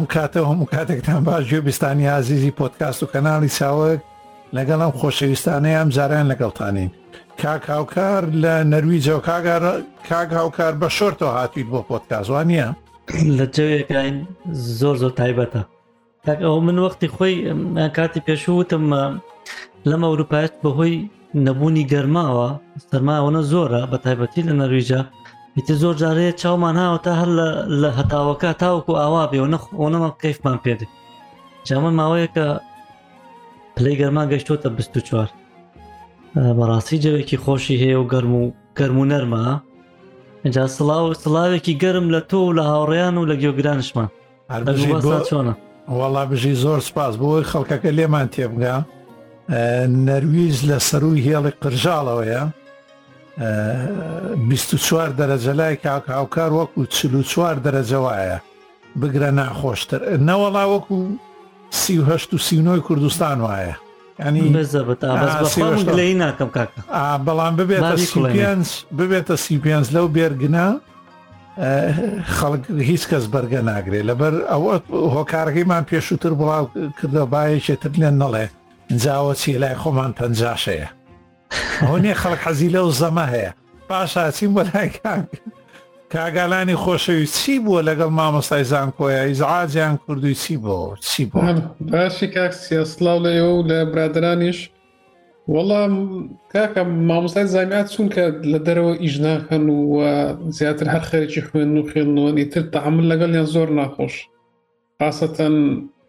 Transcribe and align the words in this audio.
ئەم 0.00 0.06
کاتە 0.16 0.40
هەموو 0.50 0.66
کاتێکتان 0.74 1.20
باش 1.28 1.44
گوێبیستانی 1.50 2.08
عزیزی 2.20 2.56
پۆتکاست 2.58 3.00
و 3.02 3.06
کەناڵی 3.12 3.50
چاوەک 3.58 4.00
لەگەڵم 4.56 4.92
خۆشەویستانەیە 4.98 5.78
ئەم 5.78 5.90
زاران 5.96 6.26
لەگەڵتانین 6.32 6.90
کاک 7.42 7.64
هاوکار 7.72 8.22
لە 8.42 8.54
نەرویجە 8.72 9.12
و 9.16 9.24
کاک 10.10 10.30
هاوکار 10.38 10.72
بە 10.80 10.88
شۆرتەوە 10.98 11.34
هاتویت 11.40 11.68
بۆ 11.72 11.80
پۆتکازوانە 11.90 12.66
لە 13.38 13.44
جوێکین 13.56 14.16
زۆر 14.80 14.96
زۆر 15.02 15.12
تایبەتە 15.20 15.58
تاک 16.26 16.38
ئەو 16.46 16.56
من 16.66 16.78
وەختی 16.88 17.08
خۆی 17.16 17.34
کاتی 17.96 18.20
پێشوتم 18.28 18.84
لەم 19.90 20.02
ئەوروپایەت 20.06 20.54
بەهۆی 20.62 20.96
نەبوونی 21.46 21.88
گەرماوە 21.92 22.48
سەرماوەە 22.90 23.42
زۆرە 23.52 23.82
بە 23.92 23.96
تایبەتی 24.04 24.42
لە 24.48 24.52
نەرویجە 24.60 25.00
ئیتر 25.58 25.74
زۆر 25.82 25.94
جارەیە 26.00 26.32
چاومان 26.42 26.76
هاوە 26.82 26.98
تا 27.04 27.12
هەر 27.20 27.28
لە 27.82 27.90
هەتاوەکە 27.98 28.52
تاوەکو 28.62 28.92
ئاوا 29.02 29.24
بێ 29.30 29.38
و 29.42 29.46
نەخۆنەمە 29.54 30.10
کەیفمان 30.22 30.58
پێدە 30.64 30.86
جامە 31.68 31.90
ماوەیەکە 31.98 32.46
پلەی 33.76 33.96
گەرما 34.00 34.22
گەشتۆتە 34.32 34.68
24 34.68 35.30
بەڕاستی 36.58 37.00
جەوێکی 37.04 37.38
خۆشی 37.46 37.80
هەیە 37.82 37.96
و 38.00 38.08
گەرم 38.12 38.32
و 38.34 38.52
گەرم 38.78 38.98
و 38.98 39.06
نەرمە 39.10 39.44
اینجا 40.44 40.66
سلااو 40.76 41.14
سلااوێکی 41.22 41.74
گەرم 41.82 42.06
لە 42.14 42.20
تۆ 42.30 42.34
و 42.36 42.52
لە 42.58 42.62
هاوڕیان 42.70 43.14
و 43.18 43.26
لە 43.30 43.36
گێگرانشمان 43.42 44.08
چۆنە 45.30 45.52
وڵا 45.92 46.24
بژی 46.30 46.54
زۆر 46.62 46.80
سپاس 46.88 47.14
بۆی 47.20 47.44
خەڵکەکە 47.52 47.90
لێمان 47.98 48.26
تێبگا 48.34 48.76
نەرویز 50.06 50.56
لە 50.68 50.76
سەروی 50.88 51.24
هێڵی 51.26 51.52
قرژاڵەوەیە 51.62 52.44
چوار 53.40 55.10
دەرەجەلای 55.18 55.76
کاکاوکار 55.86 56.50
وەکو 56.58 56.80
چلو 56.96 57.22
چوار 57.30 57.56
دەرەجەوایە 57.64 58.36
بگرە 59.00 59.30
ناخۆشتر 59.40 60.00
نەوەڵا 60.28 60.64
وەکو 60.72 60.98
سیه 61.70 62.00
و 62.02 62.18
سینۆی 62.46 62.80
کوردستان 62.80 63.38
وایە 63.46 63.74
ینی 64.26 64.64
ناکەم 66.22 66.48
بەڵام 67.26 67.54
ببێتە 67.60 67.96
ببێتە 68.98 69.34
سیپیانز 69.44 69.88
لەو 69.96 70.06
بێرگنا 70.16 70.68
خەڵک 72.36 72.62
هیچ 72.90 73.02
کەس 73.10 73.24
بەرگە 73.34 73.60
ناگرێت 73.70 74.04
لەبەر 74.10 74.34
ئەوە 74.52 74.74
هۆکارگەیمان 75.14 75.84
پێشووتر 75.90 76.32
بڵاو 76.40 76.64
کردە 77.00 77.22
باەکێتر 77.32 77.92
لێن 78.00 78.14
نەڵێ 78.22 78.46
جاوە 79.04 79.32
چی 79.40 79.52
لای 79.62 79.76
خۆمان 79.82 80.12
پەنجاشەیە 80.18 80.88
هەونێ 81.88 82.12
خەڵک 82.20 82.40
حەزی 82.46 82.70
لەو 82.76 82.86
زەمە 83.02 83.26
هەیە 83.34 83.50
پاشاچیم 83.88 84.50
بە 84.56 84.62
لای 84.70 84.88
کاک 84.98 85.26
کاگالانی 86.12 86.80
خۆشەوی 86.82 87.26
چی 87.38 87.54
بووە 87.64 87.80
لەگەڵ 87.88 88.10
مامۆستای 88.18 88.64
زانکۆیە 88.72 89.22
ئیزعاجیان 89.26 89.94
کوردوی 90.04 90.34
چی 90.42 90.56
بۆ 90.64 90.76
چی 91.08 91.22
بۆ 91.30 91.38
باشی 91.90 92.26
کاکسیسلااو 92.34 93.18
لە 93.24 93.30
ئێوە 93.36 93.66
لە 93.70 93.78
برادرانیش 93.92 94.58
وەڵام 95.54 95.92
کاکە 96.52 96.82
مامۆستای 97.10 97.46
زانیات 97.54 97.88
چونکە 97.94 98.24
لە 98.52 98.58
دەرەوە 98.66 98.92
ئیژناکەن 99.02 99.64
و 99.68 99.96
زیاتر 100.56 100.86
هەر 100.94 101.04
خەرێکی 101.10 101.42
خوێن 101.48 101.72
و 101.78 101.82
خوێنەوەنی 101.90 102.44
تر 102.52 102.62
تەعمل 102.74 103.06
لەگەڵ 103.12 103.30
یان 103.38 103.44
زۆر 103.54 103.68
ناخۆش 103.78 104.14
خاستەن 104.98 105.56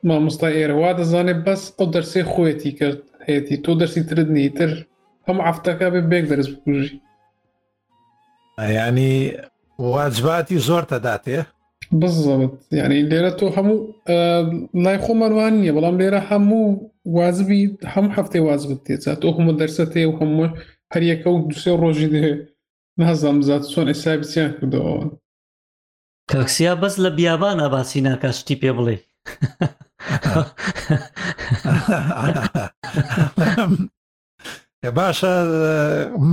مامۆستای 0.10 0.54
ئێرەوا 0.60 0.92
دەزانێت 1.00 1.40
بەس 1.46 1.62
ئەو 1.80 1.88
دەرسێ 1.94 2.22
خۆەتی 2.34 2.72
کرد 2.80 3.02
هەیەی 3.28 3.58
تۆ 3.66 3.72
دەرسی 3.80 4.04
ترت 4.10 4.28
نیتر 4.38 4.72
ئەم 5.30 5.40
عفتەکە 5.50 5.88
بێ 5.94 6.02
بێک 6.12 6.26
دەرز 6.32 6.48
بکوژی 6.54 6.96
ینی 8.86 9.16
واجباتی 9.94 10.58
زۆر 10.68 10.84
دەداتێ 10.92 11.38
بزڵت 12.00 12.56
یعنی 12.80 12.98
لێرە 13.10 13.32
تۆ 13.40 13.46
هەموو 13.56 13.78
لای 14.84 14.98
خۆمەوان 15.06 15.54
نیە 15.62 15.74
بەڵام 15.78 15.96
لێرە 16.02 16.22
هەموو 16.30 16.66
وازبی 17.18 17.62
هەم 17.94 18.08
هەفتێ 18.16 18.40
وازبت 18.48 18.80
تێچات 18.86 19.18
تۆ 19.22 19.28
هەموو 19.38 19.54
دەرسە 19.60 19.86
تێ 19.94 20.04
و 20.10 20.14
هەموو 20.20 20.48
هەریەکە 20.94 21.28
و 21.32 21.38
دوسێ 21.50 21.74
ڕۆژی 21.82 22.10
دێ 22.14 22.26
نازام 23.02 23.38
زات 23.48 23.64
چۆن 23.74 23.88
ئێسابیسییان 23.92 24.52
کردەوە 24.58 24.94
کاکسیا 26.32 26.74
بەس 26.82 26.96
لە 27.04 27.10
بیابانە 27.18 27.66
باسی 27.74 28.02
ناکاشتی 28.08 28.56
پێ 28.62 28.72
بڵێ 28.78 28.98
باشە 34.90 35.34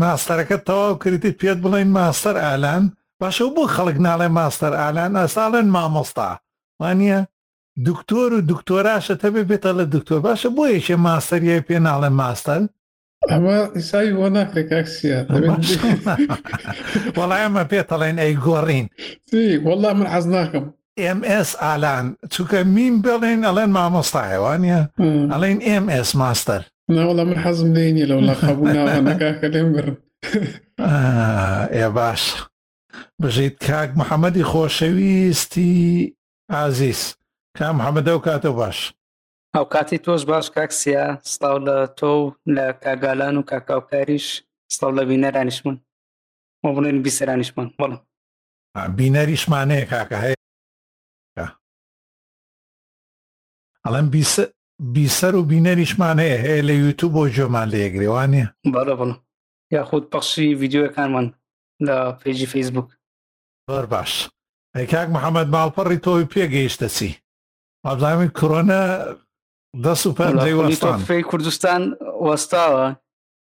ماستەرەکە 0.03 0.56
تەواو 0.69 0.94
کردیت 1.03 1.36
پێت 1.41 1.59
بڵین 1.64 1.91
ماستەر 1.98 2.36
ئالان 2.44 2.82
باشە 3.20 3.44
بۆ 3.54 3.62
خەڵک 3.75 3.98
ناڵێ 4.06 4.28
ماستەر 4.38 4.72
ئالان 4.81 5.12
ئەساڵێن 5.20 5.69
مامۆستا 5.76 6.28
وانە 6.81 7.19
دکتۆر 7.88 8.31
و 8.36 8.41
دکتۆراشە 8.50 9.14
تەبێ 9.22 9.42
بێتە 9.50 9.70
لە 9.78 9.84
دکتۆر 9.94 10.19
باشە 10.26 10.48
بۆ 10.56 10.64
یەکێ 10.76 10.97
ماستەریە 11.06 11.59
پێ 11.66 11.76
ناڵێ 11.88 12.10
ماستەر 12.20 12.60
ئەمە 13.31 13.56
ئیسایی 13.76 14.12
وە 14.19 14.28
ناکرێککسیە 14.36 15.19
وەڵایمە 17.19 17.62
پێتەڵێن 17.72 18.16
ئەی 18.22 18.34
گۆڕین 18.44 18.86
وەڵام 19.66 19.97
من 20.00 20.06
حەز 20.15 20.26
ناکەم 20.34 20.65
MS 21.19 21.50
ئالان 21.65 22.04
چووکە 22.32 22.59
مین 22.75 22.94
بڵێن 23.04 23.41
ئەڵێن 23.47 23.70
مامۆستاهێوانە 23.76 24.80
ئەڵێن 25.32 25.59
MS 25.82 26.10
ماستەر 26.22 26.62
ناوەڵە 26.94 27.25
من 27.31 27.38
حەزم 27.44 27.69
لێ 27.75 27.84
نیە 27.97 28.06
لەو 28.10 28.21
لەخەبوو 28.28 28.72
ناوانەکە 28.76 29.31
کە 29.41 29.47
لێم 29.54 29.69
گرن 29.76 29.97
ئێ 31.76 31.88
باش 31.97 32.22
بژیت 33.22 33.54
کاک 33.66 33.91
محەممەدی 34.00 34.49
خۆشەویستی 34.50 35.75
ئازیز 36.54 37.00
کام 37.59 37.77
حەمەدە 37.84 38.12
و 38.15 38.25
کاتە 38.27 38.50
باش 38.60 38.78
ئەو 39.54 39.65
کاتی 39.72 39.98
تۆش 40.04 40.22
باش 40.31 40.47
کاکسیا 40.56 41.04
سلااو 41.32 41.56
لە 41.69 41.78
تۆ 41.98 42.12
لە 42.56 42.66
کاگالان 42.84 43.37
و 43.37 43.43
کاکاوکاریش 43.50 44.27
سلااو 44.77 44.97
لە 44.98 45.03
بینەرانیشمن 45.10 45.77
بۆ 46.62 46.69
بڵێن 46.77 46.98
بیسەرانیشمان 47.04 47.69
بڵم 47.78 47.94
بینەریشمانەیە 48.98 49.87
کاکە 49.93 50.19
هەیە 50.25 50.38
ئەڵەم 53.84 54.06
بیسەر 54.93 55.34
و 55.34 55.43
بینەریشمان 55.49 56.19
هەیە 56.22 56.39
هەیە 56.44 56.62
لە 56.69 56.71
یوتوب 56.75 57.11
بۆ 57.15 57.25
جۆمان 57.37 57.69
لە 57.72 57.78
یەگرێوانە 57.84 58.44
بەڵە 58.75 59.15
یاخود 59.75 60.05
پەخشی 60.12 60.44
یددیوەکانمان 60.53 61.27
لە 61.87 61.97
پێیجی 62.21 62.47
فیسبوک 62.53 62.89
بەر 63.69 63.87
باش 63.93 64.12
ئەیکاک 64.77 65.09
محەممەد 65.16 65.49
ماڵپەڕی 65.55 66.03
تۆی 66.05 66.31
پێگەیشتە 66.33 66.89
چی 66.97 67.11
ئابزانامی 67.87 68.31
کۆرۆنە 68.39 68.81
دەست 69.84 70.05
و 70.06 70.16
پەرستان 70.19 70.99
فی 71.09 71.22
کوردستان 71.31 71.83
وەستاوە 72.28 72.87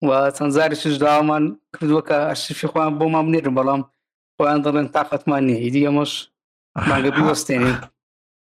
و 0.07 0.09
چەندزاری 0.37 0.79
سوشداوامان 0.81 1.43
کردووەکە 1.75 2.17
ئەشفی 2.29 2.67
خۆیان 2.71 2.93
بۆ 2.99 3.05
مام 3.13 3.27
نێرم 3.33 3.55
بەڵام 3.59 3.81
خۆیان 4.37 4.59
دەڵێن 4.65 4.87
تااقەتمان 4.95 5.41
نیە 5.47 5.57
هیدی 5.63 5.87
ئەمەش 5.87 6.11
ماگەبی 6.89 7.27
وەستێنین 7.29 7.77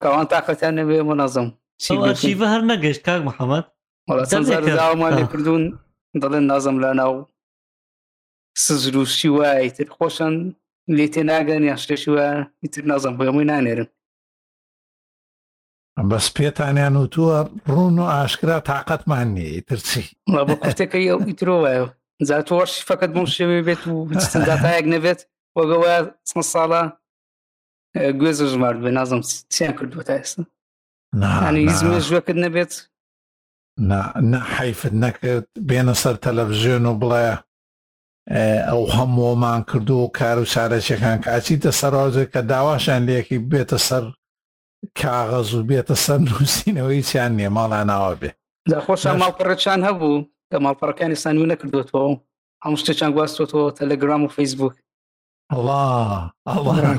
کاوان 0.03 0.27
تااقەتیان 0.33 0.75
نەبێ 0.79 1.01
منەزم 1.11 1.49
شیڤە 1.83 2.47
هەر 2.53 2.61
نەگەشت 2.71 3.01
کاک 3.07 3.23
محەممەد 3.29 3.65
وڵمان 4.09 5.11
لێکردون 5.21 5.63
دەڵێن 6.23 6.45
نازم 6.53 6.77
لە 6.85 6.91
ناو 7.01 7.13
سزر 8.65 8.95
و 8.99 9.05
شیوای 9.17 9.71
تر 9.77 9.89
خۆشن 9.97 10.35
لێ 10.97 11.07
تێ 11.13 11.23
ناگەن 11.31 11.63
یان 11.69 11.79
شتێکی 11.83 12.11
وە 12.17 12.27
ئیتر 12.63 12.83
نازم 12.93 13.15
بۆمووی 13.19 13.49
نانێرم 13.51 13.89
بەس 16.11 16.27
پێتانیان 16.37 16.95
وتووە 17.03 17.39
ڕون 17.75 17.97
و 18.03 18.07
ئاشکرا 18.13 18.59
تااقەتمان 18.69 19.29
نیە 19.37 19.63
ترچی 19.69 20.05
بە 20.47 20.53
قوشتەکە 20.63 20.99
ئیترۆ 21.29 21.57
وایە 21.63 21.85
زاتۆش 22.29 22.73
فەکەت 22.89 23.11
بم 23.15 23.27
شێوێ 23.37 23.61
بێت 23.67 23.83
و 23.93 23.97
داتایەک 24.49 24.87
نەبێت 24.95 25.21
وەگەوە 25.59 25.95
سە 26.31 26.41
ساڵە 26.53 26.83
گوێز 28.21 28.39
ژمار 28.53 28.75
بێ 28.85 28.91
نازم 28.99 29.21
چیان 29.55 29.73
کردووە 29.79 30.05
تا 30.09 30.15
ئێستا 30.21 30.43
ژوەکرد 32.07 32.39
نەبێت 32.45 32.73
نە 34.31 34.41
حیفت 34.57 34.93
نەکرد 35.05 35.47
بێنە 35.69 35.95
سەر 36.03 36.17
تەلەڤژێن 36.25 36.85
و 36.91 36.95
بڵێ 37.03 37.27
ئەو 38.69 38.83
هەمووەمان 38.97 39.61
کردو 39.71 39.97
و 40.05 40.13
کار 40.19 40.37
و 40.43 40.51
چارەچەکان 40.55 41.19
کاچیتە 41.27 41.71
سەرۆزێک 41.81 42.29
کە 42.35 42.41
داواشان 42.51 43.01
لەیەکی 43.09 43.39
بێتە 43.53 43.79
سەر 43.89 44.05
کاغەز 45.01 45.49
و 45.55 45.67
بێتە 45.71 45.97
سەر 46.05 46.19
نووسینەوەی 46.29 47.07
چیان 47.09 47.33
نییە 47.39 47.51
ماڵا 47.57 47.81
ناوە 47.91 48.15
بێ 48.21 48.31
خۆش 48.87 49.03
ماڵپەڕەتچان 49.23 49.81
هەبوو 49.89 50.25
کە 50.51 50.57
ماڵپەڕەکانی 50.65 51.17
سانی 51.23 51.49
نەکردوێتەوە 51.53 52.09
هەموو 52.65 52.81
شتێکیان 52.83 53.13
گواستوتەوە 53.17 53.71
تەلەگرام 53.81 54.23
و 54.25 54.29
فیسبوک 54.37 54.75
ئەڵا 55.53 55.83
ئەڵ 56.47 56.99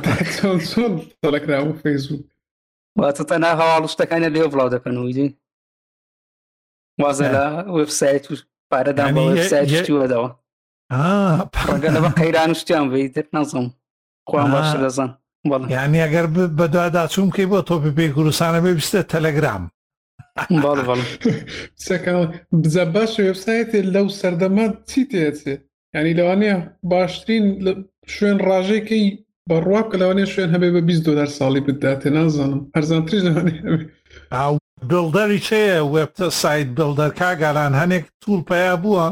تەلەکرام 1.24 1.66
و 1.70 1.78
فیسبوک 1.84 2.26
واتە 3.02 3.24
تەنا 3.30 3.52
هەواڵ 3.60 3.84
شتەکانە 3.94 4.30
لێ 4.36 4.44
بڵاو 4.52 4.74
دەکەن 4.76 4.96
ویدی 4.98 5.28
وازە 7.02 7.28
لە 7.36 7.46
وبسایت 7.78 8.24
و 8.30 8.34
پارەدان 8.72 9.10
وەدەوە 10.02 10.30
پڕگە 11.56 11.90
لە 11.96 12.00
بە 12.06 12.10
قەیران 12.20 12.52
شتیان 12.60 12.86
بێ 12.92 13.00
دەت 13.16 13.28
نەزم 13.38 13.66
خۆیان 14.30 14.50
باش 14.56 14.70
دەزان 14.84 15.12
یعنی 15.76 15.98
ئەگەر 16.06 16.26
بەدوادا 16.60 17.04
چوم 17.14 17.30
کەی 17.36 17.48
بۆ 17.52 17.60
تۆ 17.68 17.76
بێ 17.98 18.06
گورسانە 18.16 18.60
بێ 18.64 18.72
بستە 18.80 19.02
تەلەگرام 19.14 19.64
بزە 22.62 22.84
باش 22.96 23.12
وبسایتی 23.28 23.80
لەو 23.94 24.06
سەردەما 24.20 24.66
چی 24.90 25.02
تێچێت 25.12 25.62
ینی 25.96 26.14
لەوانەیە 26.20 26.56
باشترین 26.92 27.46
شوێن 28.16 28.38
ڕاژێکی 28.48 29.04
بەڕواب 29.50 29.86
کە 29.92 29.98
لەوانێ 30.02 30.26
شوێن 30.34 30.50
هەبێ 30.56 30.70
بە 30.76 30.82
20 30.90 31.06
دلار 31.08 31.28
ساڵی 31.38 31.62
بداتێ 31.68 32.08
نازانم 32.18 32.62
هەرزانترش 32.76 33.22
لەوانێ 33.28 33.58
بڵدەری 34.90 35.40
چەیە 35.48 35.78
وێبتە 35.94 36.28
سایت 36.42 36.68
بڵدەر 36.78 37.12
کاگاران 37.20 37.74
هەنێک 37.82 38.06
توول 38.22 38.42
پیا 38.50 38.76
بووە 38.84 39.08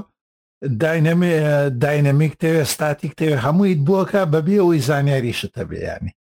داینەمیک 1.84 2.34
تەوێ 2.42 2.64
ستاتیک 2.74 3.12
تەوێ 3.20 3.36
هەموویت 3.46 3.80
بووکە 3.88 4.22
بەبی 4.34 4.62
ئەوی 4.62 4.80
زانیاری 4.90 5.34
شتە 5.40 5.64
بێیانی 5.70 6.12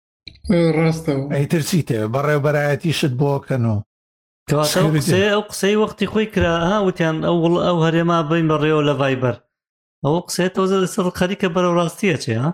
ڕاستەوە 0.77 1.25
ئەیترسی 1.37 1.83
تێ 1.89 1.99
بەڕێوبەرایەتی 2.15 2.93
شت 2.99 3.13
بۆکەن 3.21 3.65
و 3.73 3.77
ئەو 5.33 5.43
قسەی 5.51 5.77
وەختی 5.83 6.11
خۆی 6.13 6.27
کرا 6.35 6.55
هاوتیان 6.73 7.17
ئەو 7.29 7.39
ئەو 7.67 7.79
هەرێما 7.87 8.19
بین 8.31 8.47
بەڕێەوە 8.51 8.83
لە 8.89 8.95
ڤایبەر 9.01 9.37
ئەوە 10.05 10.21
قسێت 10.27 10.53
تۆزە 10.57 10.77
لەسەر 10.85 11.07
خەریکە 11.19 11.49
بەرەو 11.55 11.77
ڕاستیە 11.79 12.17
چێ 12.25 12.37
ها 12.43 12.51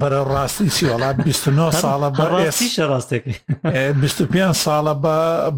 بەرە 0.00 0.22
ڕاستی 0.34 0.68
سیوەڵات 0.76 1.16
29 1.26 1.72
ساڵە 1.82 2.08
بەڕاستیشە 2.18 2.84
ڕاستێک 2.92 3.24
25 4.00 4.56
ساڵە 4.64 4.94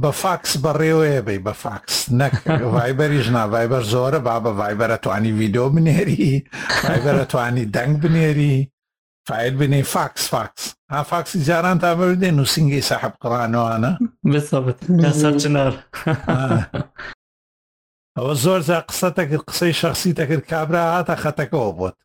بە 0.03 0.11
فاکس 0.23 0.53
بەڕێوەیە 0.65 1.21
بی 1.27 1.39
بە 1.45 1.53
فاکس 1.63 1.97
نەک 2.21 2.35
ڤایبەری 2.75 3.21
ژنا 3.25 3.45
ڤایبەر 3.53 3.83
زۆرە 3.93 4.19
با 4.27 4.35
بە 4.45 4.51
ڤایبەرە 4.61 4.97
توانی 5.05 5.33
ویددیو 5.39 5.69
بنێری 5.75 6.47
ڤایبەرە 6.85 7.25
توانی 7.33 7.65
دەنگ 7.75 7.93
بنێری 8.03 8.57
فیل 9.29 9.55
بنێ 9.61 9.83
فاکس 9.95 10.29
فاکس 10.29 10.63
ها 10.91 11.03
فاکسی 11.03 11.39
جاران 11.45 11.79
تا 11.79 11.95
بێ 11.97 12.31
نووسنگی 12.39 12.83
سەحب 12.89 13.13
قڕانەوانە 13.23 13.93
سەر 15.21 15.35
چنار 15.43 15.73
ئەوە 18.17 18.35
زۆر 18.45 18.61
قسە 18.89 19.09
تەکرد 19.17 19.43
قسەی 19.49 19.73
شخصی 19.83 20.17
تەکرد 20.19 20.45
کابرا 20.53 20.83
هاتە 20.95 21.15
خەتەکەەوە 21.23 21.73
بۆت 21.79 21.97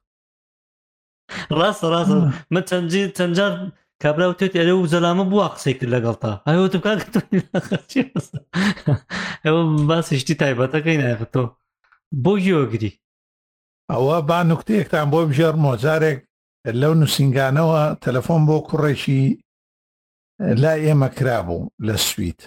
ڕاستە 1.60 1.88
ڕاستە 1.94 2.16
من 2.54 2.64
چەندجی 2.70 3.02
چەندجار 3.18 3.52
کابرا 4.02 4.26
توێت 4.40 4.54
ئەرە 4.60 4.74
و 4.76 4.90
زەلامە 4.94 5.26
بووە 5.32 5.48
قسەی 5.54 5.76
کرد 5.78 5.92
لەگەڵتا 5.96 6.32
ئەو 6.48 6.68
تو 6.74 6.80
کات 6.86 7.00
ئەوە 9.46 9.62
باسیشتی 9.90 10.36
تایبەتەکەی 10.42 11.00
نایخەتەوە 11.02 11.48
بۆ 12.24 12.34
گیۆگری 12.44 12.92
ئەوە 13.92 14.18
با 14.30 14.40
نوکتەیەکتان 14.50 15.08
بۆ 15.14 15.20
بژێر 15.30 15.56
مۆجارێک 15.66 16.20
لەو 16.82 16.94
نووسنگانەوە 17.02 17.82
تەلەفۆن 18.04 18.42
بۆ 18.50 18.58
کوڕێکی 18.68 19.22
لا 20.62 20.74
ئێمە 20.84 21.10
کرابوو 21.18 21.68
لە 21.88 21.96
سویت 22.08 22.42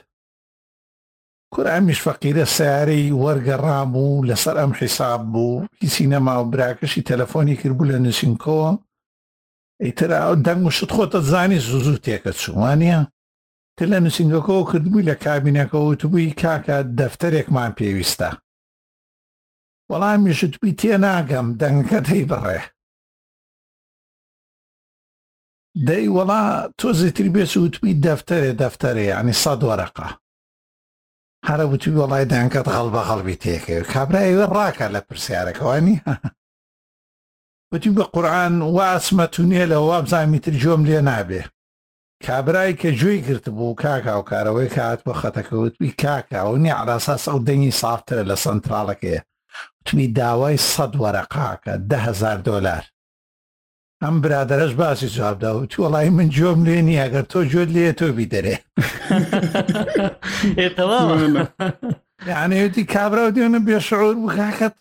کورامیش 1.55 1.99
فەقیرە 2.07 2.45
سیارەی 2.57 3.09
وەرگەڕام 3.25 3.91
و 4.07 4.25
لەسەر 4.29 4.57
ئەم 4.61 4.73
حیساب 4.81 5.21
بوو 5.33 5.67
هیچی 5.83 6.05
نەما 6.13 6.35
و 6.41 6.51
براکەشی 6.53 7.03
تەلەفۆنی 7.11 7.57
کردبوو 7.61 7.89
لە 7.93 7.97
نووسینکۆوە 8.05 8.71
ئیترا 9.85 10.23
دەنگ 10.47 10.63
و 10.67 10.71
شت 10.77 10.91
خۆتە 10.97 11.19
زانی 11.31 11.59
زوو 11.69 11.97
تێکە 12.05 12.33
چوانە 12.41 12.99
تر 13.79 13.87
لە 13.93 13.99
نووسنگەکەەوە 14.05 14.69
کردبووی 14.71 15.07
لە 15.11 15.15
کابینەکە 15.25 15.75
وتبووی 15.77 16.35
کاکە 16.43 16.77
دەفتەرێکمان 16.99 17.71
پێویستە 17.79 18.31
وەڵامیشتبی 19.91 20.73
تێ 20.81 20.93
ناگەم 21.05 21.47
دەنگەکە 21.61 21.99
دەی 22.09 22.25
بڕێ 22.31 22.61
دەی 25.87 26.05
وەڵا 26.17 26.43
تۆزیتر 26.79 27.27
بێت 27.35 27.53
وتبی 27.57 27.99
دەفتەرێ 28.07 28.53
دەفتەرێ 28.61 29.05
ینی 29.13 29.35
سەد 29.43 29.61
وەرەقە 29.69 30.09
هەرە 31.47 31.65
وتی 31.73 31.91
وەڵای 31.99 32.25
دانکەت 32.33 32.67
هەڵ 32.77 32.87
بە 32.95 33.01
هەڵبی 33.09 33.41
تێکەوە 33.43 33.85
کابراەوە 33.93 34.45
ڕاکە 34.57 34.87
لە 34.95 35.01
پرسیارەکەوانی 35.09 35.97
وتی 37.73 37.91
بە 37.97 38.05
قورآن 38.15 38.55
واسمە 38.77 39.27
تونێ 39.35 39.65
لە 39.73 39.79
وابزانمی 39.91 40.41
تر 40.45 40.53
جۆم 40.63 40.83
لێ 40.89 41.01
نابێ 41.11 41.43
کابرای 42.27 42.79
کە 42.81 42.89
جوێی 43.01 43.25
گرت 43.27 43.47
بوو 43.57 43.79
کاکا 43.83 44.15
و 44.19 44.23
کارەوەی 44.31 44.71
کات 44.77 45.01
بە 45.07 45.13
خەتەکەوتوی 45.21 45.97
کاکا 46.03 46.41
و 46.51 46.57
نی 46.63 46.71
عراساس 46.81 47.23
ئەو 47.31 47.39
دەنگی 47.49 47.75
سافترە 47.81 48.25
لە 48.31 48.37
سنتراڵەکەی 48.45 49.21
توی 49.87 50.09
داوای 50.19 50.57
سەد 50.73 50.93
وەرەقاکە 51.03 51.73
دههزار 51.91 52.39
دلار 52.47 52.85
ئەم 54.05 54.17
برادەرش 54.23 54.73
باسی 54.81 55.09
جوابدا 55.09 55.51
و 55.61 55.67
تو 55.67 55.79
وڵی 55.85 56.09
من 56.19 56.29
جۆم 56.37 56.61
لێ 56.67 56.79
نی 56.89 56.97
ئەگەر 57.03 57.25
تۆ 57.31 57.39
جۆت 57.53 57.69
لێ 57.75 57.93
تۆ 57.99 58.07
بیدەرێ 58.19 58.57
یانەتی 62.31 62.85
کابرا 62.95 63.23
و 63.27 63.31
دیێنە 63.37 63.61
بێشعور 63.67 64.15
بکات 64.25 64.75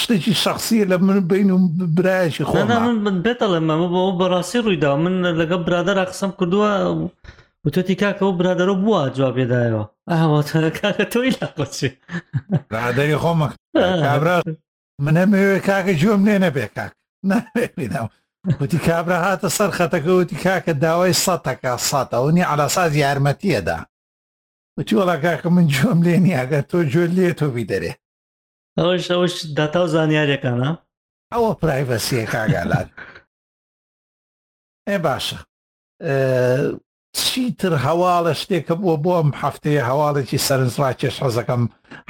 شتێکی 0.00 0.34
شخصیە 0.44 0.84
لە 0.92 0.96
من 1.06 1.20
بین 1.20 1.50
و 1.50 1.58
برایشی 1.96 2.44
خۆ 2.44 2.56
من 2.56 3.22
بێتە 3.24 3.46
لە 3.54 3.60
مەمە 3.68 3.88
بۆ 3.92 4.02
بەڕاستی 4.20 4.62
ڕوویدا 4.64 4.90
من 5.04 5.14
لەگەڵ 5.40 5.60
برادەرا 5.66 6.04
قسەم 6.10 6.30
کردووە 6.38 6.70
وتۆتی 7.64 7.94
کاکەەوە 8.02 8.32
برادەرە 8.40 8.74
بووە 8.82 9.00
جوابێدایەوە 9.16 9.84
ئاواتە 10.12 10.58
کاکە 10.80 11.04
تۆی 11.12 11.30
لا 11.40 11.46
قچی 11.58 11.88
برادری 12.70 13.16
خۆمە 13.22 13.48
کابرا 14.06 14.38
منە 15.04 15.24
مێوێ 15.32 15.58
کاکە 15.68 15.92
جۆم 16.02 16.20
لێ 16.26 16.36
نەبێ 16.44 16.66
کاک 16.76 16.92
نەدا 17.30 18.02
وتی 18.60 18.78
کابرا 18.78 19.18
هاتە 19.24 19.48
سەر 19.58 19.70
خەتەکەوتی 19.78 20.36
کاکە 20.44 20.72
داوای 20.82 21.12
سەتەکە 21.24 21.76
ساتەونی 21.90 22.44
علاساز 22.52 22.92
یارمەتیەدا 22.96 23.78
وتی 24.78 24.94
وڵا 24.98 25.16
کاکە 25.24 25.46
من 25.46 25.66
جۆم 25.74 26.00
لێ 26.06 26.16
نیاگە 26.24 26.60
تۆ 26.70 26.78
جۆ 26.92 27.04
لێ 27.16 27.28
تۆ 27.38 27.46
بیدەرێ 27.54 27.92
ئەوش 28.78 29.04
ئەوش 29.12 29.34
داتا 29.56 29.80
و 29.84 29.92
زانیارەکانە 29.94 30.70
ئەوە 31.32 31.52
پرایڤەسیە 31.60 32.24
کاگالان 32.34 32.88
ئێ 34.88 34.98
باشە 35.06 35.38
چیتر 37.24 37.72
هەواڵە 37.86 38.32
شتێکە 38.42 38.74
بووە 38.80 38.96
بۆم 39.04 39.28
هەفتەیە 39.42 39.82
هەواڵێکی 39.90 40.38
سەرنجڕا 40.46 40.90
کێش 41.00 41.16
حەزەکەم 41.24 41.62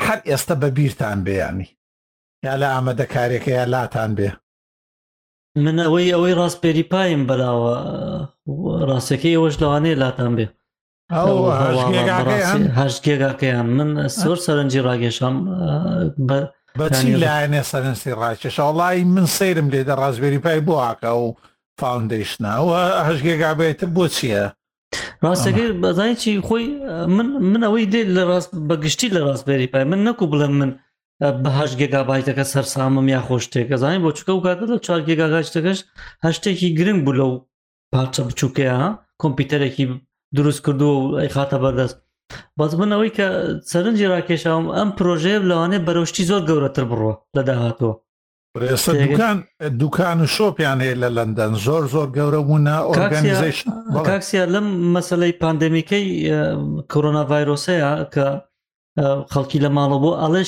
هەر 0.06 0.18
ئێستا 0.28 0.54
بە 0.62 0.68
بیرتان 0.76 1.18
بێیانی 1.26 1.68
یا 2.46 2.54
لە 2.60 2.66
ئامەدەکارێکە 2.74 3.50
یا 3.58 3.64
لاتان 3.74 4.10
بێ 4.18 4.30
من 5.58 5.76
ئەوەی 5.84 6.12
ئەوەی 6.14 6.34
ڕاست 6.38 6.58
پێری 6.62 6.84
پایم 6.92 7.22
بەراوە 7.28 7.76
ڕاستەکەی 8.90 9.36
ئەوەش 9.36 9.54
لەوانەیە 9.62 10.00
لاتان 10.02 10.32
بێ 10.38 10.46
هەشتێگاکەیان 12.80 13.66
من 13.78 13.90
سۆر 14.20 14.38
سەرنجی 14.46 14.84
ڕاگەشام 14.86 15.36
بەچی 16.80 17.16
لایەنێ 17.22 17.62
سەرنجی 17.70 18.12
ڕاکێش 18.20 18.56
ئەڵی 18.64 19.02
من 19.14 19.26
سیرم 19.36 19.68
لێدە 19.74 19.94
ڕازبێری 20.00 20.40
پای 20.44 20.60
بۆ 20.66 20.74
ئاکە 20.84 21.10
و 21.22 21.34
فاوندیشنناوە 21.80 22.82
هەشگێگا 23.06 23.50
بێتە 23.58 23.86
بۆ 23.96 24.04
چییە؟ 24.16 24.44
ڕاستەکەی 25.24 25.68
بەزای 25.82 26.12
چی 26.22 26.30
خۆی 26.46 26.66
من 27.16 27.28
من 27.52 27.62
ئەوەی 27.66 27.86
دێت 27.92 28.08
لە 28.16 28.22
ڕاست 28.30 28.50
بەگشتی 28.68 29.08
لە 29.16 29.20
ڕاستبێری 29.26 29.70
پای 29.72 29.84
من 29.90 30.00
نەکو 30.08 30.24
بڵێن 30.32 30.52
من 30.60 30.70
بەهش 31.20 31.70
گێگابایتەکە 31.80 32.44
سەررسامم 32.52 33.06
یا 33.14 33.20
خۆشتێکە 33.28 33.76
زانانی 33.82 34.00
بۆ 34.04 34.10
چکە 34.18 34.32
و 34.36 34.40
کاتە 34.46 34.64
لە 34.70 34.76
چوار 34.86 35.00
گێگاگاشتەکەش 35.08 35.78
هەشتێکی 36.26 36.68
گرنگ 36.78 37.00
بوو 37.06 37.18
لەو 37.20 37.30
پارچە 37.92 38.20
بچووکەیە 38.28 38.76
کۆمپیوتەرێکی 39.22 39.86
دروست 40.36 40.60
کردووە 40.66 40.94
و 40.96 41.18
ئەیخاتە 41.22 41.56
بەردەست 41.62 41.96
بەزبنەوەی 42.58 43.12
کە 43.16 43.26
سەرنجی 43.70 44.10
ڕاکێشاوم 44.12 44.66
ئەم 44.76 44.90
پرۆژێ 44.96 45.34
لەوانێ 45.50 45.78
بەرەشتی 45.86 46.24
زۆر 46.30 46.42
گەورەتر 46.48 46.84
بڕۆ 46.90 47.12
لە 47.36 47.42
داهاتەوە 47.48 47.94
ئێستا 48.72 48.92
دوکان 49.08 49.36
دوکان 49.80 50.18
و 50.22 50.26
شۆپیان 50.36 50.78
هەیە 50.84 50.96
لە 51.02 51.08
لەندەن 51.16 51.52
زۆر 51.66 51.82
زۆر 51.94 52.08
گەورە 52.16 52.40
بوونە 52.48 52.76
ئۆرگانیزیشن 52.88 53.68
کاکسیا 54.08 54.44
لەم 54.54 54.66
مەسلەی 54.94 55.34
پاندەمیکەی 55.42 56.04
کۆرۆنا 56.92 57.22
ڤایرۆسەیە 57.30 57.90
کە 58.14 58.26
خەڵکی 59.32 59.58
لە 59.64 59.70
ماڵە 59.76 59.98
بۆ 60.02 60.10
ئەڵێ 60.22 60.42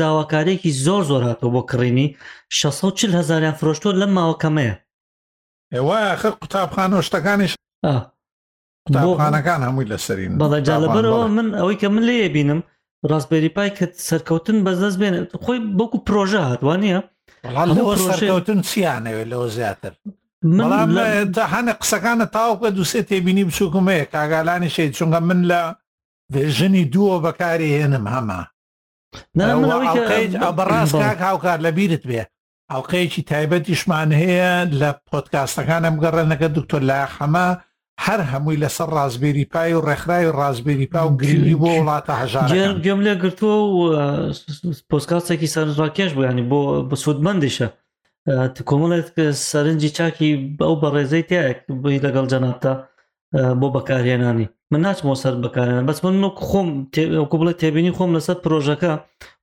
داواکارێکی 0.00 0.70
زۆر 0.86 1.02
زۆر 1.10 1.22
هاتۆ 1.28 1.46
بۆ 1.54 1.60
کڕینی 1.70 2.08
640 2.60 3.10
هزاریان 3.18 3.54
فرۆشتۆ 3.60 3.90
لە 4.00 4.06
ماوەکەمەیە 4.16 4.74
ئێوە 5.74 5.98
خە 6.20 6.30
قوتابخانە 6.40 6.98
شتەکانیش 7.08 7.52
قوتابخانەکان 8.86 9.60
هەمووی 9.66 9.88
لەسەرین 9.92 10.32
بەڵە 10.40 10.58
جالەبەرەوە 10.66 11.24
من 11.36 11.48
ئەوەی 11.58 11.76
کە 11.80 11.88
من 11.94 12.02
لێ 12.08 12.28
بینم 12.34 12.60
ڕاستبێری 13.10 13.54
پای 13.56 13.70
کە 13.76 13.84
سەرکەوتن 14.08 14.58
بەزەست 14.66 14.96
بێن 15.00 15.14
خۆی 15.44 15.58
بەکو 15.78 15.98
پرۆژە 16.06 16.42
هاتوانە 16.48 17.00
سەرکەوتن 18.08 18.58
چیانەوێت 18.68 19.28
لەوە 19.32 19.46
زیاتر 19.56 19.92
هەنە 21.54 21.72
قسەکانە 21.80 22.26
تاوکە 22.34 22.68
دووسێ 22.76 23.00
تێبینی 23.08 23.44
بچووکمەیە 23.48 24.06
کاگالانی 24.14 24.70
شێ 24.74 24.84
چونگە 24.98 25.20
من 25.28 25.40
لە 25.50 25.60
ژنی 26.56 26.84
دووە 26.92 27.16
بەکاری 27.24 27.70
هێنم 27.78 28.06
هەمە 28.14 28.40
بەڕاست 30.58 30.94
کاک 31.02 31.18
هاوکار 31.28 31.58
لە 31.66 31.70
بیرت 31.78 32.02
بێ 32.10 32.22
ئەڵلقەیەکی 32.70 33.22
تایبەتیشمان 33.30 34.08
هەیە 34.20 34.50
لە 34.80 34.90
پۆتکاستەکانم 35.08 35.94
گەڕێنەکە 36.02 36.48
دکتۆر 36.58 36.82
لا 36.90 37.02
خەمە 37.16 37.48
هەر 38.06 38.20
هەمووی 38.30 38.60
لەسەر 38.62 38.88
ڕازبێری 38.96 39.50
پای 39.52 39.72
و 39.74 39.84
ڕێکخرای 39.88 40.24
و 40.28 40.36
ڕازبێری 40.40 40.88
پا 40.92 41.00
و 41.06 41.16
گرلی 41.22 41.56
بۆ 41.60 41.70
وڵاتە 41.78 42.12
هەژار 42.20 42.46
گوێم 42.84 43.00
لێ 43.06 43.14
گرتووە 43.22 43.58
و 43.74 43.78
پۆستکاسێکی 44.90 45.52
سەرڕاکێش 45.54 46.10
بۆیانی 46.16 46.48
بۆ 46.50 46.58
بە 46.90 46.96
سوودمەندیشە 47.02 47.68
کۆمەڵێت 48.68 49.08
کە 49.16 49.24
سەرنجی 49.50 49.90
چاکی 49.96 50.30
ئەو 50.66 50.74
بە 50.80 50.88
ڕێزەی 50.94 51.24
تایەک 51.28 51.58
بی 51.82 52.02
لەگەڵ 52.04 52.26
جەناتە 52.32 52.72
بۆ 53.60 53.66
بەکارهێنانی 53.74 54.48
من 54.72 54.80
ناچمەوە 54.84 55.16
سەر 55.22 55.34
بکارێنە 55.44 55.82
بەس 55.88 55.98
من 56.04 56.16
خۆم 56.48 56.68
کو 57.30 57.34
بڵێ 57.40 57.54
تێبینی 57.60 57.92
خۆم 57.96 58.10
لەسەر 58.16 58.36
پرۆژەکە 58.44 58.92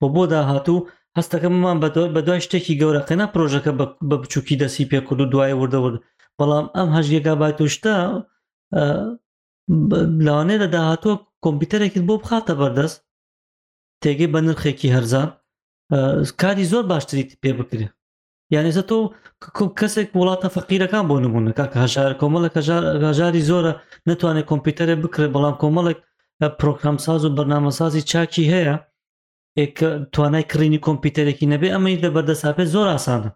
و 0.01 0.06
بۆ 0.13 0.24
داهاتوو 0.32 0.86
هەستەکەممان 1.18 1.77
بە 2.13 2.22
دوای 2.25 2.44
شتێکی 2.46 2.77
گەورەقێنە 2.82 3.25
پرۆژەکە 3.34 3.72
بە 3.80 3.86
بچووکی 4.10 4.60
دەسی 4.62 4.88
پێ 4.92 5.00
کرد 5.08 5.20
و 5.22 5.32
دوایە 5.34 5.56
وردەورد 5.60 5.98
بەڵام 6.38 6.65
ئەم 6.77 6.89
هەژگەگا 6.96 7.34
باتوشتا 7.42 7.94
لاوانێدا 10.25 10.68
داهاتوە 10.75 11.13
کۆمپیوتەرێکت 11.44 12.03
بۆ 12.08 12.15
بخاتە 12.24 12.53
بەردەست 12.62 13.00
تێگەی 14.03 14.32
بە 14.34 14.39
نرخێکی 14.48 14.94
هەرزان 14.96 15.30
کاری 16.42 16.70
زۆر 16.72 16.84
باشتریت 16.92 17.30
پێ 17.44 17.51
بکرێت 17.60 17.94
یانێزە 18.55 18.83
تۆ 18.89 18.97
کەسێک 19.79 20.09
وڵاتە 20.19 20.47
فەقیرەکان 20.55 21.03
بۆ 21.09 21.15
نمونە 21.25 21.51
کاکەژار 21.59 22.12
کۆمەڵێک 22.21 22.55
ژاری 23.17 23.41
زۆرە 23.50 23.71
نتوانێت 24.09 24.45
کۆمپیوتەرێ 24.51 24.95
بکرێت 25.03 25.31
بەڵام 25.35 25.55
کۆمەڵێک 25.62 26.00
پرۆگرامساز 26.59 27.21
و 27.23 27.33
بەرنامەسازی 27.38 28.07
چاکی 28.12 28.45
هەیە 28.53 28.75
توانای 30.13 30.47
کڕینی 30.51 30.83
کۆمپیوتەرێکی 30.88 31.45
نەبێ 31.53 31.67
ئەمەی 31.73 32.01
لە 32.03 32.09
بەردەساپێت 32.15 32.69
زۆر 32.75 32.88
ئاسانە 32.93 33.31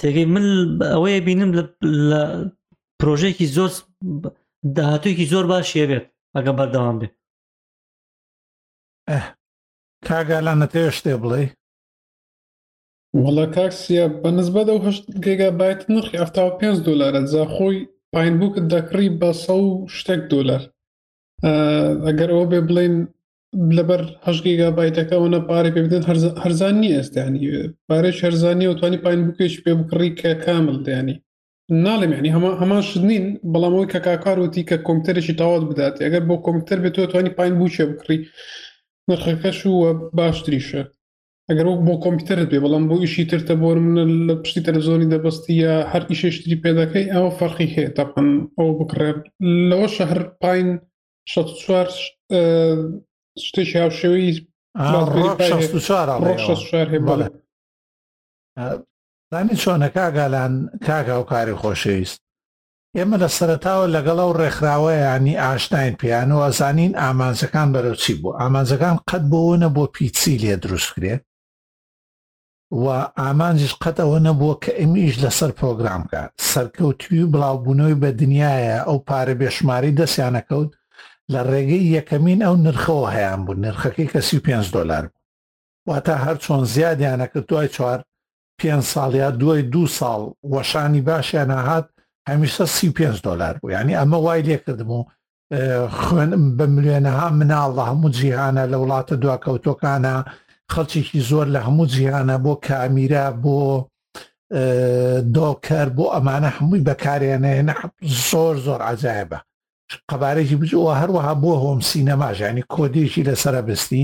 تێگەی 0.00 0.26
من 0.34 0.44
ئەوەیە 0.94 1.20
بینم 1.28 1.50
لە 2.10 2.20
پرۆژێکی 3.00 3.46
زۆر 3.56 3.70
داهاتوویکی 4.76 5.26
زۆر 5.32 5.44
باشیە 5.52 5.84
بێت 5.90 6.04
ئەگە 6.36 6.52
بەردەوام 6.58 6.96
بێ 7.00 7.08
کاگالان 10.08 10.58
نەتەوێ 10.62 10.90
شتێ 10.98 11.14
بڵێ 11.22 11.42
وڵە 13.22 13.44
کاکسیە 13.56 14.04
بەنسبە 14.22 14.62
دە 14.68 14.74
هەشت 14.86 15.04
گێگابایت 15.24 15.80
نرخی 15.94 16.18
5 16.60 16.76
دلارە 16.88 17.20
جاخۆی 17.32 17.78
پایینبووکت 18.12 18.64
دەکڕی 18.72 19.08
بە 19.20 19.30
سە 19.44 19.56
شتێک 19.96 20.22
دلار 20.32 20.62
ئەگەر 22.06 22.30
ئەوە 22.32 22.46
بێ 22.50 22.60
بڵین 22.68 22.96
لەبەر 23.76 24.02
هەش 24.26 24.38
گێگابایتەکەەوەە 24.46 25.40
پارێ 25.48 25.70
پێ 25.74 25.82
بدەن 25.86 26.04
هەرزانانی 26.42 26.94
ئێستیانی 26.96 27.40
پارێش 27.88 28.16
هەرزانانی 28.24 28.74
توانی 28.80 28.98
پایینبووکێش 29.04 29.54
پێ 29.64 29.72
بکڕی 29.80 30.10
کە 30.20 30.30
کامل 30.44 30.76
دیانی 30.86 31.16
ناڵێم 31.84 32.12
ینی 32.18 32.34
هەمە 32.36 32.50
هەمان 32.60 32.82
شنین 32.90 33.24
بەڵامەوەی 33.52 33.90
کە 33.92 33.98
کاکار 34.06 34.36
وتی 34.40 34.62
کە 34.70 34.76
کۆمپیوتەرشی 34.86 35.38
تاوات 35.40 35.62
بدات 35.70 35.94
ئەگەر 36.04 36.22
بۆ 36.28 36.34
کۆمپیوتەر 36.44 36.78
بێت 36.82 36.96
توانی 37.12 37.30
پایین 37.38 37.54
بوو 37.58 37.72
چێ 37.74 37.82
بکڕی 37.90 38.18
نرخەکەش 39.10 39.58
وە 39.80 39.90
باشتریشە 40.18 40.82
ئەگەر 41.50 41.66
وەک 41.70 41.80
بۆ 41.86 41.94
کۆمپیوترت 42.04 42.48
بێ 42.52 42.58
بەڵام 42.64 42.84
بۆ 42.90 42.96
ئیشی 43.02 43.24
ترتە 43.30 43.54
بۆ 43.60 43.68
منە 43.84 44.04
لە 44.28 44.34
پشتی 44.42 44.60
تەلەزۆنی 44.66 45.10
دەبستیە 45.14 45.74
هەر 45.92 46.02
ئیشێشتی 46.10 46.60
پێدەکەی 46.62 47.10
ئەوە 47.14 47.30
فەرقی 47.38 47.68
هەیە 47.74 47.90
تاپەن 47.98 48.28
ئەو 48.58 48.70
بکرێت 48.80 49.20
لەوە 49.70 49.88
شەهر 49.96 50.18
پایین 50.42 50.70
چوار 51.32 51.88
شتێکی 53.46 53.76
هاوشێوی 53.82 54.28
دانی 59.34 59.56
چۆنە 59.62 59.88
کاگالان 59.96 60.54
کاگا 60.86 61.16
و 61.20 61.28
کاری 61.30 61.54
خۆشەویست 61.62 62.20
ئێمە 62.96 63.16
لە 63.22 63.28
سەرتاوە 63.38 63.86
لەگەڵ 63.96 64.18
ئەو 64.22 64.32
ڕێکخراوە 64.40 64.92
ینی 65.06 65.34
ئاشناین 65.44 65.94
پیان 66.00 66.30
و 66.32 66.42
ئەزانین 66.46 66.92
ئامانزەکان 67.02 67.68
بەرەو 67.74 67.96
چی 68.02 68.12
بوو 68.20 68.36
ئامانزەکان 68.40 68.96
قەت 69.10 69.22
بۆونە 69.32 69.68
بۆ 69.76 69.84
پیچی 69.94 70.36
لێ 70.42 70.54
دروستکرێت 70.64 71.22
و 72.70 72.86
ئامانجش 73.18 73.72
قەتەوە 73.82 74.18
نەبووە 74.28 74.54
کە 74.64 74.72
ئەمیش 74.80 75.12
لەسەر 75.24 75.50
پرۆگرامکە 75.60 76.22
سەرکەوتوی 76.50 77.30
بڵاوبوونەوەی 77.32 78.00
بە 78.02 78.10
دنیاە 78.20 78.84
ئەو 78.86 78.98
پارە 79.08 79.34
بێشماری 79.40 79.96
دەستیانەکەوت 79.98 80.70
لە 81.32 81.40
ڕێگەی 81.50 81.88
یەکەمین 81.96 82.40
ئەو 82.46 82.54
نرخەوە 82.66 83.06
هەیان 83.16 83.40
بوو 83.46 83.60
نرخەکەی 83.64 84.08
کە 84.12 84.20
سی 84.28 84.38
5 84.46 84.66
دلار 84.76 85.04
بوو 85.10 85.16
واتە 85.88 86.14
هەر 86.24 86.36
چۆن 86.44 86.62
زیادیانەکرد 86.74 87.44
دوای 87.50 87.68
چوار 87.76 87.98
پێ 88.58 88.70
ساڵ 88.92 89.10
یا 89.22 89.30
دوای 89.40 89.62
دو 89.72 89.82
ساڵ 89.98 90.20
وەشانی 90.54 91.02
باشیان 91.08 91.50
هاات 91.50 91.86
هەمیشە 92.30 92.64
سی 92.76 92.88
5 92.90 93.16
دلار 93.26 93.54
بوو 93.58 93.70
ینی 93.76 93.94
ئەمە 94.00 94.16
وای 94.26 94.42
لێکردبوو 94.48 95.02
خوێن 96.02 96.30
بە 96.58 96.64
ملیێنەها 96.74 97.28
مناڵە 97.38 97.82
هەموو 97.90 98.10
جیهانە 98.16 98.64
لە 98.72 98.76
وڵاتە 98.82 99.14
دواکەوتۆکانە 99.22 100.16
خەڵکیێکی 100.72 101.20
زۆر 101.30 101.46
لە 101.54 101.60
هەموو 101.66 101.90
جیهانە 101.94 102.36
بۆ 102.44 102.54
کامیرا 102.66 103.26
بۆ 103.42 103.58
دۆکەر 105.36 105.86
بۆ 105.96 106.04
ئەمانە 106.14 106.50
هەمووی 106.56 106.84
بەکارێنێنە 106.88 107.74
زۆر 108.28 108.54
زۆر 108.66 108.80
عجاایبە 108.92 109.38
قەبارێکی 110.10 110.56
بجووە 110.62 110.92
هەروەها 111.00 111.34
بۆ 111.42 111.52
هۆم 111.62 111.80
سینەماژانی 111.90 112.64
کۆدێکی 112.74 113.26
لەسرە 113.28 113.62
بستی 113.68 114.02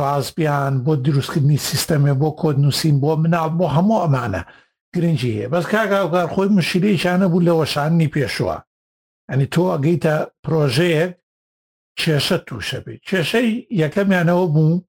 ڕازبیان 0.00 0.74
بۆ 0.84 0.92
دروستکردنی 1.06 1.58
سیستەمێ 1.68 2.12
بۆ 2.20 2.28
کۆد 2.40 2.56
نووسین 2.64 2.96
بۆ 3.02 3.10
مناڵ 3.22 3.50
بۆ 3.58 3.66
هەموو 3.76 4.02
ئەمانە 4.04 4.42
گرنگی 4.94 5.32
هەیە 5.36 5.48
بەس 5.52 5.64
کاگاوگار 5.72 6.26
خۆی 6.34 6.48
مشیرەیەیانە 6.56 7.26
بوو 7.32 7.44
لە 7.46 7.52
وەشاننی 7.60 8.08
پێشوە 8.14 8.56
ئەنی 9.30 9.46
تۆ 9.54 9.62
ئەگەیتە 9.74 10.14
پرۆژەیەک 10.44 11.12
کێشە 12.00 12.38
تووشە 12.46 12.78
بێت 12.84 13.00
کێشەی 13.08 13.48
یەکەمیانەوە 13.82 14.46
بوو 14.54 14.80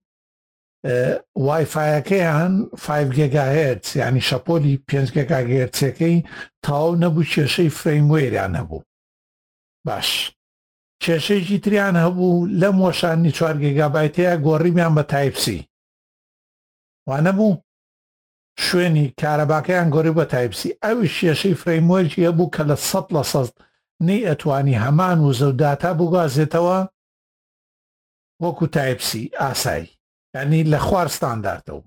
وایفاەکەی 1.37 2.27
هەن 2.37 2.53
5 2.77 3.09
گگاهێت 3.19 3.85
ینی 3.95 4.21
شەپۆلی 4.29 4.81
5 4.87 5.11
گگاگەرچەکەی 5.17 6.25
تاو 6.65 6.95
نەبوو 7.01 7.23
کێشەی 7.31 7.69
فرەیموێریان 7.77 8.53
هەبوو 8.59 8.81
باش 9.87 10.09
کێشەیەکی 11.03 11.57
تریان 11.63 11.95
هەبوو 12.05 12.47
لەم 12.61 12.75
وەشانی 12.85 13.31
چوار 13.37 13.55
گگابایتەیە 13.63 14.35
گۆڕیمیان 14.45 14.93
بە 14.97 15.03
تایپسی 15.11 15.59
وانەبوو 17.09 17.61
شوێنی 18.65 19.13
کارەباکەیان 19.21 19.87
گۆری 19.93 20.15
بە 20.17 20.25
تایپسی 20.33 20.77
ئەوی 20.83 21.13
شێشەی 21.17 21.59
فرەیمۆرجی 21.61 22.25
هەبوو 22.27 22.51
کە 22.55 22.63
لە 22.69 22.75
سە 22.89 22.99
لە 23.15 23.23
سە 23.31 23.41
نەی 24.07 24.25
ئەتوانی 24.29 24.79
هەمان 24.83 25.17
و 25.21 25.33
زەوداتا 25.39 25.91
بگوازێتەوە 25.99 26.77
وەکو 28.43 28.65
تایپسی 28.75 29.23
ئاسایی 29.41 29.87
ینی 30.35 30.63
لە 30.71 30.79
خوار 30.87 31.07
ستانداردەوە 31.17 31.83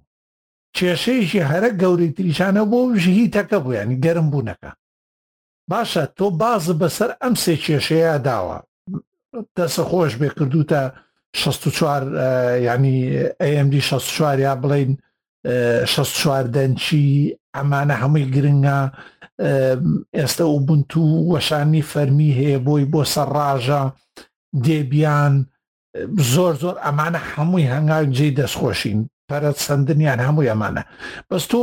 کێشەیەشی 0.76 1.46
هەرە 1.50 1.70
گەوری 1.82 2.08
تریشانە 2.16 2.62
بۆ 2.70 2.80
ژهی 3.02 3.32
تەکە 3.34 3.58
بوو 3.64 3.74
ینی 3.80 3.96
گەرم 4.04 4.28
بوونەکە 4.32 4.70
باشە 5.70 6.04
تۆ 6.16 6.26
باز 6.40 6.64
بەسەر 6.80 7.10
ئەم 7.22 7.34
سێ 7.42 7.54
کێشەیە 7.64 8.14
داوە 8.26 8.58
دەسە 9.56 9.82
خۆش 9.90 10.12
بێ 10.20 10.28
کردوتە 10.36 10.82
64 11.36 12.60
ینی 12.68 12.96
ئەMD 13.46 13.74
64 13.74 14.38
یا 14.46 14.54
بڵین 14.62 14.92
64 15.84 16.44
دەنچی 16.54 17.02
ئەمانە 17.56 17.94
هەمووی 18.02 18.30
گرنگە 18.34 18.80
ئێستا 20.18 20.44
و 20.48 20.60
بنت 20.66 20.90
و 20.96 21.04
وەشانی 21.32 21.82
فەرمی 21.92 22.30
هەیە 22.38 22.58
بۆی 22.66 22.84
بۆ 22.92 23.00
سەرڕاژە 23.14 23.82
دێبیان 24.64 25.34
زۆر 26.34 26.54
زۆر 26.62 26.76
ئەمانە 26.84 27.20
هەمووی 27.32 27.70
هەنگاو 27.72 28.04
جێ 28.16 28.28
دەستخۆشین 28.38 28.98
پەرەت 29.28 29.58
سندنیان 29.66 30.18
هەمووی 30.26 30.50
ئەمانە 30.52 30.82
بەست 31.30 31.48
تۆ 31.50 31.62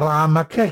ڕامەکە 0.00 0.66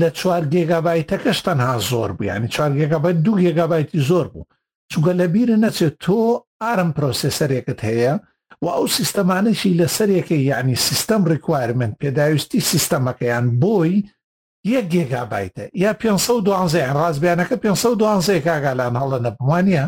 لە 0.00 0.08
چوار 0.18 0.42
گێگابایتەکەش 0.54 1.38
تەنها 1.46 1.74
زۆر 1.90 2.10
بوو 2.16 2.28
ینی 2.30 2.48
چوار 2.54 2.72
گێگابیت 2.80 3.18
دوو 3.24 3.40
گێگابایتی 3.44 4.00
زۆر 4.10 4.26
بوو 4.32 4.44
چونکە 4.92 5.12
لە 5.20 5.26
بیرە 5.34 5.56
نەچێت 5.64 5.94
تۆ 6.04 6.18
ئارم 6.62 6.90
پرۆسسەرێکت 6.96 7.80
هەیە 7.88 8.14
و 8.62 8.66
ئەو 8.76 8.86
سیستەمانەشی 8.98 9.76
لەسەرێکی 9.80 10.40
یعنی 10.52 10.74
سیستەم 10.86 11.22
ڕیکوارمنت 11.32 11.94
پێداویستی 12.00 12.60
سیستەمەکەیان 12.70 13.46
بۆی 13.62 13.94
یەک 14.74 14.86
گێگابایتە 14.94 15.64
یا 15.82 15.90
500 15.92 16.44
دوانزە 16.46 16.80
ڕازبیانەکە 16.98 17.56
500 17.62 17.98
دوانزەیە 18.00 18.42
کاگالان 18.48 18.94
هەڵە 19.00 19.18
نەبوانە 19.26 19.86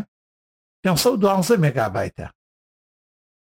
دوانزە 0.87 1.57
مێگابایتە 1.65 2.29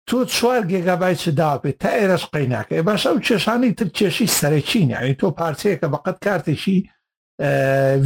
تۆ 0.08 0.16
چوار 0.34 0.62
گێگابایت 0.70 1.18
چ 1.22 1.26
داپێت 1.38 1.76
تا 1.82 1.90
ئێرەش 1.98 2.24
قەیناکە 2.32 2.72
ئێ 2.76 2.82
باشە 2.88 3.08
و 3.14 3.20
کێشانی 3.26 3.72
تر 3.78 3.88
کێشی 3.96 4.26
سەرچینە 4.38 4.96
ئەوی 5.00 5.14
تۆ 5.20 5.26
پارچەیەکە 5.40 5.86
بەقەت 5.94 6.16
کارتێکی 6.24 6.76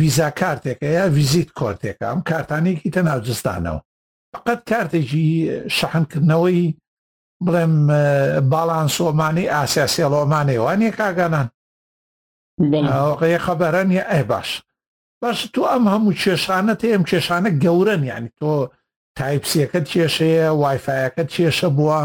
ویزا 0.01 0.29
کارتێکە 0.41 0.89
یا 0.99 1.05
ویزیت 1.17 1.51
کۆرتێکە 1.59 2.05
ئەم 2.11 2.21
کارتانێکی 2.31 2.91
تەناوجستانەوە 2.97 3.81
فقط 4.35 4.59
کارتێکی 4.71 5.25
شەحنکردنەوەی 5.79 6.63
بڵێم 7.47 7.75
باڵان 8.53 8.89
سۆمانی 8.97 9.51
ئاسیاسیڵۆمانی 9.55 10.59
وانە 10.65 10.91
کاگانان 10.99 11.49
ڕێ 13.21 13.35
خەبەرەن 13.47 13.89
یا 13.99 14.05
ئەی 14.13 14.25
باش 14.33 14.51
باش 15.23 15.39
تو 15.55 15.61
ئەم 15.73 15.85
هەموو 15.93 16.19
کێشانەت 16.23 16.81
ئەم 16.93 17.03
کێشانە 17.11 17.51
گەورن 17.65 18.03
یعنی 18.13 18.31
تۆ 18.39 18.49
تایپسیەکە 19.21 19.81
کێشەیە 19.91 20.49
وایفاایەکە 20.63 21.25
کێشە 21.35 21.69
بووە 21.77 22.01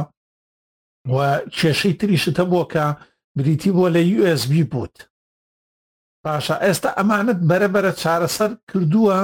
و 1.15 1.17
کێشەی 1.57 1.93
تریشتە 1.99 2.43
بووە 2.49 2.65
کە 2.73 2.85
بریتی 3.37 3.71
بۆ 3.75 3.85
لە 3.95 4.01
USB 4.19 4.51
بوت 4.71 4.95
باشە 6.25 6.55
ئێستا 6.65 6.89
ئەمانت 6.97 7.39
بەرەبرە 7.49 7.91
چارەسەر 8.01 8.51
کردووە 8.69 9.19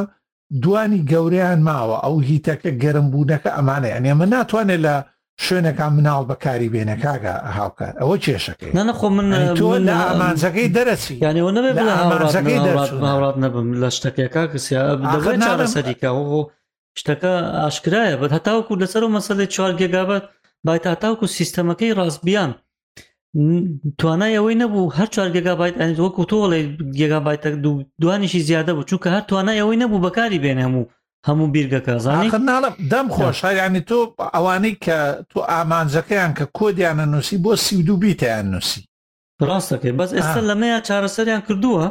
دوانی 0.64 1.06
گەوریان 1.12 1.60
ماوە 1.68 1.98
ئەو 2.06 2.16
هیتەکە 2.30 2.72
گەرمبوونەکە 2.84 3.50
ئەمانە 3.58 3.90
ئەنێ 3.96 4.12
من 4.20 4.30
ناتوانێت 4.36 4.82
لە 4.88 4.96
شوێنەکان 5.46 5.92
مناڵ 5.98 6.24
بەکاری 6.30 6.72
بێنە 6.74 6.96
کاگە 7.04 7.36
هاوکە 7.58 7.88
ئەوە 8.00 8.18
کێشەکەی 8.26 8.74
نەنەخۆ 8.78 9.08
من 9.18 9.28
تۆ 9.60 9.68
لە 9.88 9.94
ئامانزەکەی 10.08 10.70
دەرەچی 10.78 11.14
یانەوە 11.26 11.52
نەبێت 11.56 11.78
هاوڕاتەکەی 12.00 12.60
هاوڕات 13.10 13.38
نەبم 13.44 13.68
لە 13.82 13.90
شتەکەکە 13.96 14.44
کەسیە 14.54 14.80
دەڵێت 15.04 15.40
چارەسەریکە 15.48 16.10
شتەکە 17.00 17.32
ئاشکرایە 17.62 18.16
بە 18.22 18.28
هەتاوکو 18.36 18.80
لەسەر 18.82 19.02
و 19.06 19.14
مەسەڵی 19.18 19.52
چوار 19.56 19.72
گێگابەت 19.82 20.24
بایت 20.66 20.84
هەتاوکو 20.94 21.26
سیستەمەکەی 21.38 21.96
ڕاستبیان 22.00 22.52
توانای 24.00 24.36
ئەوەی 24.38 24.60
نەبوو 24.64 24.94
هەر 24.98 25.08
چوار 25.14 25.30
گەگابایت 25.36 25.76
ئەنج 25.82 25.96
وەکو 26.04 26.24
تۆڵێ 26.32 26.60
گێگابایتە 27.00 27.50
دوانیشی 28.02 28.42
زیادە 28.50 28.72
بوو 28.76 28.88
چووکە 28.90 29.10
هەر 29.16 29.24
توانای 29.30 29.60
ئەوەی 29.62 29.80
نەبوو 29.84 30.04
بەکاری 30.06 30.42
بێن 30.44 30.60
هەموو 30.66 30.86
هەموو 31.28 31.48
بیرگەکە 31.56 31.94
زانناڵم 32.06 32.74
دەم 32.94 33.08
خۆش 33.16 33.38
هەریانی 33.48 33.84
تۆ 33.90 33.98
ئەوانەی 34.36 34.76
کە 34.86 34.98
تۆ 35.32 35.40
ئامانجەکەیان 35.52 36.32
کە 36.38 36.46
کۆدیانە 36.58 37.06
نووسی 37.14 37.38
بۆ 37.46 37.52
سیودو 37.66 37.94
بیتیان 38.04 38.46
نووسی 38.54 38.82
ڕاستەکە 39.48 39.90
بەس 40.00 40.12
ئێستا 40.18 40.42
لەمەیە 40.50 40.80
چارەسەریان 40.88 41.42
کردووە 41.48 41.86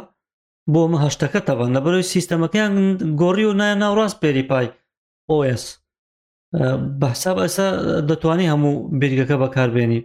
بۆ 0.73 0.81
مە 0.91 0.97
هەشتەکە 1.05 1.39
تەبان 1.47 1.69
لە 1.75 1.79
بەرەوەی 1.85 2.11
سیستەمەکەیان 2.13 2.71
گۆڕی 3.21 3.45
و 3.49 3.53
نایە 3.59 3.75
ناوڕاست 3.81 4.17
پێری 4.23 4.45
پای 4.51 4.67
ئۆS 5.31 5.63
بە 6.99 7.07
حساب 7.13 7.37
ئەسا 7.43 7.65
دەتوانانی 8.09 8.51
هەموو 8.53 8.73
بیرگەکە 9.01 9.35
بەکاربێنی 9.43 10.01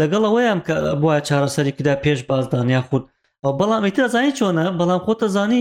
لەگەڵ 0.00 0.22
ئەوەیان 0.26 0.60
کە 0.66 0.74
بواە 1.00 1.18
چارەسەریکدا 1.28 1.94
پێش 2.04 2.20
بازدان 2.30 2.68
یاخود 2.76 3.04
بەڵام 3.60 3.82
ئیتر 3.86 4.06
زانی 4.14 4.36
چۆنە 4.38 4.64
بەڵام 4.80 5.00
خۆتە 5.06 5.26
زانی 5.36 5.60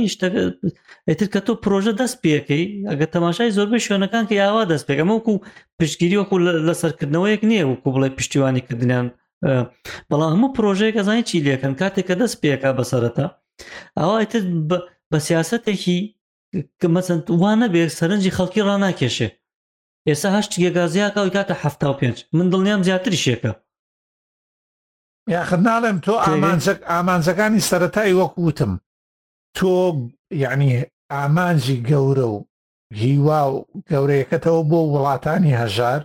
ئیتر 1.09 1.27
کە 1.33 1.39
تۆ 1.45 1.51
پرۆژە 1.63 1.93
دەست 2.01 2.17
پێەکەی 2.23 2.63
ئەگە 2.89 3.05
تەماشای 3.15 3.53
زۆربەی 3.57 3.85
شوێنەکان 3.85 4.23
کە 4.29 4.35
یاوا 4.43 4.63
دەست 4.73 4.85
پێەکە 4.87 5.03
وەکو 5.11 5.33
پشتگیری 5.79 6.19
وەکو 6.21 6.35
لە 6.67 6.73
سەرکردنەوەیەک 6.81 7.41
نییە 7.49 7.65
وەکو 7.71 7.89
بڵێ 7.95 8.09
پشتیوانی 8.17 8.61
کردیان 8.67 9.05
بەڵام 10.09 10.31
هەموو 10.35 10.53
پرۆژەیەکە 10.57 11.01
زانی 11.07 11.23
چی 11.29 11.37
لەکەن 11.47 11.73
کاتێککە 11.81 12.15
دەست 12.21 12.35
پێەکە 12.43 12.69
بەسەرەتا 12.77 13.25
ئەوە 13.99 14.15
ئیتر 14.23 14.41
بە 15.11 15.17
سیاستێکی 15.27 15.99
کە 16.79 16.87
مەسەند 16.95 17.25
وانە 17.41 17.67
بێ 17.73 17.83
سەرنجی 17.97 18.35
خەڵکی 18.37 18.65
ڕناکێشێ 18.67 19.29
ئێستا 20.07 20.29
هەشت 20.35 20.51
گێگازیاکە 20.63 21.17
ئەوی 21.19 21.33
کاتە 21.35 21.55
هەفتا 21.63 21.87
و 21.91 21.97
پێنج 21.99 22.17
من 22.37 22.47
دڵنیام 22.51 22.81
زیاتری 22.87 23.21
شێکە 23.25 23.51
یاخ 25.35 25.49
ناڵێم 25.67 25.97
تۆ 26.05 26.13
ئامانجەکانی 26.91 27.65
سەتایی 27.69 28.17
وەک 28.19 28.33
وتم 28.45 28.73
تۆ 29.57 29.73
یعنی 30.43 30.69
ئامانجی 31.13 31.77
گەورە 31.89 32.27
و 32.35 32.37
هیوا 33.01 33.41
و 33.51 33.55
گەورەیەکەتەوە 33.89 34.61
بۆ 34.69 34.79
وڵاتانی 34.93 35.57
هەژار 35.61 36.01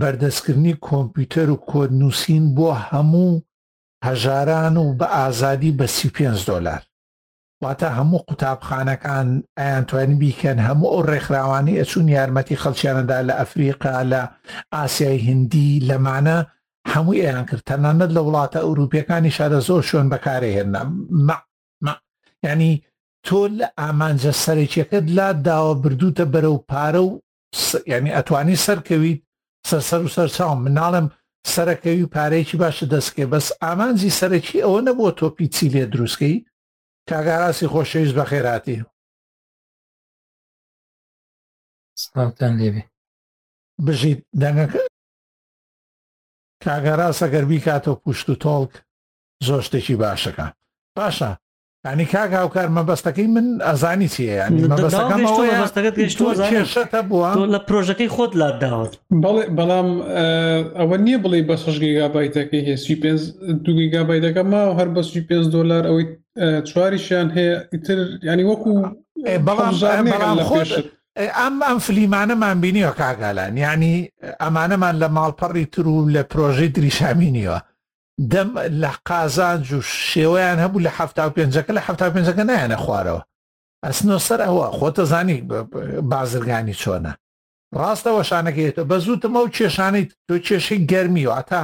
بەردەستکردنی 0.00 0.74
کۆمپیوتەر 0.86 1.48
و 1.50 1.62
کۆدنووسین 1.70 2.44
بۆ 2.56 2.68
هەموو 2.88 3.42
هەژاران 4.08 4.74
و 4.82 4.96
بە 4.98 5.06
ئازادی 5.16 5.76
بە 5.78 5.86
سی 5.96 6.08
پێ 6.14 6.28
دلار 6.48 6.82
واتە 7.62 7.88
هەموو 7.98 8.20
قوتابخانەکان 8.28 9.28
ئایان 9.58 9.84
توانین 9.90 10.18
بیکەن 10.22 10.58
هەموو 10.68 10.88
ئەو 10.94 11.06
ڕێکخراوانی 11.10 11.78
ئەچون 11.80 12.06
یارمەتی 12.16 12.60
خەڵکییانەدا 12.62 13.18
لە 13.28 13.34
ئەفریقا 13.40 13.94
لە 14.12 14.22
ئاسیای 14.74 15.18
هندی 15.28 15.70
لەمانە 15.88 16.38
هەموو 16.94 17.18
ئەیان 17.24 17.44
کرد 17.48 17.62
تەنانەت 17.70 18.10
لە 18.16 18.20
وڵاتە 18.26 18.58
ئەوروپیەکانی 18.64 19.34
شارە 19.36 19.58
زۆر 19.68 19.82
شوێن 19.88 20.08
بەکارهێنا 20.12 20.82
ینی 22.48 22.72
تۆ 23.26 23.40
لە 23.58 23.66
ئامانجە 23.80 24.32
سەرێکیەکەت 24.44 25.06
لا 25.18 25.28
داوە 25.46 25.74
بردوتە 25.82 26.24
بەرە 26.32 26.50
و 26.54 26.58
پارە 26.70 27.02
و 27.06 27.10
ینی 27.92 28.14
ئەتوانی 28.16 28.56
سەرکەویت 28.66 29.20
سەرسەر 29.70 30.00
و 30.06 30.12
سەرچاو 30.16 30.54
مناڵم 30.64 31.06
سەرەکەوی 31.54 32.10
پارێکی 32.14 32.56
باشە 32.62 32.84
دەستکێ 32.94 33.24
بەس 33.32 33.46
ئامانجی 33.62 34.14
سەرەکی 34.18 34.58
ئەوە 34.64 34.80
نەبووە 34.86 35.10
تۆ 35.18 35.26
پیچی 35.36 35.68
لێ 35.74 35.82
دروستکەی 35.92 36.36
کاگاراسی 37.08 37.66
خۆشەویست 37.66 38.14
بە 38.18 38.24
خێراتی 38.30 38.78
سلااوتان 42.02 42.52
لێبێ 42.60 42.82
بژیت 43.86 44.20
دەنگەکە 44.42 44.80
کاگەڕاستە 46.64 47.26
گەربی 47.34 47.64
کاتەوە 47.66 47.96
پوشت 48.02 48.28
و 48.30 48.34
تۆڵک 48.44 48.72
زۆر 49.46 49.60
شتێکی 49.66 49.96
باشەکە 50.02 50.46
باشە 50.98 51.30
ینی 51.92 52.06
کاگااوکار 52.14 52.68
مەبەستەکەی 52.76 53.28
من 53.36 53.46
ئەزانی 53.68 54.08
چیە 54.14 54.48
لە 57.54 57.58
پرۆژەکەی 57.68 58.10
خۆت 58.14 58.32
لا 58.40 58.50
داوت 58.62 58.92
بەڵام 59.58 59.88
ئەوە 60.78 60.96
نییە 61.04 61.18
بڵێ 61.24 61.40
بە 61.48 61.56
سەشگیگابایتەکەی 61.64 62.64
هێسی 62.68 62.94
پێ 63.02 63.12
دوگیگابایتەکە 63.64 64.42
ما 64.52 64.62
هەر 64.78 64.88
بە 64.94 65.02
سی 65.08 65.20
پێ 65.28 65.36
دلار 65.54 65.84
ئەوەی 65.88 66.06
چواریشیان 66.66 67.30
هەیە 67.30 67.62
ئیتر 67.72 68.08
ینی 68.22 68.44
وەکو 68.52 68.70
بەڵام 69.44 70.42
خۆشت 70.48 70.84
ئەم 71.18 71.54
ئەم 71.66 71.78
فلیمانەمان 71.86 72.56
بینیوە 72.64 72.92
کاگالان 73.00 73.52
ینی 73.56 73.96
ئەمانەمان 74.42 74.94
لە 75.02 75.08
ماڵپەڕی 75.16 75.64
تر 75.72 75.86
و 75.86 76.08
لە 76.14 76.22
پرۆژەی 76.32 76.72
دریشامینیوە 76.76 77.58
دەم 78.32 78.50
لە 78.82 78.90
قازانج 79.08 79.72
و 79.72 79.80
شێوەیان 80.08 80.58
هەبوو 80.64 80.80
لە 80.86 80.90
هەفتا 80.98 81.30
پێنجەکە 81.36 81.72
لە 81.78 81.82
هەفتا 81.86 82.10
پێنجەکە 82.14 82.42
نایەنە 82.48 82.78
خوارەوە 82.84 83.22
ئەسنۆ 83.84 84.18
سەر 84.26 84.40
ئەوە 84.46 84.66
خۆتە 84.78 85.02
زانی 85.12 85.40
بازرگانی 86.12 86.74
چۆنە 86.74 87.12
ڕاستەوە 87.78 88.22
شانەکەێتەوە 88.30 88.88
بە 88.90 88.96
زووتەمە 89.04 89.38
و 89.42 89.48
کێشانەی 89.56 90.06
تۆ 90.28 90.36
کێشەی 90.48 90.80
گەرمی 90.90 91.26
و 91.26 91.30
ئاتا 91.36 91.62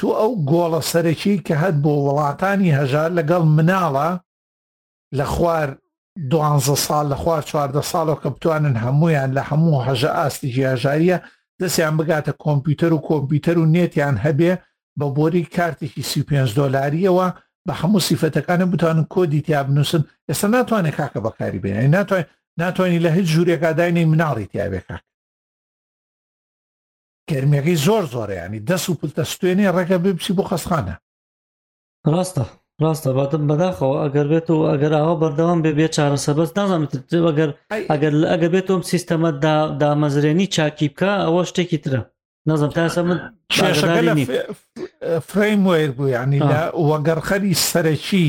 تو 0.00 0.06
ئەو 0.18 0.30
گۆڵە 0.50 0.80
سەرەکی 0.90 1.34
کە 1.46 1.54
هەت 1.62 1.76
بۆ 1.84 1.92
وڵاتانی 2.06 2.74
هەژار 2.78 3.10
لەگەڵ 3.18 3.42
مناڵە 3.56 4.10
لە 5.18 5.26
خوار 5.32 5.68
دوانزە 6.30 6.76
ساڵ 6.86 7.04
لە 7.12 7.16
خوار 7.22 7.42
چواردە 7.48 7.82
ساڵەوە 7.90 8.18
کە 8.22 8.28
بتوانن 8.34 8.76
هەمویان 8.84 9.30
لە 9.36 9.42
هەموو 9.48 9.84
هەژە 9.86 10.10
ئاستی 10.18 10.48
هژاریە 10.56 11.18
دەستیان 11.60 11.94
بگاتە 11.98 12.32
کۆمپیوتەر 12.44 12.92
و 12.94 13.04
کۆمپیوتەر 13.08 13.56
و 13.60 13.70
نێتیان 13.74 14.16
هەبێ 14.24 14.52
بە 14.98 15.06
بۆری 15.16 15.44
کارتێکی 15.56 16.02
سی 16.10 16.20
پێ 16.28 16.38
دلاریەوە 16.56 17.26
بە 17.66 17.72
هەموو 17.80 18.04
سیفەتەکانە 18.08 18.66
بتوانن 18.72 19.04
کۆدی 19.14 19.40
تیا 19.46 19.60
بنووسن 19.66 20.02
ئێستا 20.30 20.46
ناتوانێت 20.56 20.96
کاکە 21.00 21.20
بەکاری 21.26 21.62
بێنێ 21.64 21.86
ناتوانێت 21.96 22.28
ناتوانانی 22.60 23.02
لە 23.06 23.10
هیچ 23.16 23.26
ژوورێکا 23.34 23.70
داینەی 23.78 24.10
مناڵی 24.12 24.46
تیاابێ 24.52 24.80
کاک 24.88 25.04
گەرمێکی 27.30 27.76
زۆر 27.86 28.04
زۆرەیانی 28.12 28.60
دەست 28.68 28.86
و 28.88 28.98
پلتە 29.00 29.24
سوێنێ 29.32 29.68
ڕێگە 29.76 29.98
بپسی 30.04 30.32
بۆ 30.36 30.44
خەستخانە 30.50 30.94
ڕاستە 32.12 32.44
ڕاستە 32.82 33.10
باتم 33.18 33.42
بەداخەوە 33.50 33.96
ئەگەر 34.04 34.26
بێت 34.32 34.48
و 34.50 34.56
ئەگەر 34.72 34.92
ئاوا 34.98 35.14
بەردەوام 35.22 35.60
بێ 35.64 35.72
بێ 35.78 35.86
چارەسە 35.96 36.30
بەس 36.38 36.50
نازانمەگەر 36.58 37.50
ئەگەر 37.90 38.12
ئەگەر 38.32 38.50
بێت 38.54 38.68
ئەم 38.72 38.82
سیستەمە 38.92 39.30
دامەزرێنی 39.80 40.46
چاکی 40.54 40.88
بکە 40.92 41.12
ئەوە 41.24 41.42
شتێکی 41.50 41.78
ترە 41.84 42.00
نازم 42.48 42.70
تاسە 42.76 42.98
من 43.08 43.18
فریم 45.28 45.62
وێر 45.68 45.90
بوو 45.96 46.08
ینی 46.16 46.40
وەگەرخەری 46.88 47.54
سەرەکی 47.68 48.28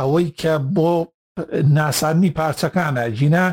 ئەوەی 0.00 0.28
کە 0.40 0.54
بۆ 0.74 0.90
ناسانی 1.78 2.30
پارچەکانە 2.38 3.04
جینا 3.18 3.46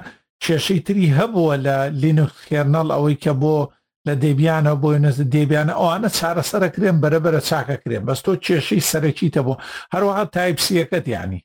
کێشەی 0.43 0.79
تری 0.85 1.13
هەبووە 1.19 1.55
لە 1.65 1.75
لینوکسێنەڵ 2.01 2.87
ئەوەی 2.95 3.17
کە 3.23 3.33
بۆ 3.41 3.55
لە 4.09 4.15
دەبیانە 4.23 4.73
بۆی 4.81 4.99
نزد 5.05 5.27
دەبیانە 5.35 5.73
ئەوانە 5.81 6.09
چارەسەرە 6.17 6.69
کرێن 6.75 6.97
بەرەبرە 7.03 7.41
چاکە 7.49 7.75
کرێن 7.83 8.03
بەس 8.07 8.19
تۆ 8.25 8.31
کێشەی 8.45 8.87
سەرەکیتە 8.91 9.41
بۆ 9.47 9.53
هەروەها 9.93 10.23
تایپسیەکەت 10.35 11.05
ینی 11.15 11.39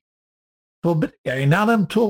تۆ 0.82 0.90
یاری 1.28 1.46
ناڵم 1.54 1.82
تۆ 1.92 2.02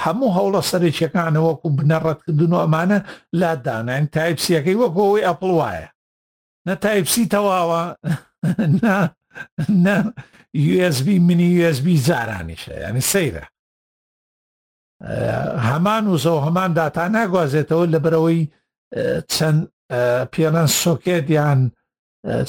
هەموو 0.00 0.34
هەوڵە 0.36 0.60
سەرێکیەکانەوەکو 0.70 1.68
بنەڕەتکردن 1.78 2.52
و 2.54 2.62
ئەمانە 2.64 2.98
لادانان 3.40 4.04
تایپسیەکەی 4.14 4.80
وەکەوەی 4.82 5.26
ئەپڵ 5.26 5.50
وایە 5.60 5.88
نە 6.66 6.74
تایپسی 6.84 7.22
تەواوە 7.34 7.82
USB 10.76 11.08
منی 11.26 11.48
USB 11.68 11.86
زارانیشە 12.08 12.74
ینی 12.86 13.04
سەیرە 13.12 13.44
هەمان 15.70 16.04
وزە 16.14 16.30
و 16.34 16.44
هەمان 16.46 16.70
داتا 16.78 17.04
ناگوازێتەوە 17.16 17.86
لە 17.94 17.98
برەوەی 18.04 18.44
چەند 19.34 19.58
پێڵەن 20.32 20.68
سۆکێت 20.82 21.26
یان 21.38 21.60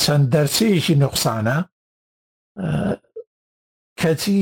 چەند 0.02 0.26
دەرچەیەکی 0.34 0.96
نقصانە 1.04 1.58
کەتی 4.00 4.40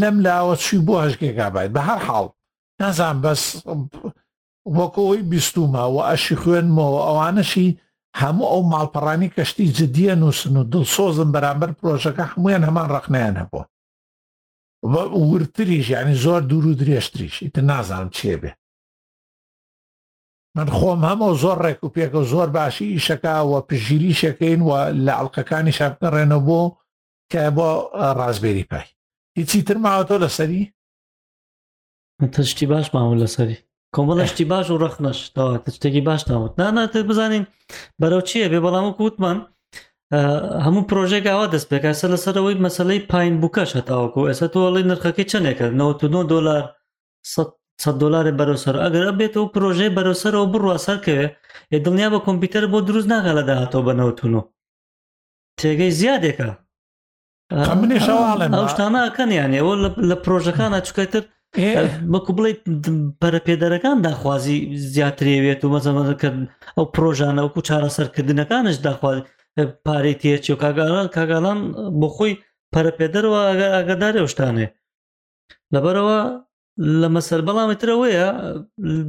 لەم 0.00 0.16
لاوە 0.26 0.54
چی 0.64 0.76
بۆ 0.86 0.94
هەشگێکا 1.04 1.46
باید 1.54 1.72
بە 1.76 1.82
هەر 1.88 2.00
حاڵ 2.08 2.26
نازان 2.80 3.16
بەس 3.24 3.42
وەکەوەی 4.78 5.26
بیستومەوە 5.30 6.02
ئەشی 6.08 6.36
خوێنمەوە 6.42 7.00
ئەوانشی 7.06 7.68
هەموو 8.20 8.48
ئەو 8.52 8.62
ماڵپەڕانی 8.72 9.32
کەشتی 9.36 9.72
جددیە 9.78 10.14
نووسن 10.22 10.54
و 10.60 10.64
دڵسۆزم 10.72 11.28
بەرامبەر 11.34 11.70
پرۆژەکە 11.78 12.24
هەمویان 12.32 12.62
هەمان 12.68 12.88
ڕقنیان 12.94 13.36
هەبوو 13.42 13.64
ورتریش 15.32 15.86
ینی 15.96 16.16
زۆر 16.24 16.42
دوور 16.50 16.66
و 16.66 16.78
درێژتریش 16.82 17.34
ئیتر 17.42 17.62
نازانم 17.70 18.10
چێ 18.18 18.36
بێ 18.42 18.50
من 20.56 20.66
خۆم 20.78 21.00
هەموو 21.08 21.34
زۆر 21.42 21.56
ڕێک 21.64 21.80
و 21.84 21.92
پێکە 21.96 22.20
زۆر 22.32 22.48
باشی 22.58 22.92
ئیشەکەوە 22.98 23.58
پژگیری 23.68 24.12
شەکەین 24.22 24.60
و 24.64 24.70
لە 25.04 25.12
ئەڵلقەکانی 25.16 25.76
شابکەڕێنە 25.78 26.38
بۆ 26.46 26.62
کە 27.32 27.42
بۆ 27.56 27.70
ڕازبێری 28.18 28.64
پای 28.70 28.86
هیچی 29.38 29.58
ترماوە 29.68 30.02
تۆ 30.08 30.16
لەسەری 30.24 30.62
تشتی 32.34 32.66
باش 32.70 32.86
ماوە 32.94 33.16
لەسەری 33.22 33.58
کۆمەڵشتی 33.96 34.44
باش 34.52 34.66
و 34.70 34.78
ڕخنەش 34.84 35.18
شتێکی 35.76 36.02
باش 36.08 36.20
ناوت 36.28 36.52
ناناتر 36.60 37.02
بزانین 37.08 37.44
بەرەو 38.02 38.22
چییە 38.28 38.48
بێ 38.52 38.58
بەڵام 38.64 38.86
کووتمان 38.98 39.36
هەموو 40.64 40.86
پرۆژێک 40.88 41.24
ئاوا 41.30 41.46
دەست 41.54 41.66
پێکە 41.70 41.90
سە 42.00 42.06
لەسەرەوەی 42.12 42.60
مەسلەی 42.66 43.04
پایین 43.10 43.34
بووکەش 43.40 43.70
هەتاوەکو 43.78 44.28
ئێستا 44.28 44.48
تۆڵی 44.54 44.82
نرخەکەی 44.90 45.28
چنێکە 45.32 45.66
99 45.80 46.24
دلار 46.32 46.64
دلارێ 48.02 48.32
بەرەوسەر 48.38 48.74
ئەگەر 48.84 49.04
بێتەوە 49.18 49.52
پرۆژەی 49.54 49.94
بەرەوسەرەوە 49.96 50.46
بڕوە 50.52 50.76
سەرکەوێ 50.86 51.26
ێ 51.74 51.78
دڵنیا 51.84 52.08
بە 52.14 52.18
کۆمپیوتەر 52.26 52.64
بۆ 52.72 52.78
دروست 52.88 53.08
ناگە 53.12 53.32
لە 53.38 53.42
داهاتەوە 53.48 53.84
بەنەوتونەوە 53.88 54.42
تێگەی 55.60 55.92
زیادێکە 56.00 56.50
منێشەواڵێشتانەکەنیان 57.80 59.52
ئێوە 59.58 59.74
لە 60.10 60.16
پرۆژەکانە 60.24 60.78
چکەتر 60.88 61.22
بەکو 62.12 62.30
بڵێ 62.36 62.50
پەرەپێدەرەکان 63.20 63.96
داخوازی 64.06 64.58
زیاترێوێت 64.94 65.60
و 65.62 65.68
مەزەمەکرد 65.74 66.38
ئەو 66.76 66.84
پرۆژانە 66.94 67.40
وکو 67.44 67.60
چارەسەرکردنەکانش 67.68 68.76
داخواز 68.88 69.18
پارەی 69.86 70.16
تێچی 70.20 70.50
و 70.54 70.60
کاگالان 70.64 71.06
کاگالان 71.16 71.58
بۆ 72.00 72.08
خۆی 72.16 72.32
پەرەپێدەرەوە 72.74 73.40
ئەگەدارێ 73.78 74.22
شتانێ 74.32 74.66
لەبەرەوە 75.74 76.20
لەمە 76.78 77.20
سەر 77.28 77.40
بەڵامترەوەیە 77.48 78.26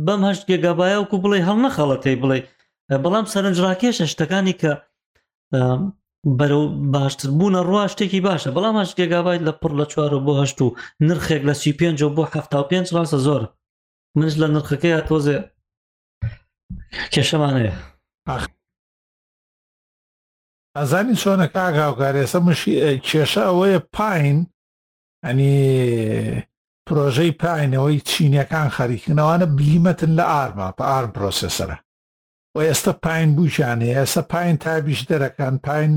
بەم 0.05 0.21
هەشت 0.27 0.43
گێگابایە 0.49 0.97
وکو 0.99 1.17
بڵێ 1.23 1.39
هەڵ 1.49 1.57
نەخەڵەتی 1.65 2.19
بڵێ 2.21 2.39
بەڵام 3.03 3.25
سەرنجڕاکێش 3.33 3.97
شتەکانی 4.11 4.55
کە 4.61 4.71
بەرەو 6.39 6.63
باشتر 6.93 7.29
بوونە 7.37 7.61
ڕوا 7.69 7.83
شتێکی 7.93 8.21
باشە 8.27 8.49
بەڵام 8.55 8.75
هەش 8.81 8.91
گێگابیت 8.99 9.41
لە 9.47 9.53
پڕ 9.61 9.71
لە 9.79 9.85
چوار 9.91 10.11
بۆ 10.25 10.33
هەشت 10.41 10.57
و 10.61 10.75
نرخێک 11.07 11.41
لە 11.49 11.53
سی 11.61 11.71
پێ 11.79 11.89
بۆ 12.15 12.23
ه 12.31 12.35
پێ 12.69 12.77
ڕاستە 12.95 13.19
زۆر 13.27 13.41
منش 14.17 14.33
لە 14.41 14.47
نرخەکەی 14.55 15.03
تۆزێ 15.07 15.37
کێشەمانەیە 17.13 17.73
ئەزانی 20.77 21.19
چۆنە 21.21 21.47
کاگااوکارێسە 21.55 22.39
مشی 22.47 22.99
کێشە 23.07 23.43
ئەوەیە 23.49 23.79
پایین 23.95 24.39
ئەنی 25.25 25.55
پرۆژەی 26.89 27.31
پاینەوەی 27.43 28.01
چینیەکان 28.09 28.69
خەریکنەوەوانە 28.77 29.45
بلیمەتن 29.57 30.11
لە 30.19 30.25
ئارما 30.33 30.69
بە 30.77 30.83
ئارم 30.91 31.11
پرۆسسەرە 31.15 31.77
و 32.55 32.59
ئێستا 32.69 32.91
پایین 33.05 33.35
بووشان 33.35 33.81
هەیە 33.81 33.97
ئێستا 34.01 34.21
پایین 34.21 34.57
تابیش 34.57 35.01
دەرەکان 35.11 35.55
پایین 35.67 35.93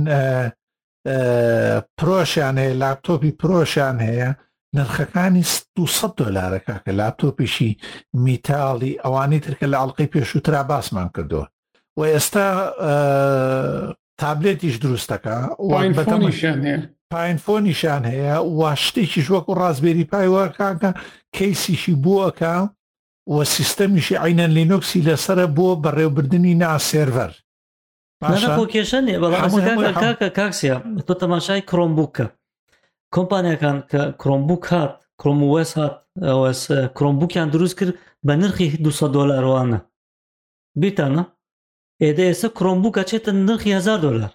پرۆشیان 1.99 2.57
هەیە 2.63 2.75
لاپتۆپی 2.83 3.31
پرۆشیان 3.41 3.97
هەیە 4.09 4.31
نرخەکانی 4.77 5.45
200 5.77 6.17
دلارەکە 6.21 6.75
کە 6.85 6.93
لاپتۆپیشی 7.01 7.71
میتاڵی 8.25 9.01
ئەوانی 9.05 9.41
ترکە 9.45 9.67
لە 9.73 9.77
ئەڵلقی 9.81 10.11
پێشووترا 10.15 10.63
باسمان 10.69 11.09
کردووە 11.17 11.47
و 11.99 12.03
ئێستا 12.15 12.45
تابلێتیش 14.21 14.77
دروستەکە 14.85 15.37
پایینفۆنیشان 17.13 18.03
هەیە 18.13 18.35
واشتێکی 18.61 19.21
ژوەک 19.27 19.45
و 19.49 19.59
ڕازبێری 19.61 20.09
پایوەکانکە 20.13 20.91
کەیسیشی 21.37 21.95
بووەکە 22.05 22.55
وە 23.35 23.43
سیستەمیشی 23.57 24.21
عینەن 24.25 24.51
لینۆکسی 24.59 25.05
لەسرە 25.09 25.47
بۆ 25.57 25.69
بەڕێوبردننی 25.85 26.55
ناسێڤەر 26.63 27.33
کێشەنێ 28.75 29.15
بەڵامکە 29.21 30.29
کاکسە 30.39 30.75
تۆ 31.07 31.15
تەماشای 31.23 31.63
کرۆمبووکە 31.71 32.27
کۆمپانیەکان 33.15 33.77
کە 33.91 34.03
کرۆمبوک 34.21 34.65
هات 34.73 34.93
کرۆموس 35.21 35.71
هات 35.79 35.95
کرۆمبوکیان 36.97 37.49
دروست 37.55 37.75
کرد 37.79 37.95
بە 38.27 38.33
نرخی 38.41 38.67
200 38.85 39.13
دلارڕوانە 39.17 39.79
بیتانە 40.83 41.23
ئێدە 42.03 42.25
ئێستا 42.29 42.49
کرۆمبووکە 42.59 43.03
چێتە 43.11 43.31
نرخی 43.49 43.73
هزار 43.79 43.99
دلار 44.05 44.33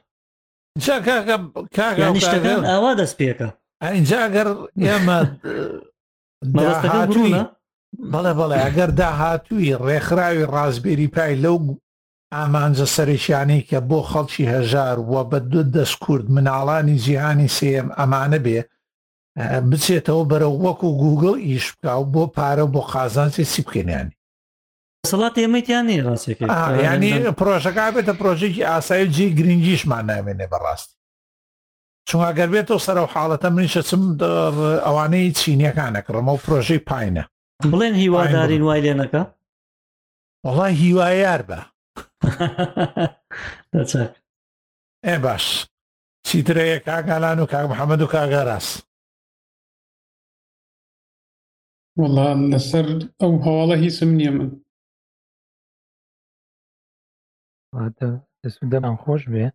ئاوا 0.86 2.92
دەست 3.02 3.16
پێەکە 3.20 3.50
ئەینجا 3.84 4.20
ئەگەر 4.26 4.48
ئێمە 4.88 5.18
هاتووی 6.94 7.34
بەڵێ 8.12 8.34
بەڵێ 8.40 8.58
ئەگەر 8.66 8.90
داهاتووی 9.00 9.76
ڕێکخراوی 9.86 10.50
ڕازبێری 10.54 11.08
پای 11.16 11.36
لەو 11.44 11.58
ئامانجە 12.36 12.88
سەرشیانەی 12.96 13.66
کە 13.70 13.80
بۆ 13.90 14.00
خەڵکی 14.12 14.50
هەژار 14.54 14.98
وە 15.12 15.22
بە 15.30 15.40
دو 15.52 15.62
دەستکورد 15.76 16.28
مناڵانی 16.36 17.02
جیهانی 17.06 17.50
سێم 17.58 17.88
ئەمانە 18.00 18.40
بێ 18.46 18.60
بچێتەوە 19.70 20.24
بەرە 20.32 20.50
وەکو 20.64 20.90
گوگل 21.04 21.36
ئیش 21.48 21.66
بکە 21.74 21.94
و 22.02 22.04
بۆ 22.14 22.24
پارە 22.36 22.66
بۆ 22.74 22.82
قازانسی 22.92 23.46
چی 23.52 23.62
بکەینیانی 23.66 24.17
سڵات 25.12 25.36
ئێمەیتیان 25.44 25.88
ڕاستەکە 26.08 26.46
ینی 26.88 27.12
پرۆژەکە 27.40 27.84
بێتە 27.96 28.14
پرۆژێکی 28.20 28.68
ئاسایجی 28.72 29.34
گرنگیشمان 29.38 30.04
نامێنێ 30.12 30.48
بەڕاستی 30.54 30.94
چونگەر 32.10 32.50
بێتەوە 32.54 32.82
سەر 32.86 32.98
و 33.04 33.08
حاڵەتە 33.14 33.48
منیشە 33.56 33.82
چم 33.90 34.02
ئەوانەی 34.86 35.34
چینیەکانەکڕمە 35.40 36.32
و 36.34 36.42
پرۆژەی 36.46 36.82
پایینە 36.90 37.24
بڵێن 37.72 37.96
هیوادارین 38.02 38.62
وای 38.68 38.82
لێنەکە 38.86 39.22
وڵای 40.46 40.74
هیوایار 40.84 41.42
بە 41.50 41.60
ئێ 45.10 45.18
باش 45.26 45.46
چیترەیە 46.28 46.80
کاگالان 46.88 47.40
و 47.40 47.46
کاک 47.52 47.66
محەممەد 47.72 48.02
و 48.04 48.12
کاگەڕاست 48.14 48.78
وڵام 52.00 52.40
لەسەر 52.52 52.88
ئەو 53.22 53.34
هەواڵە 53.46 53.76
هیچم 53.84 54.10
نییە 54.18 54.32
من 54.38 54.48
واتە 57.78 58.10
دەسودەمان 58.44 58.96
خۆش 59.04 59.24
بێ 59.34 59.46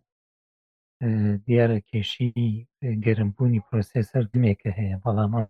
دیارە 1.45 1.79
کێشی 1.89 2.29
گەرمبوونی 3.05 3.63
پرۆسسەر 3.67 4.23
دمێکە 4.33 4.71
هەیە 4.79 4.97
بەڵامان 5.03 5.47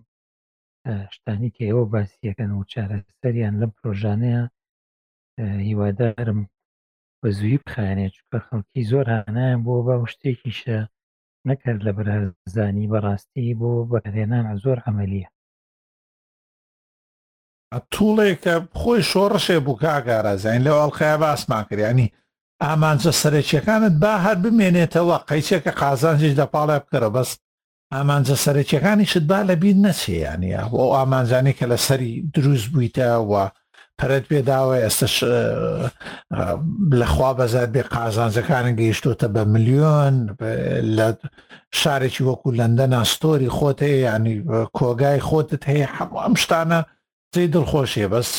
شتانی 1.16 1.50
کە 1.56 1.64
ئێوە 1.70 1.84
باسیەکەن 1.94 2.52
و 2.54 2.68
چارەسەریان 2.72 3.56
لەم 3.62 3.72
پرۆژانەیە 3.78 4.42
هیوادارم 5.68 6.40
بە 7.22 7.30
زووی 7.38 7.58
بخانێت 7.66 8.12
چکە 8.18 8.38
خەڵکی 8.48 8.88
زۆر 8.92 9.06
هانایان 9.14 9.62
بۆ 9.66 9.76
بە 9.88 9.94
شتێکیشە 10.14 10.80
نەکرد 11.50 11.80
لە 11.88 11.92
بەرزانی 11.98 12.90
بەڕاستی 12.92 13.56
بۆ 13.60 13.72
بەهێنان 13.90 14.46
زۆر 14.64 14.78
ئەمەلیە 14.86 15.28
توڵێکە 17.94 18.56
خۆی 18.80 19.02
شۆڕشێ 19.12 19.58
بوو 19.66 19.80
کاگارەزین 19.84 20.62
لەو 20.66 20.78
ئەڵخەیە 20.82 21.18
باسمان 21.24 21.64
کردیانی 21.70 22.08
ئامانجە 22.62 23.12
سەرەکیەکانت 23.22 23.94
با 24.04 24.14
هەر 24.26 24.36
بمێنێتەوە 24.44 25.18
قەیچێکە 25.30 25.72
قازانجیش 25.82 26.34
دەپاڵێ 26.40 26.78
بکەرە 26.84 27.10
بەس 27.16 27.30
ئامانجە 27.94 28.36
سەرەکیەکانی 28.46 29.06
شت 29.12 29.26
با 29.32 29.40
لەبییر 29.50 29.78
نەچیانە 29.86 30.50
ئەو 30.60 30.94
ئامانجانی 30.98 31.54
کە 31.60 31.66
لە 31.72 31.78
سەری 31.88 32.14
دروست 32.36 32.68
بوویتەوە 32.74 33.44
پرەت 34.00 34.26
پێداوە 34.32 34.76
ئێستش 34.84 35.16
لەخوا 37.00 37.32
بەزار 37.40 37.68
بێ 37.74 37.84
قازانجەکانن 37.96 38.76
گەیشتوتە 38.80 39.28
بە 39.36 39.44
میلیۆن 39.54 40.16
لە 40.98 41.08
شارێکی 41.82 42.24
وەکو 42.30 42.50
لەندە 42.60 42.86
ناستۆری 42.94 43.54
خۆت 43.58 43.80
هەیە 43.88 44.00
ینی 44.14 44.36
کۆگای 44.78 45.20
خۆتت 45.28 45.64
هەیە 45.72 45.88
هەموو 45.98 46.22
ئەم 46.24 46.34
شتانە 46.44 46.80
جێ 47.34 47.44
دڵخۆشیە 47.54 48.08
بەس 48.14 48.32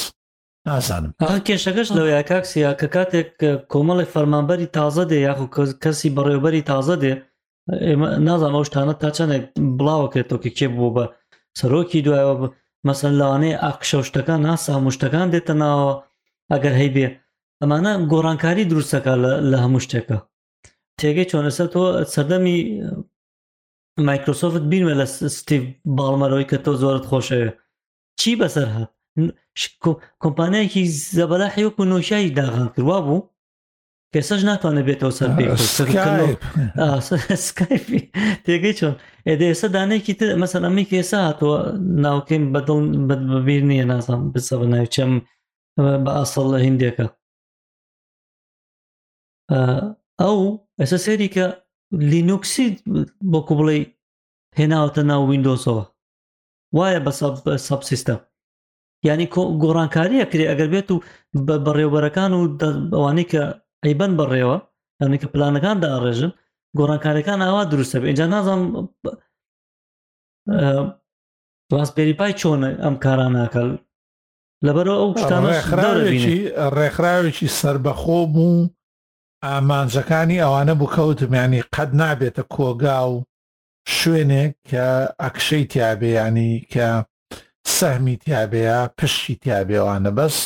نازانم 0.69 1.13
کێشەکەش 1.47 1.89
لەوەیە 1.97 2.23
کاکسیا 2.31 2.71
کە 2.81 2.87
کاتێک 2.95 3.29
کۆمەڵی 3.73 4.11
فەرمانبەری 4.15 4.69
تازە 4.77 5.05
دێ 5.11 5.19
یاخو 5.29 5.47
کەسی 5.83 6.15
بەڕێوبەری 6.17 6.67
تازە 6.71 6.95
دێ 7.03 7.13
ئێمە 7.87 8.09
نازان 8.29 8.53
ئەو 8.57 8.65
شتانە 8.69 8.95
تا 9.03 9.09
چندێک 9.17 9.45
بڵاوەکرێتۆکی 9.79 10.51
کێ 10.59 10.67
بوو 10.77 10.91
بە 10.97 11.05
سەرۆکی 11.59 12.01
دوایەوە 12.07 12.35
مەسەر 12.89 13.13
لاانەیە 13.21 13.57
ئاقشەشتەکان 13.65 14.41
ناسامشتەکان 14.49 15.29
دێتە 15.35 15.55
ناوە 15.63 15.93
ئەگەر 16.53 16.75
هەی 16.81 16.91
بێ 16.97 17.07
ئەمانە 17.61 17.93
گۆڕانکاری 18.13 18.69
دروستەکە 18.71 19.15
لە 19.51 19.57
هەموو 19.65 19.83
شتێکە 19.85 20.19
تێگەی 21.01 21.27
چۆنەسەر 21.31 21.67
تۆ 21.75 21.81
سەردەمی 22.15 22.57
مایکرۆسۆفت 24.07 24.63
بینوە 24.71 24.95
لە 25.01 25.07
ستیف 25.37 25.65
باڵمەرەوەی 25.97 26.49
کە 26.51 26.57
تۆ 26.65 26.73
زۆرت 26.83 27.05
خۆشەوێ 27.11 27.49
چی 28.21 28.33
بەسەر 28.41 28.69
هات 28.77 28.91
کۆمپانایەکی 30.23 30.83
زەبەلا 31.17 31.47
حیوک 31.57 31.75
و 31.81 31.85
نوۆشایی 31.91 32.31
داغان 32.39 32.69
کردوا 32.77 32.99
بوو 33.07 33.27
پێسەش 34.13 34.41
ناتوانە 34.51 34.83
بێتەوە 34.89 35.13
سەر 35.19 35.31
سکایپی 37.47 38.01
تێگەی 38.45 38.75
چۆن 38.79 38.95
ئێدە 39.29 39.45
ئێستا 39.49 39.69
دانێکی 39.77 40.15
تر 40.19 40.29
مەسەلامیکی 40.43 40.99
ئێسا 40.99 41.19
هاتووە 41.29 41.57
ناوکەین 42.05 42.45
بەدڵ 42.55 42.79
بیر 43.47 43.63
نییە 43.71 43.85
ناسان 43.93 44.21
بسە 44.35 44.55
بە 44.61 44.67
ناوچەم 44.75 45.13
بە 46.05 46.11
ئاسەڵ 46.19 46.47
لە 46.53 46.59
هندێکە 46.67 47.07
ئەو 50.23 50.39
ئێستا 50.81 50.99
سێری 51.05 51.29
کە 51.35 51.45
لینوکسی 52.11 52.67
بۆکو 53.33 53.55
بڵێ 53.59 53.77
هێناوەتە 54.59 55.03
ناو 55.11 55.23
وینندۆسەوە 55.31 55.85
وایە 56.77 57.01
بە 57.07 57.13
ساب 57.69 57.83
سیستەم 57.91 58.21
ینی 59.09 59.27
گۆڕانکاریە 59.63 60.25
کرێ 60.33 60.45
ئەگەر 60.51 60.69
بێت 60.73 60.89
و 60.93 60.97
بەڕێوبەرەکان 61.67 62.31
و 62.33 62.41
ئەوانەی 62.97 63.27
کە 63.33 63.43
ئەیبەن 63.85 64.13
بەڕێوە 64.19 64.57
ئەوەی 65.01 65.21
کە 65.23 65.29
پلانەکان 65.35 65.77
داڕێژن 65.83 66.33
گۆڕانکاریەکان 66.79 67.39
ئاوا 67.47 67.63
دروستە 67.73 67.97
بێ 68.01 68.07
اینجا 68.11 68.27
نازان 68.35 68.61
پلاستپێری 71.69 72.15
پای 72.21 72.33
چۆنە 72.41 72.71
ئەم 72.85 72.95
کارانناکەل 73.05 73.69
لەبەر 74.67 74.87
ئەو 75.01 75.09
ڕێکخراوێکی 75.53 76.37
ڕێکخراوێکی 76.79 77.49
سربەخۆ 77.61 78.21
بوو 78.35 78.71
ئامانجەکانی 79.47 80.43
ئەوانە 80.45 80.75
بووکەوتمیانی 80.81 81.61
قەت 81.75 81.91
نابێتە 82.01 82.43
کۆگا 82.55 82.99
و 83.13 83.17
شوێنێک 83.99 84.53
کە 84.71 84.87
ئەکشەی 85.23 85.65
تیابێ 85.73 86.09
ینی 86.21 86.53
کە 86.73 86.89
سەمی 87.67 88.17
تیاابەیە 88.25 88.89
پشتی 88.99 89.37
تیاابێوانە 89.45 90.11
بەس 90.19 90.37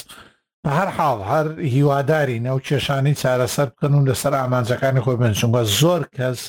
هەر 0.76 0.88
حاڵ 0.96 1.18
هەر 1.33 1.46
هیواداری 1.74 2.42
نەو 2.46 2.59
کێشانی 2.66 3.14
چارەسەر 3.22 3.68
بکەن 3.72 3.92
و 3.94 4.07
لەسەر 4.09 4.35
ئامانجەکانی 4.38 5.04
خۆی 5.04 5.16
بن 5.22 5.33
چونگە 5.38 5.62
زۆر 5.81 6.02
کەس 6.16 6.40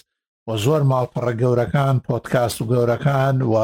بۆ 0.45 0.53
زۆر 0.65 0.81
ماڵپەڕە 0.91 1.33
گەورەکان 1.41 1.95
پۆتکاست 2.07 2.57
و 2.61 2.67
گەورەکان 2.73 3.35
و 3.51 3.55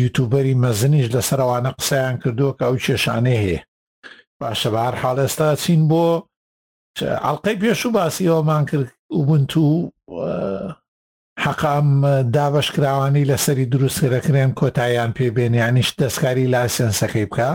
یوتوبەری 0.00 0.58
مەزنیش 0.64 1.06
لەسەرەوانە 1.14 1.70
قسەیان 1.78 2.16
کردووە 2.22 2.52
کە 2.58 2.64
ئەو 2.66 2.76
کێشانێ 2.84 3.36
هەیە 3.44 3.60
باشە 4.42 4.68
بەهار 4.74 4.94
حاڵ 5.02 5.16
ئێستا 5.22 5.48
چین 5.62 5.80
بۆ 5.90 6.06
ئەڵلقەی 7.24 7.60
پێش 7.62 7.80
و 7.86 7.90
باسی 7.98 8.30
ئەومان 8.32 8.64
کرد 8.70 8.88
وبنتو 9.18 9.66
حەقام 11.44 11.86
دابشکراوانی 12.36 13.28
لەسەری 13.30 13.66
دروستکرەکرێن 13.72 14.50
کۆتاییان 14.58 15.10
پێبێنیانیش 15.18 15.88
دەستکاری 16.00 16.50
لاسەنسەکەی 16.54 17.26
بکە 17.30 17.50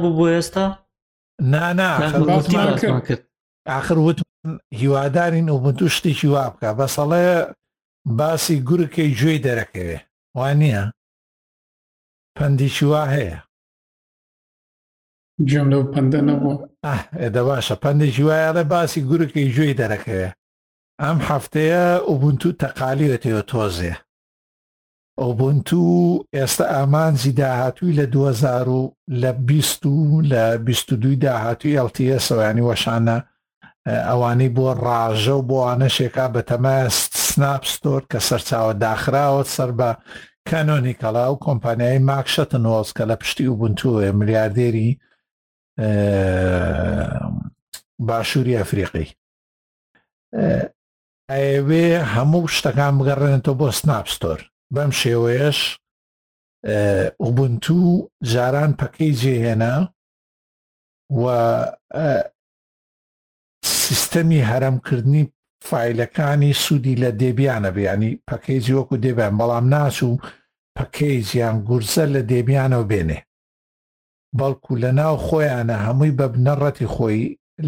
بوو 0.00 0.12
بۆ 0.18 0.26
ئێستا 0.34 0.66
آخر 3.78 3.98
وت 4.06 4.18
هیوادارین 4.80 5.46
وبنتو 5.56 5.86
شتێکی 5.96 6.28
وا 6.34 6.44
بکە 6.52 6.70
بەسەڵێ 6.78 7.26
باسی 8.18 8.56
گورکەی 8.68 9.10
گوێی 9.18 9.42
دەرەکەوێ 9.46 9.96
وان 10.38 10.56
نییە 10.62 10.84
پندیشی 12.36 12.86
وا 12.92 13.04
هەیە 13.16 13.38
گوێم 15.48 15.66
لەو 15.72 15.82
پندە 15.92 16.20
نەبوو 16.28 16.58
ئەدە 17.20 17.42
باشە 17.48 17.74
پندێکی 17.84 18.22
وایە 18.28 18.62
باسی 18.72 19.00
گورکەی 19.10 19.52
گوێی 19.56 19.78
دەرەکەوێ 19.80 20.28
ئەم 21.04 21.18
هەفتەیە 21.30 21.84
ئۆبنتو 22.08 22.50
تەقالیوێتەوە 22.62 23.42
تۆزێ 23.50 23.94
ئۆبنتو 25.22 25.82
ئێستا 26.36 26.64
ئامانجی 26.74 27.32
داهاتووی 27.40 27.96
لە 28.00 28.04
2000 28.14 28.64
لە 29.22 29.30
20 29.48 30.22
لە 30.32 30.44
22 30.58 31.14
داهاتوی 31.24 31.80
LTSوانی 31.88 32.62
وەشانە 32.68 33.16
ئەوانەی 34.08 34.54
بۆ 34.56 34.66
ڕاژە 34.84 35.34
و 35.36 35.46
بۆوانە 35.48 35.88
شێکا 35.96 36.26
بەتەمە 36.34 36.76
سناپ 37.32 37.62
ستۆر 37.74 38.02
کە 38.10 38.18
سەرچاوە 38.28 38.74
داخراوە 38.82 39.42
سەر 39.56 39.70
بە 39.78 39.90
کانۆنیکەلا 40.48 41.26
و 41.32 41.36
کۆمپانیای 41.46 41.98
ماکشەتە 42.08 42.58
نۆز 42.66 42.88
کە 42.96 43.04
لە 43.10 43.16
پشتی 43.20 43.46
و 43.48 43.56
بنتوێ 43.60 44.06
ملیاردێری 44.20 44.88
باشووری 48.08 48.58
ئەفریقی 48.60 49.08
ئەوێ 51.34 51.86
هەموو 52.14 52.50
شتەکان 52.56 52.92
بگەڕێنێتەوە 52.98 53.58
بۆ 53.60 53.68
سناپستۆر 53.80 54.40
بەم 54.74 54.90
شێوەیەش 55.00 55.60
ئوبنتو 57.22 57.78
جاران 58.32 58.72
پەکەی 58.80 59.12
جێهێنا 59.20 59.74
و 61.20 61.24
سیستەمی 63.82 64.46
هەرمکردنی 64.50 65.24
فیلەکانی 65.68 66.52
سوودی 66.62 66.98
لە 67.02 67.10
دێبیانە 67.20 67.70
بیانی 67.76 68.18
پەکەیجی 68.28 68.76
وەکو 68.78 68.96
دێبیان 69.04 69.34
بەڵام 69.40 69.66
ناچوو 69.74 70.20
پەکەیجییان 70.76 71.56
گورزە 71.68 72.04
لە 72.14 72.20
دێبیانەوە 72.30 72.88
بێنێ 72.90 73.18
بەڵکو 74.38 74.72
لە 74.82 74.90
ناو 75.00 75.14
خۆیانە 75.26 75.76
هەمووی 75.86 76.16
بە 76.18 76.26
بنەڕەتی 76.34 76.90
خۆی 76.94 77.22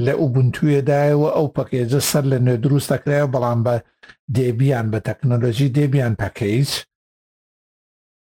لە 0.05 0.12
ئوبنتوێدایەوە 0.20 1.29
ئەو 1.37 1.46
پەکێجە 1.57 2.01
سەر 2.11 2.24
لە 2.33 2.38
نوێ 2.44 2.57
دروست 2.64 2.88
دەکرایە 2.94 3.27
بەڵام 3.35 3.61
بە 3.66 3.74
دێبیان 4.37 4.87
بە 4.92 4.98
تەکنۆلۆژی 5.09 5.72
دێبیان 5.77 6.14
پەکەیت 6.22 6.72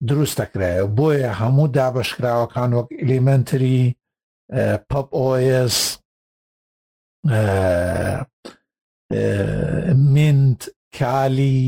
دروست 0.09 0.37
دەکرایە 0.43 0.83
بۆیە 0.97 1.31
هەموو 1.41 1.67
دابشکراوەکان 1.77 2.71
وەک 2.79 2.89
ئلیمنتری 3.01 3.79
پپ 4.91 5.09
ئۆس 5.19 5.79
منت 10.15 10.61
کالی 10.99 11.59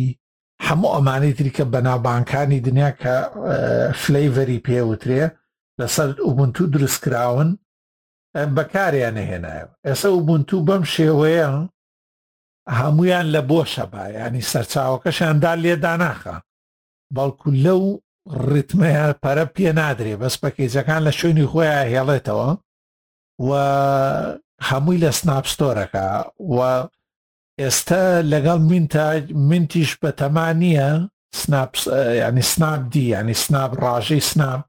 هەموو 0.67 0.95
ئەمانەی 0.97 1.37
تریکە 1.39 1.65
بەنابانکانی 1.75 2.65
دنیا 2.67 2.91
کە 3.01 3.15
فلەیڤری 4.03 4.59
پێوترێ 4.67 5.23
لەسەر 5.81 6.09
ئوبنتو 6.27 6.63
دروستکراون 6.75 7.51
ئەم 8.39 8.51
بەکاریان 8.59 9.15
نەهێنایەوە 9.19 9.75
ئێستا 9.89 10.07
و 10.13 10.21
بوونتو 10.27 10.59
بەم 10.69 10.83
شێوەیە 10.95 11.49
هەمویان 12.79 13.27
لە 13.35 13.41
بۆشە 13.51 13.85
با 13.93 14.05
ینی 14.19 14.43
سەرچاوەکەشاندا 14.51 15.53
لێدا 15.65 15.95
ناخە 16.03 16.37
بەڵکو 17.17 17.49
لەو 17.65 17.83
ڕتمەیان 18.53 19.13
پەرە 19.23 19.47
پێ 19.55 19.71
نادرێ 19.81 20.15
بەس 20.23 20.35
پەکەیجەکان 20.43 21.01
لە 21.07 21.13
شوێنی 21.19 21.47
خۆیان 21.53 21.87
هێڵێتەوە 21.95 22.51
و 23.47 23.51
هەمووی 24.69 25.01
لە 25.05 25.11
سناپستۆرەکە 25.19 26.09
و 26.57 26.59
ئێستا 27.61 28.05
لەگەڵ 28.33 28.61
منتیش 29.49 29.91
بە 30.03 30.11
تەمانە 30.19 30.69
ینی 32.27 32.45
سناب 32.53 32.81
دی 32.93 33.05
ینی 33.15 33.35
سناب 33.45 33.71
ڕژەی 33.83 34.23
سناب 34.31 34.61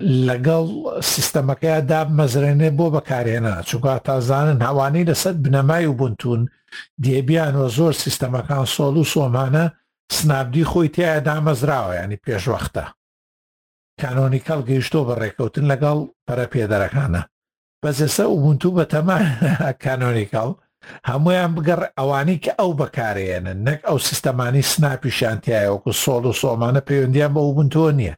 لەگەڵ 0.00 0.66
سیستەمەکەی 1.12 1.80
داب 1.90 2.08
مەزرێنێ 2.18 2.70
بۆ 2.78 2.86
بەکارێنە 2.94 3.54
چووکە 3.68 3.92
تازانن 4.06 4.58
هەوانی 4.68 5.08
لەسەر 5.10 5.34
بنەمای 5.44 5.86
و 5.90 5.98
بنتون 6.00 6.40
دێبیانەوە 7.04 7.68
زۆر 7.78 7.92
سیستەمەکان 8.04 8.64
سۆڵ 8.74 8.94
و 9.02 9.08
سۆمانە 9.12 9.64
سنابدی 10.16 10.64
خۆی 10.70 10.88
تایە 10.96 11.20
دامەزراوە 11.26 11.92
ینی 12.02 12.20
پێشوەختە 12.26 12.84
کانۆنی 14.00 14.44
کەڵ 14.46 14.60
گەیشتۆ 14.68 15.00
بەڕێکەوتن 15.08 15.64
لەگەڵ 15.72 15.98
پەرەپێدەرەکانە 16.26 17.22
بەزێسە 17.82 18.24
وبنتو 18.34 18.68
بە 18.76 18.84
تەما 18.92 19.18
کانۆنیکەڵ 19.84 20.50
هەمویان 21.10 21.50
بگەڕ 21.56 21.80
ئەوانی 21.98 22.36
کە 22.44 22.52
ئەو 22.60 22.70
بەکارێنن 22.80 23.58
نەک 23.68 23.80
ئەو 23.88 23.98
سیستەمانی 24.08 24.68
سناپیشانتیایەوەکو 24.72 25.92
سۆڵ 26.02 26.24
و 26.30 26.36
سۆمانە 26.42 26.80
پەیوەندیان 26.88 27.32
بە 27.34 27.40
وبنتۆ 27.48 27.84
نییە 27.98 28.14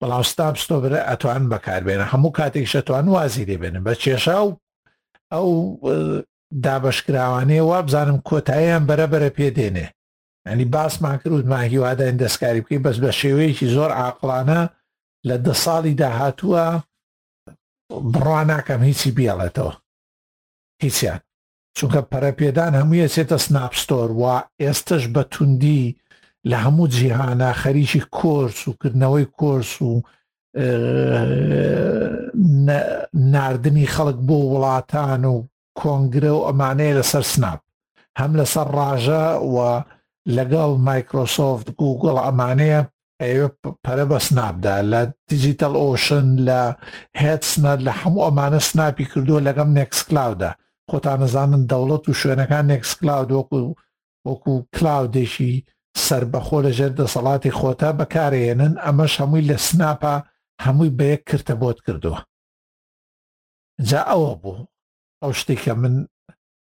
بەڵام 0.00 0.22
ستاپستۆ 0.32 0.76
برە 0.84 1.00
ئەتوان 1.08 1.42
بەکاربێنە 1.52 2.06
هەموو 2.12 2.32
کاتێک 2.38 2.66
شەتوان 2.74 3.06
وازی 3.14 3.48
دەبێنن 3.50 3.82
بە 3.88 3.92
چێشا 4.02 4.38
و 4.46 4.52
ئەو 5.32 5.48
دابشکراوانەیە 6.64 7.64
وا 7.70 7.78
بزانم 7.86 8.18
کۆتاییان 8.28 8.82
بەرەبرە 8.88 9.30
پێدێنێ 9.38 9.86
ئەنی 10.48 10.66
باسمان 10.74 11.16
کرد 11.22 11.44
ماهیواداین 11.52 12.20
دەستکاری 12.22 12.62
بکەی 12.64 12.82
بەس 12.84 12.96
بە 13.04 13.10
شێوەیەکی 13.20 13.66
زۆر 13.76 13.90
عاقلانە 14.00 14.60
لە 15.28 15.36
دە 15.44 15.54
ساڵی 15.64 15.94
داهاتووە 16.00 16.66
بڕوا 18.12 18.40
ناکەم 18.52 18.80
هیچی 18.88 19.10
بیاڵێتەوە 19.16 19.74
هیچیان 20.82 21.20
چونکە 21.78 22.00
پەرەپێدان 22.12 22.72
هەموویە 22.80 23.08
سێتە 23.14 23.38
سناپستۆر 23.46 24.08
وا 24.22 24.36
ئێستش 24.62 25.04
بە 25.14 25.22
توندی 25.32 25.82
لە 26.50 26.54
هەموو 26.64 26.88
جیهانا 26.88 27.52
خەریکی 27.52 28.00
کۆرس 28.16 28.68
و 28.68 28.72
کردنەوەی 28.82 29.26
کۆرس 29.40 29.82
و 29.82 29.92
نردنی 33.30 33.86
خەڵک 33.94 34.18
بۆ 34.26 34.36
وڵاتان 34.52 35.24
و 35.24 35.36
کۆنگرە 35.78 36.32
و 36.38 36.46
ئەمانەیە 36.48 36.94
لەسەر 36.98 37.24
سناب 37.32 37.60
هەم 38.18 38.32
لەسەر 38.40 38.66
ڕژە 38.78 39.24
و 39.54 39.80
لەگەڵ 40.36 40.70
مایکرۆسۆفت 40.88 41.66
گوگڵ 41.80 42.16
ئەمانەیە 42.26 42.80
ئەوێ 43.22 43.46
پەرە 43.84 44.04
بە 44.10 44.18
سنابدا 44.26 44.74
لە 44.92 45.00
دیجیتال 45.30 45.74
ئۆشن 45.82 46.26
لە 46.48 46.60
هێت 47.22 47.42
سنات 47.52 47.78
لە 47.86 47.92
هەموو 48.00 48.24
ئەمانە 48.26 48.60
سناپی 48.70 49.04
کردووە 49.10 49.40
لەگەم 49.48 49.70
نێکسکلااودا 49.76 50.50
خۆتان 50.90 51.20
نزانن 51.22 51.62
دەوڵەت 51.70 52.04
و 52.08 52.16
شوێنەکان 52.20 52.64
نێکسکلااو 52.70 53.26
وەکو 53.38 53.62
وەکو 54.28 54.52
کلااودێکی 54.74 55.56
سربەخۆ 56.04 56.58
لەژێر 56.66 56.92
دەسەڵاتی 57.00 57.54
خۆتا 57.58 57.90
بەکارێنن 58.00 58.74
ئەمەش 58.84 59.12
هەمووی 59.20 59.46
لە 59.50 59.56
سناپا 59.66 60.16
هەمووی 60.64 60.94
بەیەک 60.98 61.22
کردە 61.28 61.54
بۆت 61.62 61.78
کردووە 61.86 62.20
جا 63.88 64.00
ئەوە 64.10 64.32
بوو 64.42 64.58
ئەو 65.22 65.32
شتێکە 65.40 65.72
من 65.82 65.94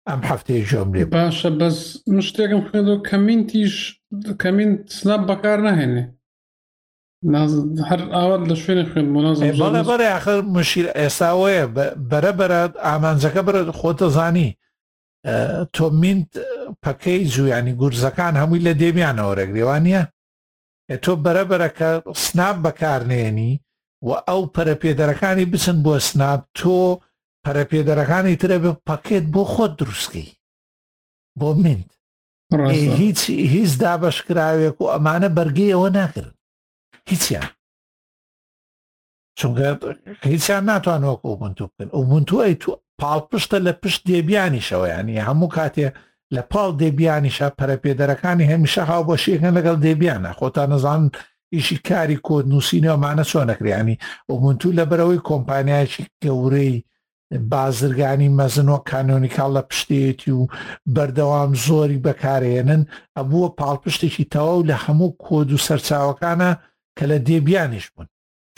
ئەم 0.09 0.21
هەفتەیە 0.29 0.63
ژۆم 0.69 0.89
لێ 0.95 1.03
باشە 1.17 1.49
بەس 1.59 1.77
من 2.13 2.21
شتێکم 2.29 2.61
خوێندەوە 2.67 2.99
کەمین 3.09 3.41
تیش 3.49 3.75
کەمین 4.41 4.71
سناب 4.97 5.21
بەکار 5.29 5.57
نهێنێ 5.67 6.03
هەر 7.89 8.01
ئاوات 8.15 8.43
لە 8.49 8.55
شوێنە 8.63 8.83
خوێن 8.91 9.07
بەڵێ 9.63 9.81
بەرە 9.89 10.07
آخر 10.17 10.37
مشیر 10.55 10.85
ئێساوەیە 10.99 11.65
بەرە 12.09 12.31
بەرە 12.39 12.61
ئامانجەکە 12.85 13.41
بەرە 13.47 13.61
خۆتە 13.79 14.07
زانی 14.15 14.49
تۆ 15.73 15.79
میند 16.01 16.29
پەکەی 16.83 17.19
جویانی 17.33 17.73
گورزەکان 17.81 18.33
هەمووی 18.41 18.63
لە 18.67 18.73
دێمیانەوە 18.81 19.33
ڕێگرێوانە 19.39 20.01
تۆ 21.03 21.11
بەرەبەرەکە 21.23 21.89
سناب 22.25 22.57
بەکارنێنی 22.65 23.53
و 24.07 24.09
ئەو 24.27 24.41
پەرەپێدەرەکانی 24.55 25.45
بچن 25.53 25.77
بۆ 25.85 25.93
سناب 26.09 26.41
تۆ 26.59 26.77
پەرەپێدەرەکانی 27.45 28.35
ترە 28.41 28.57
بێ 28.63 28.71
پەکێت 28.87 29.25
بۆ 29.33 29.43
خۆت 29.53 29.73
دروستکی 29.79 30.27
بۆ 31.39 31.47
میند 31.63 31.89
هیچ 33.03 33.19
هیچ 33.55 33.71
دابشکراوێک 33.81 34.75
و 34.81 34.85
ئەمانە 34.93 35.29
بەرگی 35.37 35.71
ئەوە 35.73 35.89
ناکرد 35.97 36.35
هیچیان 37.09 37.49
چونکە 39.39 39.65
هیچیان 40.31 40.63
ناتوان 40.69 41.03
وەکو 41.09 41.31
بنتو 41.41 41.65
بکەن 41.67 41.89
و 41.97 42.01
بنتوای 42.09 42.55
تو 42.61 42.71
پاڵپشتە 43.03 43.57
لە 43.67 43.73
پشت 43.81 44.01
دێبیانی 44.11 44.65
شەوەیانی 44.67 45.23
هەموو 45.27 45.49
کاتێ 45.55 45.87
لە 46.35 46.41
پاڵ 46.51 46.71
دێبیانیشە 46.81 47.47
پەرەپێدەرەکانی 47.59 48.49
هەمیشە 48.51 48.83
هاو 48.89 49.03
بە 49.09 49.15
شێکن 49.23 49.53
لەگەڵ 49.57 49.77
دێبیانە 49.85 50.31
خۆتا 50.39 50.63
نەزان 50.71 51.03
ئیشی 51.53 51.77
کاری 51.87 52.17
کۆت 52.27 52.45
نووسینەوەمانە 52.51 53.23
چۆنەکریانی 53.31 53.99
ئۆمونتو 54.31 54.69
لە 54.77 54.83
بەرەوەی 54.89 55.25
کۆمپانیایکی 55.29 56.03
گەورەی 56.23 56.73
بازرگانی 57.51 58.33
مەزنەوە 58.39 58.79
کانۆنیکال 58.89 59.51
لە 59.57 59.63
پشتێتی 59.69 60.31
و 60.39 60.49
بەردەوام 60.95 61.51
زۆری 61.65 62.03
بەکارێنن 62.05 62.83
ئەبووە 63.17 63.49
پاڵپشتێکی 63.59 64.25
تەواو 64.33 64.67
لە 64.69 64.75
هەموو 64.85 65.09
کۆد 65.25 65.49
و 65.53 65.63
سەرچاوەکانە 65.67 66.51
کە 66.97 67.03
لە 67.11 67.17
دێبیانیش 67.27 67.85
بوون 67.93 68.07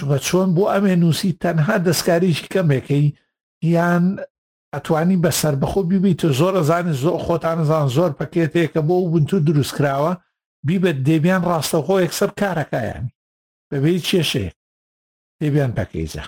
بە 0.10 0.18
چۆن 0.28 0.50
بۆ 0.56 0.64
ئەمێ 0.74 0.94
نووسی 1.04 1.38
تەنها 1.42 1.76
دەستکاریشی 1.88 2.48
کەمێکەی 2.54 3.06
یان 3.76 4.06
ئەتوانی 4.74 5.18
بەسەر 5.24 5.56
بەخۆ 5.62 5.82
بیبیت 5.90 6.22
زۆر 6.40 6.54
ئەزانانی 6.58 6.94
زۆر 7.04 7.18
خۆتانزان 7.26 7.88
زۆر 7.96 8.12
پکێتەیەکە 8.20 8.82
بۆ 8.88 8.96
بنتو 9.14 9.38
دروستکراوە 9.48 10.12
بیبەت 10.68 10.98
دێبیان 11.08 11.42
ڕاستەخۆ 11.50 11.96
یەکسەر 12.06 12.30
کارەکەیانی 12.40 13.14
بەبێ 13.70 13.92
کێشەیە 14.10 14.54
دێبیان 15.40 15.72
پەکەیزە 15.78 16.24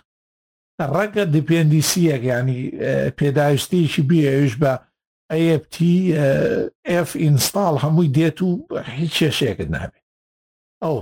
ڕەگە 0.95 1.23
دیپندیسیەک 1.33 2.23
ینی 2.33 2.59
پێداویستیکی 3.17 4.01
بیێویش 4.09 4.53
بە 4.61 4.73
ئەFTF 5.33 7.09
ئینستال 7.23 7.75
هەمووی 7.83 8.11
دێت 8.17 8.39
و 8.41 8.49
هیچ 8.97 9.13
کێشەیەکت 9.19 9.69
نابێت 9.75 10.05
ئەو 10.83 10.97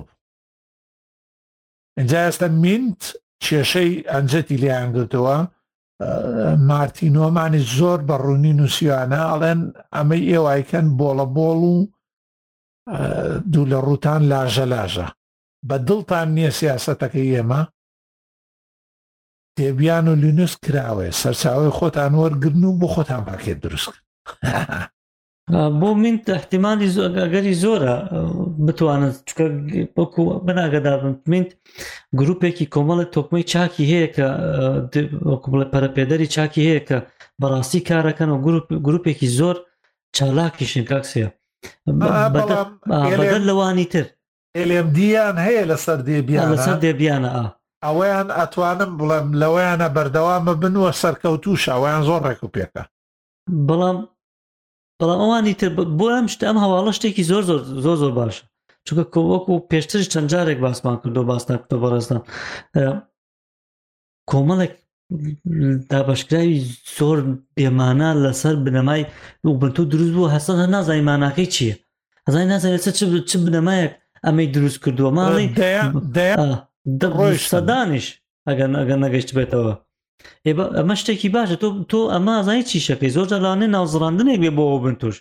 اینجا 1.97 2.19
ئێستا 2.25 2.47
مینت 2.63 3.01
کێشەی 3.45 3.93
ئەنجەتی 4.11 4.57
لێیانگرتەوە 4.63 5.37
مارتینۆمانی 6.69 7.61
زۆر 7.77 7.99
بەڕوونی 8.09 8.53
نووسیانە 8.59 9.21
ئەڵێن 9.29 9.61
ئەمە 9.95 10.17
ئێوایکەن 10.29 10.87
بۆڵە 10.97 11.25
بۆڵ 11.35 11.61
و 11.75 11.77
دوو 13.51 13.69
لە 13.71 13.79
ڕوتان 13.87 14.21
لاژە 14.31 14.65
لاژە 14.73 15.07
بە 15.67 15.75
دڵتان 15.87 16.27
نییە 16.35 16.51
سیاسەتەکەی 16.59 17.31
ئێمە 17.33 17.61
تێبیان 19.55 20.05
و 20.09 20.15
لینوس 20.23 20.53
کراوێ 20.63 21.09
سەرچاوی 21.21 21.75
خۆتان 21.77 22.11
وەرگرن 22.21 22.63
و 22.65 22.77
بۆ 22.79 22.87
خۆتان 22.95 23.21
پاکێت 23.27 23.59
دروست 23.63 23.93
بۆ 25.51 25.87
من 26.03 26.15
احتیممالی 26.37 26.87
ئەگەری 27.23 27.53
زۆرە 27.63 27.93
بتوانێت 28.65 29.15
چکە 29.27 29.45
بەکو 29.95 30.21
بناگەدابن 30.47 31.13
منت 31.31 31.49
گرروپێکی 32.19 32.65
کۆمەڵە 32.73 33.05
تۆکمەی 33.15 33.43
چاکی 33.53 33.89
هەیە 33.91 34.07
کە 34.15 34.27
لە 35.61 35.65
پەرەپێدەری 35.73 36.27
چاکی 36.35 36.65
هەیە 36.69 36.81
کە 36.87 36.97
بەڕاستی 37.41 37.81
کارەکەن 37.89 38.29
و 38.31 38.37
گرروپێکی 38.85 39.27
زۆر 39.39 39.55
چالاکی 40.17 40.65
شنکاکسەیە 40.73 41.29
بەدەر 43.17 43.41
لەوانی 43.49 43.85
تر 43.93 44.05
LMDیان 44.69 45.35
هەیە 45.47 45.63
لەسەر 45.71 45.99
دێبیان 46.07 46.47
لەسەر 46.53 46.75
دێبیانە 46.83 47.29
ئا 47.37 47.45
ئەویان 47.85 48.27
ئەتوانم 48.37 48.91
بڵێم 48.99 49.27
لەوەیانە 49.41 49.87
بەردەوامە 49.95 50.53
بنوە 50.61 50.89
سەرکەوتوش 51.01 51.61
ئەویان 51.73 52.01
زۆر 52.09 52.21
ڕێک 52.27 52.41
و 52.43 52.53
پێکە 52.55 52.83
بەڵام 53.67 53.97
بەڵام 54.99 55.19
ئەوانی 55.23 55.53
تر 55.59 55.69
بۆ 55.99 56.05
ئەم 56.15 56.27
شت 56.33 56.41
ئەم 56.47 56.57
هەواڵە 56.63 56.91
شتێکی 56.97 57.23
زۆر 57.31 57.43
زۆر 57.85 57.95
زۆر 58.03 58.11
باشە 58.19 58.43
چونکە 58.85 59.03
کۆوەک 59.13 59.45
و 59.47 59.63
پێشترش 59.71 60.05
چەند 60.13 60.27
جارێک 60.33 60.59
باسمان 60.65 60.95
کردو 61.01 61.21
باسناکتە 61.31 61.75
بەڕێستان 61.83 62.19
کۆمەڵێک 64.29 64.73
دابشکراوی 65.91 66.53
زۆر 66.97 67.17
بێمانە 67.55 68.09
لەسەر 68.23 68.55
بنەمای 68.65 69.01
وبنتو 69.51 69.83
دروست 69.91 70.13
بوو 70.15 70.31
هەسەن 70.35 70.57
هە 70.61 70.67
نازایمانەکەی 70.75 71.47
چییە؟ 71.55 71.75
ئەزای 72.25 72.45
نازای 72.53 72.73
لەسەر 72.75 72.91
چ 73.29 73.31
بنەمایەک 73.45 73.93
ئەمەی 74.25 74.47
دروست 74.55 74.77
کردووە 74.83 75.11
ماڵی 75.17 75.47
دەڕۆژ 77.01 77.37
سەدانیش 77.53 78.07
ئەگەن 78.47 78.71
ئەگەن 78.81 78.99
نەگەشت 79.05 79.29
بێتەوە 79.37 79.73
ئەمە 80.77 80.95
شتێکی 81.01 81.29
باشە 81.35 81.55
تۆ 81.61 81.69
تۆ 81.91 81.99
ئەما 82.13 82.35
زای 82.47 82.61
چیشەکەی 82.69 83.13
زۆر 83.15 83.25
جەلانێ 83.31 83.67
ناوزڕاندنێک 83.75 84.39
بێ 84.43 84.51
بۆەوە 84.57 84.79
بنتوش 84.85 85.15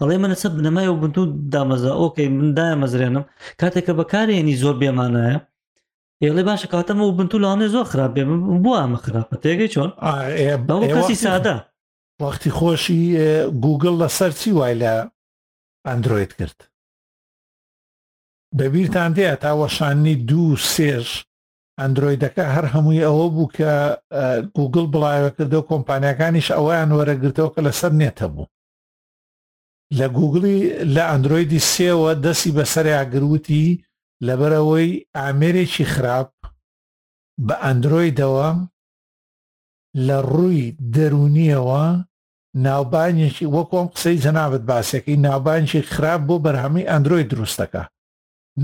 ئەڵێ 0.00 0.16
منە 0.22 0.36
سە 0.42 0.48
بنەمای 0.56 0.88
و 0.90 1.00
بنتو 1.02 1.22
دامەزە 1.52 1.92
ئۆکەی 2.00 2.28
مندایە 2.38 2.76
مەزرێنم 2.82 3.24
کاتێککە 3.60 3.92
بەکارێنی 3.98 4.58
زۆر 4.62 4.74
بێمانایە 4.80 5.38
ئێڵێ 6.22 6.42
باشە 6.48 6.66
کاتەمە 6.74 7.04
و 7.06 7.16
بنتو 7.18 7.36
لاانێ 7.44 7.68
زۆر 7.74 7.84
خراپ 7.90 8.10
بێ 8.14 8.22
بۆ 8.64 8.72
ئەمە 8.80 8.98
خراپە 9.04 9.36
تێگەی 9.42 9.70
چۆن 9.74 9.90
کەسی 10.94 11.16
سادا 11.26 11.56
وەختی 12.22 12.50
خۆشی 12.58 13.02
گوگل 13.64 13.94
لە 14.02 14.08
سەرچی 14.18 14.50
وای 14.58 14.74
لە 14.82 14.94
ئەندروید 15.86 16.32
کرد 16.38 16.58
بەبییران 18.58 19.10
دێت 19.16 19.38
تاوەشانی 19.44 20.14
دوو 20.28 20.56
سێش 20.74 21.08
ئەندرویدەکە 21.82 22.44
هەر 22.54 22.66
هەمووی 22.74 23.04
ئەوە 23.06 23.26
بوو 23.34 23.48
کە 23.56 23.72
گوگل 24.56 24.86
بڵایەکردە 24.94 25.58
و 25.58 25.66
کۆمپانیەکانیش 25.70 26.48
ئەویان 26.56 26.90
وەرەگرتەوە 26.96 27.50
کە 27.54 27.60
لەسەر 27.66 27.92
نێتە 28.00 28.26
بوو 28.34 28.46
لە 29.98 30.06
گوگلی 30.16 30.58
لە 30.94 31.02
ئەندرویدی 31.10 31.64
سێوە 31.74 32.10
دەستی 32.24 32.54
بەسەر 32.58 32.86
یاگرووتی 32.96 33.66
لەبەرەوەی 34.26 34.90
ئامێرێکی 35.16 35.84
خراپ 35.94 36.32
بە 37.46 37.54
ئەندرویدەوە 37.64 38.48
لە 40.06 40.16
ڕووی 40.30 40.64
دەرونیەوە 40.94 41.86
ناوبانیشی 42.66 43.50
وەکۆم 43.56 43.86
قسەی 43.92 44.20
جەنابەت 44.24 44.62
باسەکەی 44.70 45.20
ناوبانشی 45.26 45.86
خراپ 45.92 46.20
بۆ 46.28 46.36
بەرهەمی 46.44 46.88
ئەندروی 46.90 47.28
دروستەکە 47.32 47.82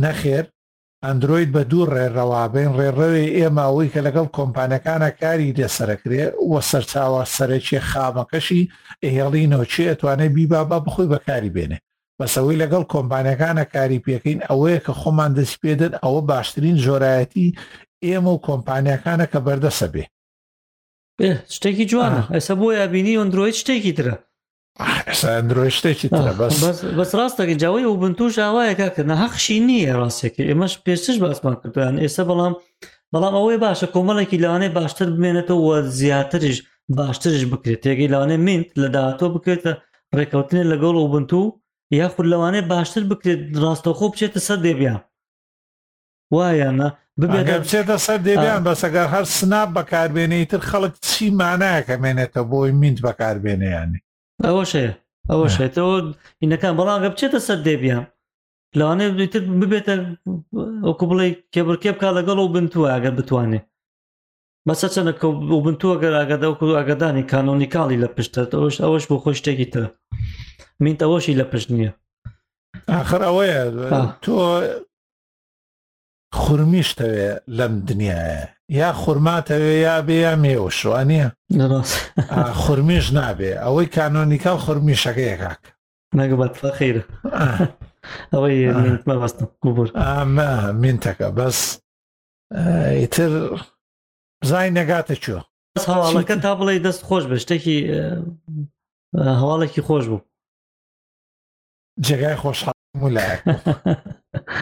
نەخێر 0.03 0.45
ئەندروید 1.07 1.49
بە 1.57 1.63
دوو 1.71 1.85
ڕێڕەوابێن 1.95 2.71
ڕێڕەوەی 2.79 3.33
ئێمە 3.37 3.63
ئەوەی 3.69 3.93
کە 3.95 4.01
لەگەڵ 4.07 4.27
کۆمپانەکانە 4.39 5.11
کاری 5.21 5.55
لێسەرەکرێ 5.59 6.25
وە 6.51 6.61
سەرچاوە 6.71 7.23
سەرەکیێ 7.37 7.81
خامەکەشی 7.91 8.63
ئێڵینەوە 9.15 9.65
چێ 9.73 9.85
ئەتوانێت 9.91 10.33
بیبا 10.37 10.61
با 10.71 10.79
بخۆی 10.87 11.11
بەکاری 11.13 11.55
بێنێ 11.57 11.79
بەسەوەی 12.19 12.61
لەگەڵ 12.63 12.85
کۆمپانەکانە 12.95 13.65
کاری 13.75 14.03
پێکەین 14.07 14.39
ئەوەیە 14.49 14.79
کە 14.87 14.93
خۆمان 15.01 15.31
دەست 15.39 15.57
پێدن 15.63 15.93
ئەوە 16.03 16.21
باشترین 16.31 16.77
جۆرایەتی 16.85 17.47
ئێمە 18.07 18.31
و 18.35 18.43
کۆمپانیەکانە 18.49 19.27
کە 19.33 19.39
بەردەسە 19.47 19.89
بێ 19.95 20.05
شتێکی 21.55 21.85
جوانە 21.91 22.23
ئەسە 22.35 22.53
بۆ 22.61 22.67
یابینی 22.81 23.17
ئۆندروۆید 23.19 23.57
شتێکی 23.63 23.93
ترە 23.99 24.15
ئەساندرۆشتێکی 25.11 26.09
بەس 27.05 27.11
ڕاستەکە 27.21 27.55
جاوی 27.63 27.85
و 27.87 27.99
بن 28.03 28.15
توش 28.19 28.35
ئاوایەکە 28.45 28.89
کە 28.97 29.03
نەهەخشی 29.11 29.59
نییە 29.69 29.93
ڕاستێکی 30.01 30.47
ئێمەش 30.49 30.75
پێشش 30.87 31.17
باسمان 31.23 31.55
کردویان 31.61 31.97
ئێستا 32.05 32.23
بەڵام 32.31 32.55
بەڵام 33.13 33.35
ئەوەی 33.39 33.59
باشە 33.65 33.87
کۆمەڵێکی 33.95 34.41
لاوانەیە 34.43 34.73
باشتر 34.79 35.09
بمێنێتەوە 35.15 35.77
زیاتریش 35.99 36.59
باشترش 36.99 37.43
بکرێت 37.53 37.81
تێگەی 37.85 38.11
لاوانێ 38.13 38.37
مینت 38.47 38.69
لە 38.83 38.89
داهاتۆ 38.95 39.27
بکرێتە 39.35 39.73
ڕێکەوتنێ 40.17 40.63
لەگەڵ 40.73 40.95
و 40.99 41.11
بنتو 41.15 41.43
یاخود 42.01 42.27
لەوانەیە 42.33 42.69
باشتر 42.73 43.03
بکرێت 43.11 43.41
ڕاستەخۆ 43.63 44.07
بچێتە 44.13 44.41
سەر 44.47 44.59
دێبیان 44.65 45.01
وایەنە 46.35 46.89
بچێتە 47.21 47.97
سەر 48.07 48.19
دێبیان 48.27 48.61
بەسەگەر 48.67 49.07
هەر 49.15 49.25
سناب 49.39 49.69
بەکاربێنەی 49.77 50.45
تر 50.51 50.61
خەڵک 50.71 50.95
چی 51.07 51.25
مانایەکە 51.39 51.95
مێنێتە 52.03 52.43
بۆی 52.51 52.73
مینت 52.81 52.99
بەکاربێنەیانی 53.07 54.01
ئەوەشەیە 54.49 54.93
ئەوەشێتەوە 55.31 55.95
ئینەکان 56.43 56.75
بەڵامگە 56.79 57.09
بچێتە 57.15 57.39
سەر 57.47 57.59
دێبیان 57.67 58.05
لەوانێ 58.79 59.07
بتر 59.19 59.43
ببێتە 59.61 59.95
ئۆکو 60.87 61.05
بڵێ 61.11 61.27
کێبڕکێب 61.55 61.97
کا 62.03 62.09
لەگەڵ 62.19 62.39
و 62.41 62.53
بنتووە 62.55 62.89
ئەگەر 62.95 63.15
بتوانێ 63.19 63.61
بەسە 64.67 64.89
چەندە 64.95 65.13
بنتووە 65.67 65.97
گەر 66.03 66.13
ئاگەدا 66.19 66.49
و 66.51 66.55
ئاگدانی 66.79 67.29
کانۆنییکاڵی 67.33 68.01
لە 68.03 68.09
پشتێت 68.17 68.51
ئەوش 68.57 68.75
ئەوەش 68.83 69.05
بۆ 69.11 69.17
خۆی 69.23 69.37
شتێکی 69.41 69.67
تر 69.73 69.85
مینت 70.83 71.01
ئەوەشی 71.05 71.39
لە 71.41 71.45
پشت 71.53 71.69
نییە 71.77 71.93
آخر 73.01 73.21
ئەوەیە 73.29 73.61
تۆ 74.25 74.29
خورمیشتەوێ 76.41 77.29
لەم 77.59 77.73
دنیاە 77.87 78.39
یا 78.81 78.91
خورماتەوێ 79.01 79.75
یا 79.87 79.97
بێ 80.07 80.17
یا 80.27 80.35
مێوە 80.43 80.71
شوانە 80.79 81.25
خورمیش 82.63 83.07
نابێ 83.17 83.53
ئەوەی 83.65 83.89
کانۆنیکال 83.97 84.59
خورمیشەکەیەکاک 84.65 85.63
نەگەبەت 86.19 86.53
خیرە 86.79 87.03
ئەوەی 88.33 88.59
مەبەستم 89.09 89.49
گوبر 89.63 89.89
ئامە 90.03 90.51
منتەکە 90.83 91.29
بەس 91.39 91.59
ئیتر 92.99 93.31
بزای 94.41 94.69
نەگاتە 94.79 95.15
چۆ 95.25 95.39
بەس 95.75 95.85
هەواڵەکە 95.93 96.35
تا 96.45 96.51
بڵێ 96.59 96.75
دەست 96.87 97.03
خۆش 97.09 97.25
بە 97.31 97.37
شتێکی 97.43 97.77
هەواڵێکی 99.41 99.83
خۆش 99.89 100.05
بوو 100.11 100.21
جێگای 102.07 102.37
خۆشحاڵ 102.43 102.79
مولایە 103.01 103.37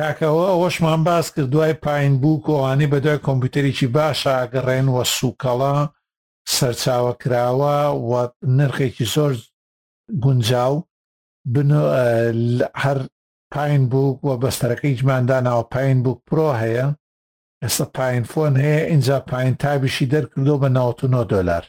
کاکەوە 0.00 0.44
ئەوەشمان 0.50 1.00
باس 1.08 1.26
کرد 1.34 1.48
دوای 1.54 1.74
پایین 1.84 2.14
بوو 2.22 2.42
کۆوانی 2.46 2.88
بەدوای 2.92 3.20
کۆمپیوتەرێکی 3.26 3.88
باشە 3.96 4.36
گەڕێنوە 4.52 5.02
سوکەڵە 5.16 5.74
سەرچاوە 6.56 7.12
کراوە 7.22 7.76
و 8.08 8.12
نرخێکی 8.58 9.06
زۆر 9.14 9.32
گونجاو 10.22 10.74
بن 11.54 11.70
هەر 12.84 12.98
پایین 13.54 13.82
بووک 13.92 14.18
وە 14.26 14.34
بەستەرەکەی 14.42 14.98
جمانداناوە 15.00 15.64
پایین 15.74 15.98
بووک 16.04 16.20
پرۆ 16.28 16.48
هەیە 16.62 16.86
ئێستا 17.62 17.84
پایین 17.96 18.24
فۆن 18.30 18.54
هەیە 18.62 18.80
اینجا 18.92 19.20
پایین 19.30 19.54
تابیشی 19.62 20.06
دەرکردۆ 20.12 20.54
بە 20.62 20.68
99 20.68 21.24
دلار 21.32 21.64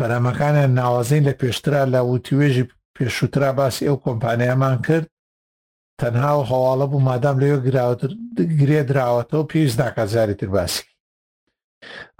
بەرامەکانە 0.00 0.62
ناوازین 0.78 1.24
لە 1.28 1.34
پێشترا 1.40 1.82
لە 1.94 2.00
وتیێژی 2.10 2.66
پێشووترا 2.96 3.50
باسی 3.58 3.88
ئەو 3.88 3.96
کۆمپانیامان 4.04 4.78
کرد 4.86 5.06
تەنها 6.00 6.32
و 6.40 6.46
هەواڵە 6.50 6.86
بوو 6.90 7.04
مادام 7.08 7.36
لەوێ 7.42 7.58
گرێ 8.60 8.80
درراوەتەوە 8.88 9.48
پێویست 9.50 9.80
ناکات 9.82 10.08
زاری 10.14 10.38
تر 10.40 10.48
باسی 10.56 10.84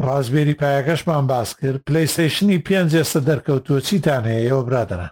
ڕازبێری 0.07 0.59
پایەکەشمان 0.63 1.25
باس 1.33 1.51
کرد 1.61 1.81
پلیستیشنی 1.87 2.63
پێنج 2.67 2.91
ئێستا 2.99 3.21
دەرکەوتووە 3.29 3.81
چیتان 3.89 4.25
هەیە 4.31 4.45
ئەوە 4.49 4.63
برادرە 4.69 5.09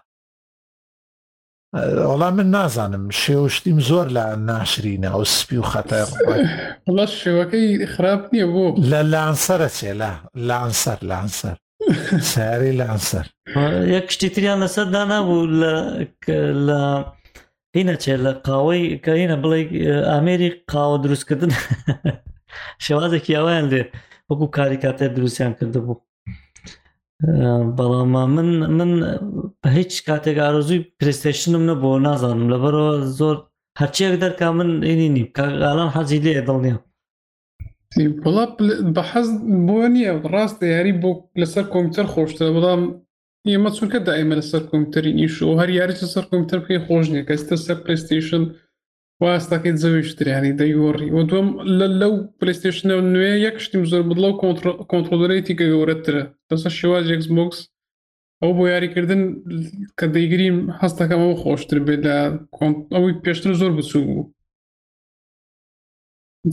وەڵام 2.09 2.35
من 2.39 2.49
نازانم 2.57 3.05
شێوشتیم 3.21 3.79
زۆر 3.89 4.07
لە 4.17 4.25
ناشرینە 4.49 5.09
ئەو 5.15 5.25
سپی 5.39 5.57
و 5.61 5.65
خەتە 5.73 5.99
بڵە 6.87 7.07
شێوەکەی 7.21 7.67
خراپ 7.95 8.23
نییە 8.33 8.47
بۆ 8.55 8.65
لە 8.91 9.01
لانسەرە 9.13 9.69
چێ 9.77 9.93
لە 10.03 10.11
لانسەر 10.49 10.99
لانسەر 11.11 11.57
ساری 12.33 12.73
لانسەر 12.81 13.27
یەک 13.97 14.07
شتی 14.15 14.29
تریان 14.35 14.59
لەسەردا 14.65 15.03
نەبوو 15.13 15.47
لە 15.61 15.73
لە 16.67 16.83
هینەچێت 17.77 18.21
لە 18.27 18.33
قاوەی 18.47 18.85
کەینە 19.05 19.37
بڵێ 19.43 19.61
ئامێری 20.11 20.51
قاوە 20.73 20.97
دروستکردن 21.05 21.53
شێوازێکی 22.85 23.37
ئەویان 23.39 23.67
لێ 23.73 23.83
وەکو 24.31 24.47
کاری 24.57 24.79
کاتێ 24.85 25.07
دروستیان 25.17 25.53
کردبوو 25.59 25.97
بەڵام 27.77 28.15
من 28.37 28.49
من 28.79 28.91
هیچ 29.77 29.93
کاتێک 30.09 30.37
ئارزووی 30.43 30.81
پرستشنم 30.99 31.63
نەبوو 31.71 32.03
نازانم 32.07 32.49
لەبەرەوە 32.53 32.95
زۆر 33.19 33.37
هەرچیەک 33.81 34.15
دەرکا 34.25 34.49
من 34.59 34.71
عینی 34.89 35.09
نیم 35.17 35.29
کاگالان 35.37 35.91
حەزی 35.97 36.21
لێ 36.25 36.33
دڵنیە 36.49 36.77
بەڵ 38.23 38.35
بەحەز 38.97 39.29
بۆ 39.67 39.77
نییە 39.95 40.13
ڕاست 40.33 40.59
یاری 40.75 40.93
بۆ 41.03 41.11
لەسەر 41.41 41.65
کۆمپیوتەر 41.73 42.07
خۆشتە 42.13 42.45
بەڵام 42.57 42.83
ئێمە 43.51 43.71
چونکە 43.77 43.99
دائمە 44.07 44.35
لەسەر 44.41 44.63
کۆمپیوتەری 44.71 45.17
نیش 45.21 45.35
و 45.43 45.57
هەر 45.61 45.71
یاریە 45.79 46.07
سەر 46.15 46.25
کۆمپیوتەر 46.31 46.61
پێی 46.67 46.81
خۆش 46.87 47.07
نییە 47.13 47.25
کەستە 47.29 47.57
سەر 47.67 47.79
پلیستیشن 47.85 48.43
واستاکەی 49.23 49.79
زەویشتریانی 49.83 50.57
دەیگۆڕی 50.61 51.09
و 51.17 51.21
دوم 51.31 51.47
لە 51.79 51.87
لەو 52.01 52.15
پلیستیشنە 52.41 52.95
نوێ 53.15 53.33
یەکشتیم 53.47 53.83
زۆر 53.91 54.03
بدڵە 54.09 54.29
و 54.31 54.39
کۆنتترۆلەرێتی 54.91 55.55
کە 55.59 55.65
گەورەترە 55.73 56.23
لەسەر 56.51 56.73
شێواز 56.79 57.05
یەکسبکس 57.15 57.59
ئەو 58.43 58.51
بۆ 58.57 58.65
یاریکردن 58.75 59.23
کە 59.99 60.07
دەیگریم 60.15 60.57
هەستەکەم 60.81 61.21
ئەو 61.25 61.35
خۆشتر 61.43 61.79
بێت 61.87 62.03
لە 62.07 62.17
ئەوی 62.95 63.13
پێشتر 63.25 63.53
زۆر 63.61 63.73
بچوو 63.79 64.07
بوو 64.09 64.25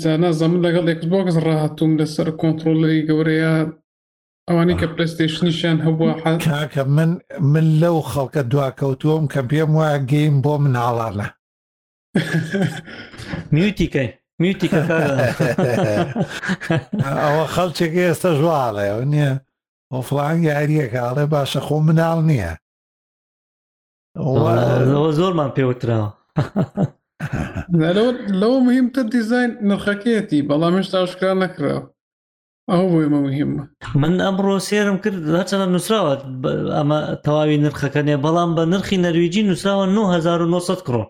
جا 0.01 0.11
نازەمن 0.23 0.59
لەگەڵ 0.65 0.85
یەکسبکس 0.91 1.35
ڕاهاتوم 1.45 1.91
لەسەر 1.99 2.27
کۆنتترۆلەری 2.41 3.05
گەورەیە 3.09 3.53
ئەوانەی 4.51 4.77
کە 4.81 4.87
پلستشنیشان 4.95 5.77
هەبووە 5.85 6.13
کاکە 6.47 6.83
من 6.97 7.11
من 7.53 7.65
لەو 7.81 7.97
خەڵکە 8.11 8.41
دواکەوتووم 8.51 9.25
کە 9.33 9.41
پێم 9.49 9.71
وایە 9.77 9.99
گەیم 10.11 10.35
بۆ 10.43 10.53
مناڵانە 10.63 11.27
میوتیکەی 13.53 14.09
میوتیکە 14.41 14.81
ئەوە 17.23 17.43
خەڵچێکی 17.55 18.07
ئێستا 18.07 18.31
ژواڵێ 18.39 18.85
ئەو 18.89 19.01
نییە 19.13 19.33
ئۆفلان 19.93 20.37
یاریەکاڵێ 20.49 21.25
باشە 21.33 21.59
خۆ 21.67 21.75
مناڵ 21.87 22.17
نییە 22.29 22.51
ئەوە 24.17 25.11
زۆرمان 25.19 25.49
پێوتراوە 25.57 26.09
لەوە 28.41 28.57
مهمتە 28.67 29.01
دیزین 29.13 29.49
نرخەکەتی 29.69 30.45
بەڵام 30.47 30.73
هێشتا 30.77 30.97
عشکرا 31.05 31.33
نەکراوە 31.43 31.83
ئەو 32.71 32.85
بۆیمە 32.93 33.19
مهمە 33.27 33.63
من 34.01 34.13
ئەمڕۆ 34.25 34.55
سێرم 34.67 34.97
کرد 35.03 35.23
هەچەنە 35.39 35.65
نووسراوە 35.73 36.13
ئەمە 36.77 36.97
تەواوی 37.25 37.57
نرخەکەنێ 37.63 38.15
بەڵام 38.25 38.51
بە 38.57 38.63
نرخی 38.71 38.97
نەرویجی 39.05 39.43
نووسراوە 39.49 39.85
1900 39.87 40.85
کرۆ 40.87 41.03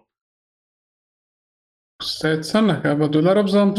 چەندەکە 2.50 2.92
بە 3.00 3.06
دلار 3.16 3.38
بزان 3.48 3.70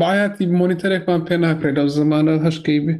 باەتی 0.00 0.46
مۆنیتەرێکمان 0.58 1.20
پێ 1.26 1.36
ناکرێت 1.44 1.76
لەو 1.78 1.88
زمانە 1.98 2.34
هەشکەی 2.46 2.80
بێ 2.84 2.94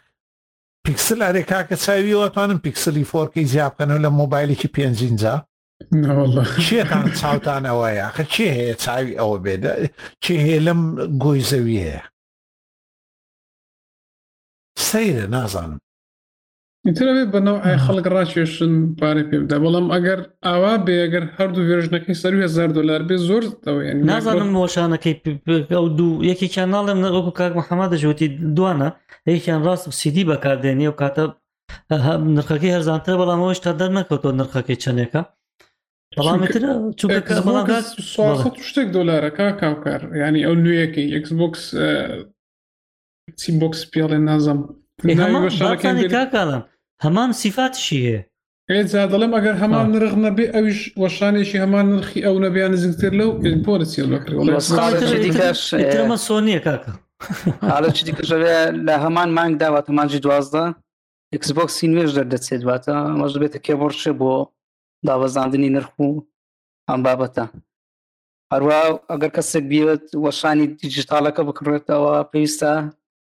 پیکسل 0.86 1.20
ئەرێک 1.22 1.46
کاکە 1.52 1.76
چاویەوەتوانم 1.84 2.58
پیکسلی 2.64 3.04
فۆرکی 3.12 3.44
زیابکەنەوە 3.52 4.04
لە 4.06 4.10
مۆبایلێکی 4.20 4.70
پێنجینجا 4.76 5.36
چێتان 6.68 7.06
چاوتان 7.20 7.62
ئەوەیە 7.66 8.08
خە 8.16 8.24
چێ 8.32 8.46
هەیە 8.56 8.74
چاوی 8.82 9.18
ئەوە 9.20 9.38
بێدە 9.44 9.72
چێ 10.24 10.34
هەیە 10.44 10.60
لەم 10.66 10.80
گۆی 11.22 11.40
زەوی 11.50 11.78
هەیە 11.86 12.00
سەیرە 14.88 15.26
نازانم 15.34 15.80
ئینتەرێت 16.86 17.28
بەنەوە 17.34 17.60
ئای 17.64 17.76
خەڵک 17.84 18.06
ڕاکێشن 18.16 18.72
پارێ 19.00 19.22
پێدا 19.30 19.56
بەڵام 19.64 19.86
ئەگەر 19.94 20.20
ئاوا 20.46 20.74
بێگەر 20.86 21.24
هەردوو 21.36 21.66
وێژنەکەی 21.68 22.16
سەر 22.22 22.32
هزار 22.44 22.68
دلار 22.78 23.00
بێ 23.08 23.16
زۆر 23.28 23.42
نازانم 24.10 24.52
وەشانەکەی 24.62 25.14
دوو 25.98 26.22
یەکێکیان 26.30 26.68
ناڵێم 26.76 26.98
نەوەکو 27.04 27.32
کاک 27.38 27.52
محەممە 27.60 27.84
دەژوتی 27.92 28.26
دوانە 28.56 28.88
یەکیان 29.34 29.60
ڕاست 29.66 29.84
سیدی 30.00 30.24
بەکاردێنی 30.30 30.86
و 30.90 30.94
کاتە 31.00 31.24
نرخەکەی 32.36 32.74
هەرزانتر 32.74 33.14
بەڵام 33.20 33.40
ئەوش 33.44 33.58
تا 33.64 33.70
دەر 33.80 33.90
نەکەوتۆ 33.98 34.28
نرخەکەی 34.40 34.78
چندێکە 34.84 35.22
بەڵامتر 36.18 37.82
شتێک 38.68 38.88
دلارەکە 38.96 39.46
کاوکار 39.60 40.00
ینی 40.22 40.42
ئەو 40.46 40.54
نوێیەکەی 40.64 41.08
ئەکس 41.14 41.30
بکس 41.40 41.62
سی 43.40 43.50
بکس 43.60 43.80
پێڵێ 43.92 44.18
نازم 44.28 44.58
کاکڵم 45.64 46.68
هەمان 47.02 47.30
سیفاتشی 47.40 48.00
هەیە 48.08 48.18
ئێجا 48.78 49.02
دەڵێم 49.12 49.32
ئەگەر 49.36 49.56
هەمان 49.62 49.86
نرخ 49.94 50.14
نەبێ 50.24 50.46
ئەوش 50.54 50.78
وەشانێکی 51.02 51.58
هەمان 51.64 51.86
نرخی 51.96 52.20
ئەو 52.26 52.36
نەبیان 52.44 52.70
نزیکتر 52.74 53.12
لەو 53.20 53.30
پۆرە 53.66 53.86
چیلەکرمە 53.92 56.16
سۆنیە 56.26 56.60
کاکە 56.66 56.92
حالە 57.72 57.88
چ 57.96 57.98
دیکەژەوێ 58.08 58.58
لە 58.86 58.94
هەمان 59.04 59.28
مانگ 59.36 59.52
داواتەمانجی 59.62 60.22
دوازدە 60.26 60.64
ئەکسبکسی 61.32 61.90
نوێژ 61.92 62.10
دەردەچێت 62.16 62.60
دواتە 62.64 62.96
مەژ 63.20 63.32
بێتە 63.42 63.58
کێبڕشێ 63.66 64.12
بۆ 64.20 64.32
داوەزاندنی 65.08 65.70
نرخ 65.76 65.92
و 66.04 66.06
ئەم 66.88 67.00
بابەتە 67.06 67.44
هەروە 68.52 68.80
ئەگەر 69.10 69.30
کەسێک 69.36 69.64
بیوێت 69.72 70.04
وەشانی 70.24 70.66
دیجیتالەکە 70.80 71.42
بکڕێتەوە 71.48 72.14
پێویستە 72.30 72.72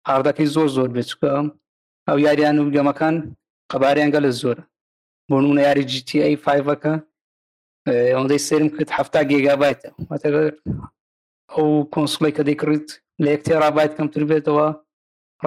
ئاردەکەی 0.07 0.47
زۆر 0.55 0.68
زۆر 0.76 0.89
بێچکە 0.95 1.34
ئەو 2.07 2.18
یاریان 2.26 2.57
و 2.59 2.72
گەمەکان 2.76 3.16
قەباریانگە 3.74 4.19
لە 4.26 4.32
زۆرە 4.41 4.63
بۆنونە 5.30 5.61
یاری 5.67 5.84
جیتی 5.91 6.38
فەکە 6.45 6.93
ئەوەندەی 8.11 8.41
سرم 8.47 8.69
کرد 8.76 8.89
هەفتا 8.97 9.22
گێگابایتە 9.30 9.89
ئەو 11.53 11.67
کۆنسڵی 11.93 12.32
کە 12.38 12.43
دەیکڕیت 12.49 12.88
لە 13.24 13.30
یەک 13.34 13.41
تێڕابیت 13.47 13.91
کەمتر 13.97 14.24
بێتەوە 14.32 14.67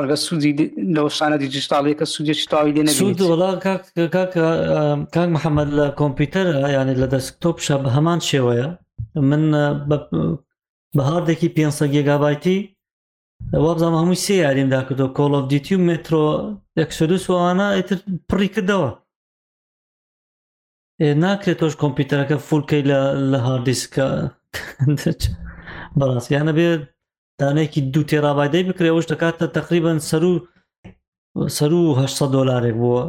ڕەگە 0.03 0.17
سوودی 0.27 0.53
لەوشانە 0.97 1.37
دیجیتاڵی 1.43 1.99
کە 1.99 2.05
سوودێکی 2.15 2.47
تاوی 2.53 2.75
دێنە 2.77 2.91
سوود 3.01 3.17
کاک 4.17 4.33
محەممەد 5.37 5.71
لە 5.79 5.87
کۆمپیوتەر 6.01 6.47
یانی 6.77 6.95
لە 7.03 7.07
دەسکتۆپشە 7.15 7.75
بە 7.83 7.89
هەمان 7.97 8.21
شێوەیە 8.31 8.69
من 9.31 9.45
بەهاردێکی 10.97 11.49
500 11.57 11.91
گێگابایتی 11.95 12.59
وابزانام 13.65 13.97
هەمووی 14.01 14.23
سێ 14.25 14.35
یاریمدا 14.45 14.81
کردو 14.89 15.07
کۆڵۆف 15.19 15.45
دیتی 15.53 15.75
و 15.77 15.85
مترۆ 15.89 16.27
ئەکسدو 16.79 17.17
سوانە 17.27 17.67
ئیتر 17.77 17.99
پڕی 18.31 18.49
کردەوە 18.55 18.91
ناکرێت 21.23 21.59
تۆش 21.61 21.75
کۆمپیوتەرەکە 21.83 22.37
فولکەی 22.49 22.83
لە 22.91 23.01
لە 23.33 23.39
هاردیسکە 23.47 24.07
بەڕاستیانە 25.99 26.53
بێ 26.59 26.69
دانەیەکی 27.41 27.81
دوو 27.93 28.09
تێرابایدەی 28.11 28.67
بکرێەوەش 28.69 29.07
دەکاتە 29.13 29.45
تقریبان 29.59 29.99
سەر 30.09 30.23
و 30.31 30.35
سەر 31.59 31.71
وه 31.75 32.03
دلارێک 32.35 32.77
بووە 32.83 33.03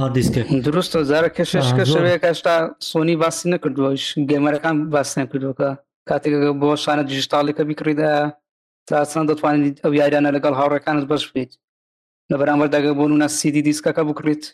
هاردیسکە 0.00 0.40
درستە 0.68 0.98
زارە 1.10 1.28
کەشش 1.36 1.68
کەشەیە 1.78 2.16
کاشتا 2.24 2.54
سۆنی 2.90 3.16
باسی 3.22 3.44
نەکردوەش 3.52 4.04
گێمەرەکان 4.30 4.76
باس 4.94 5.10
نەکردوەکە 5.20 5.68
کاتێکەکە 6.08 6.50
بۆ 6.60 6.70
شانە 6.84 7.02
دیژتاڵێکەکە 7.08 7.64
بیکڕیدا 7.68 8.12
تا 8.88 8.94
ئاسان 9.04 9.24
دەتوانیت 9.30 9.76
ئەو 9.84 9.92
یاریانە 10.00 10.30
لەگەڵ 10.36 10.54
هاوڕەکانت 10.60 11.04
بەش 11.10 11.24
بێت 11.34 11.52
لە 12.30 12.36
بەرامبەر 12.40 12.68
داگەبوون 12.74 13.10
و 13.12 13.20
نسیدی 13.22 13.62
دیسکەکە 13.68 14.02
بکڕیت 14.08 14.44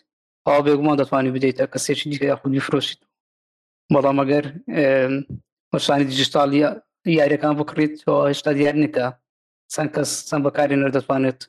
ئەو 0.47 0.59
بێگومان 0.65 0.95
دەتوانی 1.01 1.33
بدەیتە 1.35 1.65
کەسێکی 1.73 2.07
دیکە 2.11 2.25
یاخودی 2.31 2.65
فرۆشیت 2.67 3.01
بەڵام 3.93 4.17
ئەگەر 4.21 4.45
مەشانی 5.73 6.05
دیجیتالی 6.11 6.59
یاریەکان 7.19 7.53
بکڕیت 7.59 7.95
هێشتا 8.27 8.51
دیار 8.57 8.75
نیکە 8.83 9.07
چەند 9.73 9.89
کەس 9.95 10.09
چەند 10.29 10.43
بەکاری 10.47 10.79
نەردەتوانێت 10.81 11.39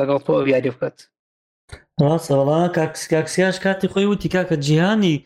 لەگەڵ 0.00 0.18
تۆ 0.26 0.30
ئەو 0.36 0.46
یاری 0.54 0.70
بکات 0.74 0.96
ڕاستەوەڵا 2.02 2.60
کاکسکاکسیاش 2.76 3.56
کاتی 3.64 3.86
خۆی 3.92 4.06
وتی 4.12 4.28
کاکە 4.34 4.56
جیهانی 4.66 5.16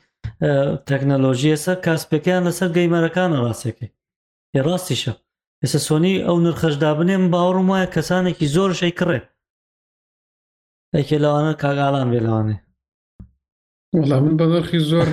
تەکنەلۆژی 0.89 1.53
ئێستا 1.53 1.75
کاسپەکەیان 1.87 2.43
لەسەر 2.49 2.69
گەیمەرەکانە 2.77 3.39
ڕاستەکەی 3.47 3.91
ڕاستیشە 4.67 5.13
ئێستا 5.67 5.81
سۆنی 5.89 6.15
ئەو 6.27 6.37
نرخەشدا 6.47 6.91
بنێم 6.99 7.25
باوەڕم 7.33 7.67
وایە 7.71 7.89
کەسانێکی 7.95 8.47
زۆر 8.55 8.71
شەی 8.81 8.93
کڕێ 8.99 9.21
ئەکێ 10.97 11.17
لەوانە 11.25 11.53
کاگاڵان 11.63 12.07
بێ 12.13 12.21
لەوانێ 12.27 12.57
وڵام 13.97 14.23
من 14.27 14.35
بە 14.41 14.47
نرخی 14.53 14.79
زۆر 14.91 15.09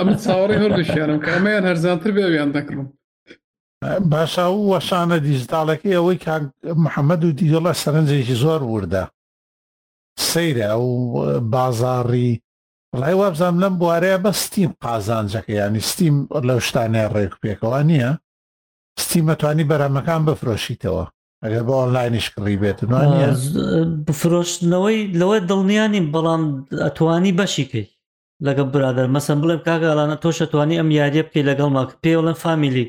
ئەم 0.00 0.10
چاوەڕی 0.24 0.60
هەردەشیانم 0.62 1.18
کە 1.24 1.28
ئەمەیان 1.34 1.64
هەرزانتر 1.68 2.10
بێویان 2.16 2.50
دەکڕم 2.56 2.86
باشا 4.12 4.46
و 4.50 4.60
وەشانە 4.72 5.16
دیجداڵەکەی 5.26 5.96
ئەوەی 5.96 6.18
محەممەد 6.84 7.22
و 7.24 7.36
دیدڵە 7.38 7.72
سەرنجێکی 7.82 8.36
زۆر 8.44 8.60
وردە 8.72 9.04
سەیرە 10.30 10.64
ئەو 10.72 10.84
بازاڕی 11.52 12.30
ڕای 13.00 13.14
وابزانام 13.20 13.60
لەم 13.62 13.74
بوارەیە 13.80 14.18
بە 14.24 14.32
ستیم 14.42 14.70
قازانجەکە 14.84 15.52
ینی 15.62 15.82
ستیم 15.90 16.16
لەو 16.48 16.58
شتانیان 16.68 17.10
ڕێک 17.16 17.32
پێکەوە 17.42 17.80
نییە 17.90 18.10
ستیمەتوانی 19.00 19.64
بەرامەکان 19.70 20.20
بفرۆشیتەوە 20.28 21.04
ئەگەر 21.44 21.62
بۆ 21.68 21.72
ئۆنلاینیش 21.80 22.26
کڕی 22.34 22.56
بێت 22.62 22.78
بفرۆشتنەوەی 24.06 24.98
لەوە 25.20 25.36
دڵنیانیم 25.50 26.06
بەڵام 26.14 26.42
ئەتوانی 26.84 27.32
بەشی 27.40 27.66
کەی 27.72 27.86
لەگە 28.46 28.62
برادر 28.72 29.06
مەسم 29.14 29.38
بڵێ 29.42 29.56
کاگەڵانە 29.66 30.16
تۆشەتوانی 30.24 30.78
ئەم 30.80 30.90
یاریە 30.98 31.22
بکەی 31.26 31.46
لەگەڵ 31.50 31.68
ماک 31.76 31.90
پێوەڵە 32.02 32.34
فامیلی 32.42 32.86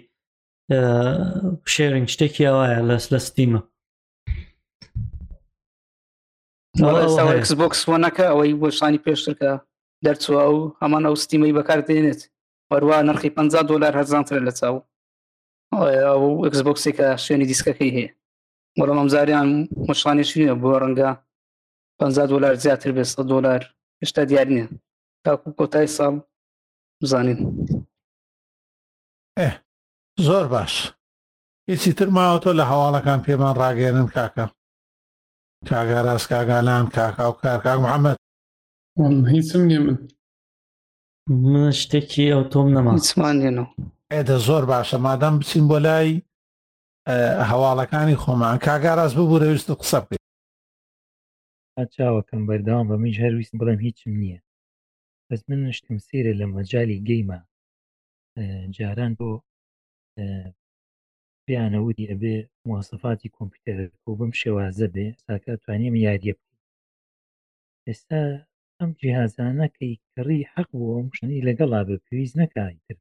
شێرنگ 1.74 2.08
شتێکی 2.14 2.44
ئەوایە 2.48 2.80
لەس 2.90 3.06
لە 3.14 3.20
ستیمە 3.28 3.62
بۆکس 7.60 7.82
بۆ 7.88 7.96
نەکە 8.06 8.24
ئەوەی 8.32 8.54
بۆشانی 8.62 9.04
پێشترکە 9.06 9.52
دەرچوە 10.06 10.40
ئەو 10.46 10.56
هەمان 10.82 11.04
ئەو 11.08 11.16
ستیمەی 11.24 11.56
بەکار 11.58 11.80
دێنێت 11.88 12.22
وەروە 12.72 12.98
نرخی 13.08 13.30
50 13.38 13.64
دلار 13.70 13.94
هەرزانتر 14.00 14.40
لە 14.48 14.52
چاوە 14.60 14.82
ئەوکسبکسێکە 15.82 17.08
شوێنی 17.24 17.50
دیسکەکەی 17.52 17.92
هەیە 17.98 18.10
بەڵام 18.78 18.98
ئەمزاریان 19.02 19.48
مشانێشە 19.90 20.54
بۆ 20.62 20.68
ڕەنگە 20.82 21.10
50 22.00 22.28
دلار 22.32 22.54
زیاتر 22.64 22.90
بێ 22.96 23.04
100 23.12 23.24
دلار 23.32 23.62
هێشتا 24.02 24.22
دیار 24.30 24.48
نییە 24.54 24.68
تاکو 25.26 25.50
کۆتای 25.60 25.88
ساڵ 25.98 26.14
بزانین 27.02 27.40
زۆر 30.26 30.46
باش 30.54 30.74
هیچی 31.70 31.92
تر 31.98 32.10
ماوەتۆ 32.18 32.52
لە 32.60 32.64
هەواڵەکان 32.72 33.20
پێمان 33.26 33.54
ڕاگەێنن 33.62 34.08
کاکە 34.16 34.46
کاگا 35.70 36.00
ڕاست 36.08 36.28
کاگالان 36.32 36.86
کاکا 36.96 37.24
و 37.32 37.34
کارکک 37.42 37.78
محەممەد 37.86 38.18
هیچم 39.34 39.62
نیە 39.70 39.80
من 41.52 41.72
شتێکی 41.82 42.26
ئەو 42.34 42.44
تۆم 42.54 42.68
نەماسمان 42.76 43.36
لێنەوە 43.42 43.70
ئێدە 44.16 44.38
زۆر 44.48 44.64
باشە 44.72 44.98
مادەم 45.06 45.36
بچین 45.42 45.66
بۆ 45.70 45.78
لای 45.86 46.10
هەواڵەکانی 47.52 48.20
خۆمان 48.22 48.56
کاگاراز 48.66 49.12
ببوورە 49.18 49.48
ویستە 49.50 49.74
قسە 49.82 50.00
بکەیت 50.08 51.90
چاوەکەم 51.96 52.42
بەردەوام 52.50 52.86
بە 52.92 52.96
میش 53.04 53.16
هەرویست 53.24 53.54
بڵێم 53.60 53.80
هیچم 53.88 54.14
نییە 54.22 54.40
بەس 55.28 55.42
من 55.50 55.60
نشتم 55.70 55.96
سێرە 56.08 56.34
لە 56.40 56.46
مەجای 56.56 57.00
گەیمە 57.08 57.40
جاران 58.76 59.12
بۆ 59.20 59.30
بیانەودی 61.46 62.10
ئەبێ 62.12 62.36
موواسەفاتی 62.68 63.34
کۆمپیوتەر 63.36 63.80
و 64.08 64.12
بم 64.20 64.32
شێوازە 64.42 64.88
بێ 64.96 65.08
ساکە 65.26 65.54
توانیم 65.64 65.96
یاریە 66.06 66.34
بکەین 66.38 66.64
ئێستا 67.88 68.22
ئەم 68.80 68.90
جیهازانەکەی 69.00 69.94
کڕی 70.14 70.42
حەق 70.54 70.70
بووە 70.80 70.98
مشنی 71.08 71.46
لەگەڵا 71.48 71.82
بە 71.88 71.96
پێویست 72.06 72.36
نەکایتر 72.42 72.98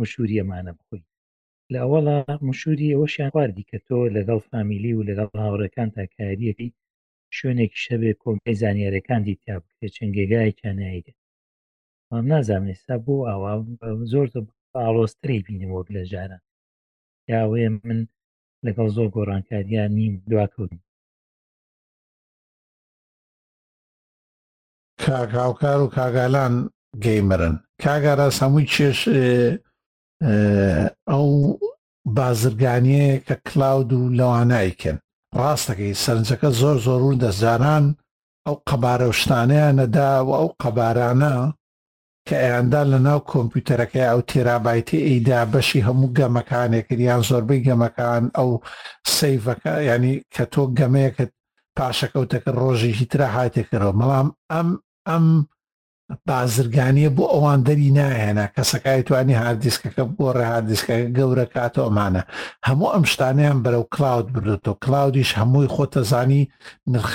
مشوریەمانە 0.00 0.72
بخۆی 0.78 1.04
لە 1.72 1.78
ئەوڵە 1.82 2.18
مشوری 2.48 2.92
ئەوەشیان 2.94 3.30
خواردی 3.34 3.68
کە 3.70 3.76
تۆ 3.86 3.98
لەگەڵ 4.16 4.40
فامیلی 4.50 4.92
و 4.94 5.06
لەگەڵ 5.08 5.30
هاوڕەکان 5.42 5.88
تاکاریەکی 5.96 6.68
شوێنێکی 7.36 7.82
شەبێ 7.84 8.10
کۆمپی 8.22 8.54
زانانیارەکانی 8.60 9.38
تیا 9.42 9.56
بکرێت 9.62 9.92
چنگێگای 9.96 10.52
کانایدە 10.60 11.12
مام 12.10 12.24
نازانێت 12.32 12.80
سا 12.86 12.94
بۆ 13.04 13.14
ئاوا 13.28 13.52
زۆر 14.12 14.26
ئاڵۆستری 14.78 15.44
بینەوە 15.44 15.80
لە 15.96 16.02
ژاران 16.10 16.42
یاوێ 17.32 17.64
من 17.88 18.00
لەگەڵ 18.66 18.88
زۆر 18.96 19.08
گۆڕانکاریان 19.16 19.90
نیم 19.98 20.14
دواکەوتن 20.30 20.80
کاکاوکار 25.04 25.78
و 25.82 25.86
کاگالان 25.96 26.54
گەیمەرن 27.04 27.54
کاگارە 27.82 28.26
هەمووی 28.38 28.66
چێش 28.74 28.98
ئەو 31.10 31.26
بازرگانیەیە 32.16 33.18
کە 33.26 33.34
کلااود 33.48 33.90
و 33.92 34.00
لەوانایکن 34.18 34.96
ڕاستەکەی 35.38 35.98
سەرنجەکە 36.02 36.48
زۆر 36.60 36.76
زۆرور 36.86 37.14
دەستداران 37.24 37.84
ئەو 38.46 38.56
قەبارە 38.68 39.08
شتانەیان 39.20 39.74
نەدا 39.80 40.08
و 40.28 40.30
ئەو 40.40 40.48
قەبارانە 40.62 41.34
کە 42.28 42.36
ئەیاندا 42.42 42.82
لە 42.92 42.98
ناو 43.06 43.20
کۆمپیوتەرەکەی 43.32 44.08
ئەو 44.10 44.20
تێرابایتی 44.30 45.04
ئەیدا 45.08 45.40
بەشی 45.52 45.84
هەموو 45.88 46.14
گەمەکانێکیان 46.18 47.22
زۆربەی 47.28 47.64
گەمەکان 47.68 48.24
ئەو 48.36 48.50
سیفەکە 49.16 49.74
ینی 49.88 50.14
کە 50.34 50.44
تۆ 50.52 50.62
گەمەیەکت 50.78 51.30
پاشەکەوتەکە 51.76 52.50
ڕۆژی 52.60 52.96
هیترا 52.98 53.28
هاتێکەوە 53.36 53.92
مەڵام 54.00 54.28
ئەم 54.54 54.68
ئەم 55.08 55.26
بازرگانیە 56.28 57.08
بۆ 57.16 57.24
ئەوان 57.32 57.60
دەری 57.66 57.90
نایەنە 57.98 58.44
کەسەکای 58.54 59.02
توانی 59.08 59.36
هاردیسکەکە 59.42 60.04
بۆ 60.16 60.26
ڕێهاردیسکەکە 60.36 61.08
گەورە 61.16 61.46
کاتەوەمانە 61.54 62.22
هەموو 62.68 62.92
ئەم 62.94 63.04
شتانیان 63.12 63.58
بەرەو 63.64 63.84
کلااود 63.94 64.28
بردێتەوە 64.34 64.74
کلااودیش 64.84 65.30
هەمووی 65.40 65.72
خۆتەزانی 65.74 66.42
نرخ 66.92 67.12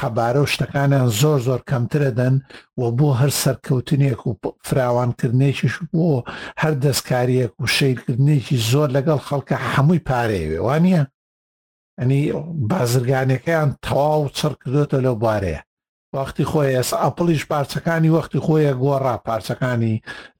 قەبارە 0.00 0.40
و 0.44 0.50
شتەکانیان 0.52 1.08
زۆر 1.20 1.38
زۆر 1.48 1.60
کەمترە 1.70 2.10
دەن 2.18 2.34
و 2.80 2.82
بۆ 2.98 3.08
هەر 3.20 3.32
سەرکەوتنێک 3.42 4.20
و 4.26 4.30
فراوانکردنێکیش 4.68 5.74
بۆ 5.92 6.06
هەر 6.62 6.74
دەستکاریەک 6.84 7.52
و 7.62 7.66
شیرکردنێکی 7.76 8.56
زۆر 8.70 8.88
لەگەڵ 8.96 9.20
خەڵکە 9.26 9.56
هەمووی 9.72 10.04
پارەیەوێ 10.08 10.60
وانە 10.68 11.02
ئەنی 12.00 12.20
بازرگانەکەیان 12.70 13.68
تەواو 13.84 14.22
چڕ 14.38 14.52
کردوێتە 14.62 14.98
لەو 15.06 15.16
بارەیە 15.24 15.60
وەختی 16.16 16.44
خۆی 16.50 16.74
ئێس 16.76 16.90
ئەپلیش 17.02 17.42
پارچەکانی 17.52 18.14
وەختی 18.16 18.44
خۆیە 18.46 18.72
گۆڕا 18.82 19.14
پارچەکانی 19.26 19.94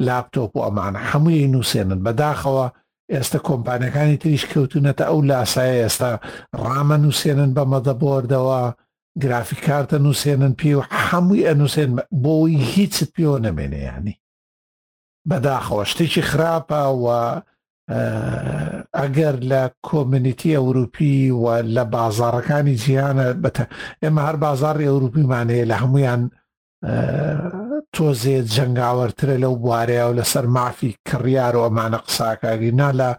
لاپتۆپ 0.07 0.53
و 0.55 0.65
ئەمانە 0.67 1.01
هەمووی 1.11 1.51
نووسێنن 1.55 2.01
بەداخەوە 2.07 2.67
ئێستا 3.13 3.39
کۆمپانیەکانی 3.49 4.17
تریش 4.23 4.45
کەوتونەتە 4.53 5.05
ئەو 5.09 5.19
لاسایە 5.31 5.77
ئێستا 5.83 6.11
ڕامە 6.65 6.97
نووسێنن 7.05 7.51
بە 7.57 7.65
مەدەبردەوە 7.73 8.63
گرافیکارتە 9.23 9.97
نووسێنن 10.05 10.53
پێ 10.61 10.73
و 10.79 10.83
هەمووی 11.07 11.47
ئەنووسێن 11.49 11.91
بۆی 12.25 12.55
هیچت 12.73 13.09
پێوە 13.15 13.39
نەمێنێ 13.47 13.81
ینی 13.89 14.17
بەداخەوە 15.29 15.85
شتێکی 15.91 16.25
خراپە 16.31 16.81
و 17.05 17.07
ئەگەر 19.01 19.35
لە 19.51 19.63
کۆمنیتی 19.87 20.57
ئەوروپی 20.59 21.17
و 21.43 21.47
لە 21.75 21.85
بازارەکانی 21.97 22.77
جیانە 22.85 23.27
بەتە 23.45 23.65
ئێمە 24.03 24.23
هەر 24.29 24.37
بازاری 24.47 24.89
ئەوروپیمانەیە 24.91 25.65
لە 25.71 25.77
هەمویان 25.83 26.23
تۆزێت 27.95 28.47
جنگاوەرترە 28.57 29.37
لەو 29.45 29.55
بوارەیە 29.65 30.05
و 30.09 30.17
لەسەر 30.21 30.47
مافی 30.57 30.97
کڕیار 31.09 31.55
و 31.57 31.63
ئەمانە 31.67 31.99
قساکاگینا 32.07 32.91
لە 33.01 33.11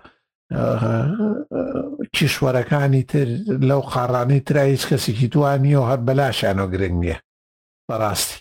کیشوەرەکانی 2.16 3.04
تر 3.12 3.28
لەو 3.70 3.82
قاڕانی 3.92 4.40
ترا 4.48 4.62
هیچ 4.74 4.84
کەسێکی 4.90 5.28
توانی 5.34 5.76
و 5.76 5.86
هەر 5.90 6.00
بەلاشانەوە 6.08 6.72
گرنگ 6.74 6.98
نییە 7.04 7.20
بەڕاستی 7.90 8.40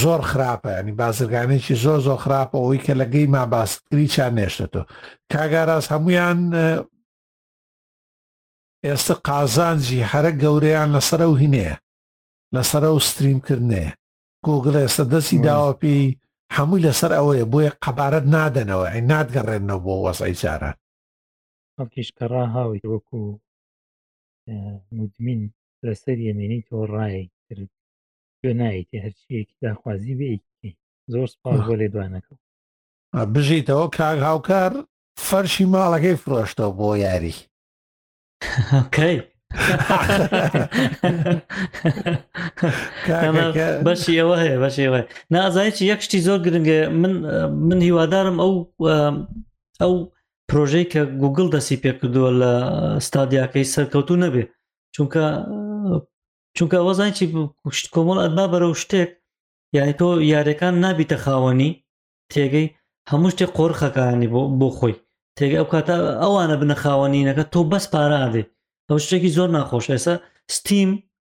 زۆر 0.00 0.20
خراپە 0.30 0.72
ینی 0.78 0.92
بازرگانێکی 1.00 1.74
زۆر 1.84 1.98
زۆر 2.06 2.18
خراپە 2.24 2.56
ئەوی 2.62 2.78
کە 2.86 2.92
لەگەی 3.00 3.26
ما 3.34 3.44
باسکری 3.52 4.06
چان 4.14 4.32
نێشتێتەوە 4.38 4.84
کاگاراز 5.32 5.84
هەمویان 5.92 6.38
ئێستا 8.86 9.14
قازانجی 9.28 10.06
هەرە 10.12 10.30
گەورەیان 10.42 10.88
لەسەر 10.96 11.20
و 11.30 11.34
هینەیە 11.42 11.74
لەسەر 12.54 12.84
و 12.96 13.04
ستریمکردنێ 13.08 13.84
گۆگڵ 14.46 14.74
ئێستا 14.82 15.04
دەستی 15.12 15.42
داوەپی 15.46 16.02
هەمووی 16.56 16.84
لەسەر 16.86 17.10
ئەوەیە 17.18 17.44
بۆیە 17.52 17.72
قەبارەت 17.84 18.24
نادەنەوە 18.34 18.86
ئەی 18.92 19.00
نادگەڕێنەوە 19.10 19.82
بۆ 19.84 19.94
وەسای 20.04 20.34
چاران 20.42 20.74
خەڵکیش 21.74 22.08
کە 22.16 22.24
ڕاهاوی 22.32 22.80
وەکو 22.92 23.18
مدمین 24.98 25.40
لەسەر 25.86 26.18
یەمێنی 26.28 26.60
تۆ 26.68 26.76
ڕایەی 26.94 27.28
کرد 27.46 27.70
نایێتی 28.60 29.02
هەرچیەکی 29.04 29.56
داخوازی 29.62 30.14
بێیکی 30.18 30.70
زۆر 31.12 31.26
سپاس 31.34 31.60
بۆ 31.66 31.74
لێدوانەکە 31.80 32.32
بژیتەوە 33.34 33.86
کاک 33.96 34.18
هاوکار 34.28 34.72
فەرشی 35.28 35.66
ماڵەکەی 35.74 36.20
فرۆشتەوە 36.22 36.72
بۆ 36.78 36.88
یاری 37.04 37.34
بەشی 43.86 44.16
ئەوە 44.20 44.34
هەیە 44.42 44.56
بەشێوە 44.62 45.00
نازایکی 45.34 45.84
یەک 45.92 46.00
شتی 46.06 46.20
زۆر 46.26 46.38
گرنگە 46.46 46.78
من 47.02 47.12
من 47.68 47.78
هیوادارم 47.88 48.36
ئەو 48.44 48.54
ئەو 49.82 49.94
پرۆژەی 50.48 50.86
کە 50.92 51.00
گوگل 51.22 51.46
دەسی 51.54 51.76
پێ 51.82 51.92
کردووە 51.98 52.30
لە 52.40 52.52
ستادیاکەی 53.08 53.70
سەرکەوتو 53.74 54.14
نەبێ 54.24 54.44
چونکە 54.94 55.24
چونکە 56.56 56.76
ئەوەزانکی 56.80 57.26
شت 57.76 57.86
کۆمەڵ 57.94 58.18
ئەدما 58.22 58.44
بەرەو 58.52 58.80
شتێک 58.82 59.10
یعنی 59.76 59.92
تۆ 60.00 60.06
یارەکان 60.34 60.74
نابیتە 60.84 61.16
خاوەنی 61.24 61.70
تێگەی 62.32 62.66
هەموو 63.10 63.32
شتێک 63.34 63.50
قۆرخەکانی 63.58 64.28
بۆ 64.32 64.40
بۆ 64.60 64.68
خۆی 64.78 64.94
تێگە 65.36 65.56
ئەو 65.60 65.68
کاتە 65.72 65.96
ئەوانە 66.22 66.56
بنە 66.62 66.76
خاوەنینەکە 66.82 67.44
تۆ 67.52 67.60
بەس 67.72 67.84
پارادێ 67.92 68.44
ئەو 68.88 68.98
شتێکی 69.04 69.30
زۆر 69.36 69.48
ناخۆش 69.56 69.86
ئێسا 69.92 70.14
ستیم 70.56 70.90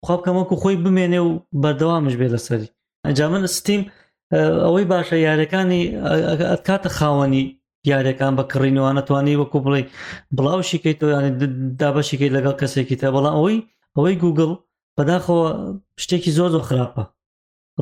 خواب 0.05 0.19
بکەمەکو 0.21 0.55
خۆی 0.61 0.75
بمێنێ 0.83 1.19
و 1.25 1.29
بەردەوامش 1.61 2.15
بێ 2.19 2.27
لەسەری 2.33 2.69
ئەنجام 3.05 3.31
من 3.33 3.43
ستیم 3.57 3.81
ئەوەی 4.65 4.85
باشە 4.91 5.17
یارەکانی 5.27 5.81
ئەکاتە 6.51 6.89
خاوەنی 6.97 7.43
یاریەکان 7.91 8.33
بە 8.37 8.43
کڕینەوە 8.51 8.91
نەتوانانی 8.97 9.39
وەکو 9.41 9.57
بڵێ 9.65 9.81
بڵاوشیکەیت 10.35 10.97
تۆ 11.01 11.07
یانی 11.15 11.31
دابەشیکەیت 11.81 12.31
لەگەڵ 12.37 12.55
کەسێکی 12.61 12.95
تا 13.01 13.07
بەڵام 13.15 13.35
ئەوەی 13.37 13.57
ئەوەی 13.95 14.15
گوگل 14.23 14.51
بەداخەوە 14.97 15.47
شتێکی 16.03 16.31
زۆر 16.37 16.49
زۆر 16.55 16.63
خراپە 16.69 17.03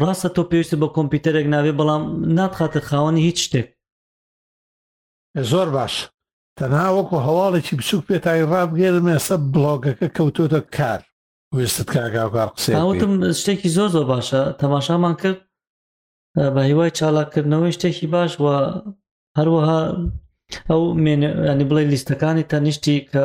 ڕاستە 0.02 0.30
تۆ 0.36 0.42
پێویستی 0.50 0.80
بە 0.82 0.88
کۆمپیوتەرێک 0.96 1.46
ناوێ 1.54 1.72
بەڵام 1.80 2.04
ناتخاتە 2.38 2.80
خاوەنی 2.90 3.26
هیچ 3.28 3.38
شتێک 3.46 3.68
زۆر 5.52 5.68
باش 5.78 5.94
تەنها 6.60 6.88
وەکو 6.98 7.16
هەواڵێکی 7.28 7.74
بچوک 7.80 8.02
پێێت 8.08 8.24
تای 8.26 8.42
ڕابگەێرم 8.52 9.06
ئێستا 9.14 9.38
بڵۆگەکە 9.54 10.08
کەوتۆتە 10.18 10.60
کار 10.76 11.02
وێستت 11.56 11.88
کاگاوکار 11.94 12.50
قسەوتم 12.56 13.12
شتێکی 13.42 13.70
زۆر 13.76 13.90
زۆر 13.96 14.06
باشە 14.14 14.42
تەماشامان 14.60 15.16
کرد 15.22 15.40
بە 16.54 16.62
هیوای 16.70 16.90
چالاکردنەوەی 16.98 17.74
شتێکی 17.78 18.08
باش 18.16 18.32
و 18.44 18.48
هەروەها 19.40 19.82
ئەو 20.70 20.82
مێنێ 21.04 21.30
ینی 21.50 21.66
بڵێ 21.70 21.84
لیستەکانی 21.92 22.48
تەنیشتی 22.52 22.96
کە 23.12 23.24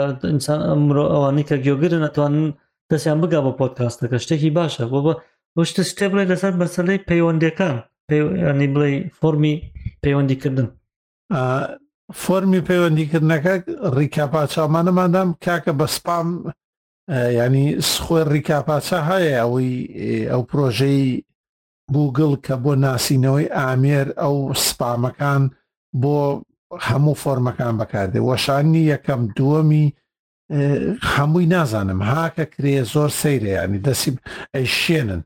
ئەمرۆ 0.71 1.05
ئەوانەی 1.15 1.47
کە 1.49 1.57
گوێگرن 1.65 2.03
ئەتوانن 2.07 2.47
دەستیان 2.91 3.19
بگا 3.23 3.41
بە 3.47 3.53
پۆتکاستەکە 3.61 4.19
شتێکی 4.25 4.51
باشە 4.59 4.83
بۆ 4.93 4.99
بە 5.07 5.13
بۆشتە 5.55 5.83
شتێ 5.91 6.07
بڵێ 6.11 6.25
لەسەر 6.31 6.53
بەسەلەی 6.61 7.05
پەیوەندەکان 7.09 7.77
پەیوەنی 8.11 8.69
بڵێ 8.75 8.89
فۆمی 9.21 9.55
پەیوەندیکردن 10.03 10.69
فۆمی 12.23 12.61
پەیوەندیکردنەکە 12.69 13.55
ڕیکاپاچامانەمادام 13.97 15.29
کاکە 15.45 15.73
بە 15.81 15.87
سپام 15.97 16.29
ینی 17.39 17.67
سخۆ 17.91 18.19
ڕیکاپاچا 18.33 19.01
هەیە 19.11 19.33
ئەوەی 19.41 19.73
ئەو 20.31 20.43
پرۆژەی 20.51 21.01
گوگل 21.97 22.33
کە 22.47 22.55
بۆ 22.65 22.73
ناسینەوەی 22.85 23.53
ئامێر 23.59 24.07
ئەو 24.23 24.37
سپامەکان 24.67 25.43
بۆ 26.03 26.19
هەموو 26.89 27.19
فۆرمەکان 27.23 27.75
بەکاردێ 27.81 28.21
وەشانی 28.29 28.89
یەکەم 28.93 29.21
دووەمی 29.37 29.87
هەمووی 31.15 31.47
نازانم 31.53 32.01
هاکە 32.13 32.45
کرێ 32.55 32.75
زۆر 32.93 33.11
سەیرە 33.21 33.49
ینی 33.57 33.81
دەسی 33.87 34.11
ئەی 34.55 34.67
شێنن 34.81 35.23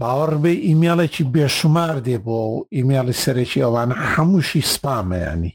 باوەڕ 0.00 0.32
بێ 0.42 0.52
ئیممەڵێکی 0.66 1.24
بێشمار 1.34 1.96
دێ 2.06 2.16
بۆ 2.26 2.38
و 2.52 2.66
ئیممەڵی 2.76 3.20
سەرێکی 3.22 3.64
ئەوانە 3.64 3.96
هەمووشی 4.12 4.68
سپامەیانی 4.72 5.52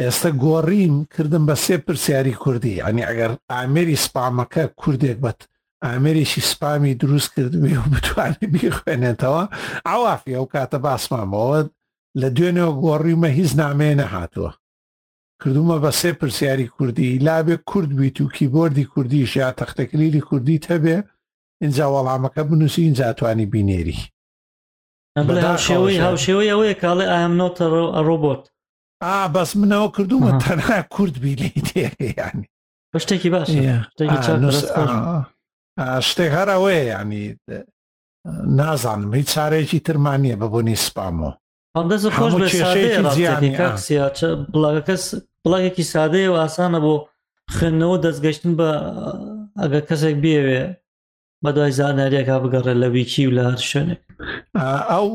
ئێستا 0.00 0.30
گۆڕیم 0.44 0.94
کردم 1.14 1.44
بە 1.48 1.54
سێ 1.64 1.76
پرسیاری 1.84 2.38
کوردی 2.42 2.80
ئەنی 2.84 3.06
ئەگەر 3.08 3.32
ئامێری 3.52 4.02
سپامەکە 4.04 4.64
کوردێک 4.80 5.18
بەت 5.24 5.40
ئامێریشی 5.84 6.42
سپامی 6.50 6.94
دروست 7.02 7.28
کردێ 7.36 7.74
و 7.82 7.86
بتوانێت 7.94 8.42
بیخوێنێتەوە 8.54 9.42
ئاوافی 9.88 10.36
ئەو 10.38 10.46
کاتە 10.54 10.78
باسمامەوە 10.84 11.58
لە 12.20 12.28
دوێنەوە 12.36 12.72
گۆڕیمە 12.82 13.28
هیچ 13.38 13.50
نامێ 13.62 13.90
نەهاتووە 14.00 14.50
کردومە 15.44 15.78
بە 15.84 15.90
سێ 16.00 16.12
پرسیاری 16.20 16.66
کوردی 16.76 17.18
لابێ 17.26 17.56
کورد 17.70 17.90
بیت 17.98 18.18
و 18.20 18.28
کیبۆردی 18.36 18.84
کوردیش 18.92 19.32
یا 19.36 19.54
تەختەکلیری 19.60 20.20
کوردی 20.28 20.60
هەبێ 20.70 20.96
اینجا 21.62 21.86
وەڵامەکە 21.94 22.42
بنووسی 22.50 22.82
اینجاتوانی 22.82 23.46
بینێری 23.52 23.98
شێوەی 25.66 25.98
هاوشێوەی 26.06 26.50
ئەوەیە 26.52 26.74
کاڵێ 26.82 27.06
ئەم 27.14 27.32
نۆتە 27.40 27.64
ڕۆبۆت 28.06 28.42
ئا 29.04 29.16
بەس 29.34 29.50
منەوە 29.60 29.88
کردومە 29.96 30.30
تەنها 30.44 30.78
کورد 30.94 31.14
بیلی 31.22 31.50
تێیانی 31.68 32.46
بە 32.94 32.98
شتێکی 33.04 33.30
باش 33.34 33.48
شتێک 36.10 36.32
هەر 36.38 36.48
ئەوەیە 36.54 36.82
ینی 36.92 37.24
نازانم 38.58 39.14
هیچ 39.14 39.28
چارێکی 39.34 39.78
ترمانە 39.86 40.34
بە 40.40 40.46
بۆنی 40.52 40.76
سپامەوە 40.86 41.32
هەندە 41.78 41.96
زۆر 42.02 42.12
خۆش 42.14 42.34
بڵاگە 44.54 44.82
کەس 44.88 45.04
بڵاگێکی 45.44 45.84
سادەیە 45.92 46.28
و 46.32 46.38
ئاسانە 46.42 46.78
بۆ 46.84 46.94
خوێندنەوە 47.54 47.96
دەستگەشتن 48.06 48.52
بە 48.60 48.70
ئەگە 49.60 49.80
کەسێک 49.88 50.16
بێوێ 50.24 50.62
بەدای 51.44 51.72
زانانیریەکە 51.78 52.36
بگەڕێت 52.44 52.76
لە 52.82 52.88
ویکی 52.94 53.26
و 53.28 53.34
لە 53.36 53.42
هەر 53.50 53.58
شوێنێک 53.70 54.00
ئەو 54.92 55.08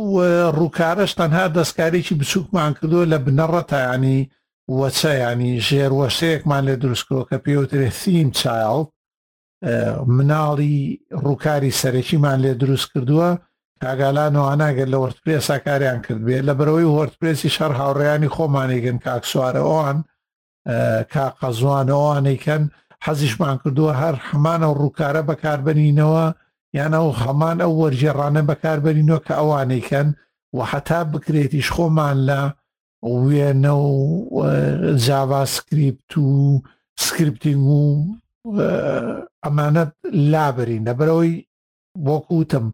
ڕووکارش 0.57 1.11
تەنها 1.19 1.45
دەستکارێکی 1.57 2.17
بچووکمان 2.19 2.71
کردو 2.77 2.99
لە 3.11 3.17
بنەڕەتایانی 3.25 4.19
وەچەیانی 4.79 5.51
ژێر 5.67 5.91
وەشەیەکمان 5.99 6.63
لێ 6.67 6.75
دروستکەوە 6.81 7.23
کە 7.29 7.37
پێوترێت 7.45 7.95
سیم 8.01 8.29
چاڵ 8.39 8.79
مناڵی 10.17 10.77
ڕووکاری 11.25 11.77
سەرەکیمان 11.81 12.37
لێ 12.43 12.51
دروست 12.61 12.87
کردووە 12.91 13.29
کاگالانەوەناگەر 13.83 14.87
لە 14.93 14.97
وەرتپێ 15.03 15.37
ساکاریان 15.47 15.99
کرد 16.05 16.21
بێت 16.27 16.43
لە 16.49 16.53
بەرەوەی 16.59 16.91
وەرتپێسی 16.97 17.49
شەر 17.55 17.71
هاوڕێیانی 17.79 18.33
خۆمانێگەن 18.35 18.97
کاکسوارە 19.05 19.61
ئەوان 19.69 19.97
کا 21.13 21.25
قەزوانەوەوانەیکەن 21.41 22.63
حەزیشمان 23.05 23.55
کردووە 23.61 23.93
هەر 24.01 24.15
حەمانە 24.27 24.67
و 24.71 24.77
ڕووکارە 24.81 25.21
بەکاربنینەوە 25.29 26.25
یانە 26.77 26.99
و 27.07 27.11
هەمان 27.21 27.57
ئەو 27.63 27.73
وەرجێڕانە 27.81 28.41
بەکاربنینەوە 28.49 29.19
کە 29.25 29.33
ئەوانەیکەن 29.39 30.07
و 30.55 30.59
حتا 30.71 30.99
بکرێتیش 31.11 31.67
خۆمان 31.75 32.17
لە 32.29 32.41
وێنە 33.27 33.73
و 33.83 33.87
جاوا 35.05 35.43
سکریپت 35.55 36.11
و 36.17 36.27
سکرپتنگ 37.03 37.65
و 37.81 37.85
ئەمانەت 39.43 39.91
لابرین 40.31 40.83
لەبەرەوەی 40.87 41.33
وەکوتم 42.07 42.65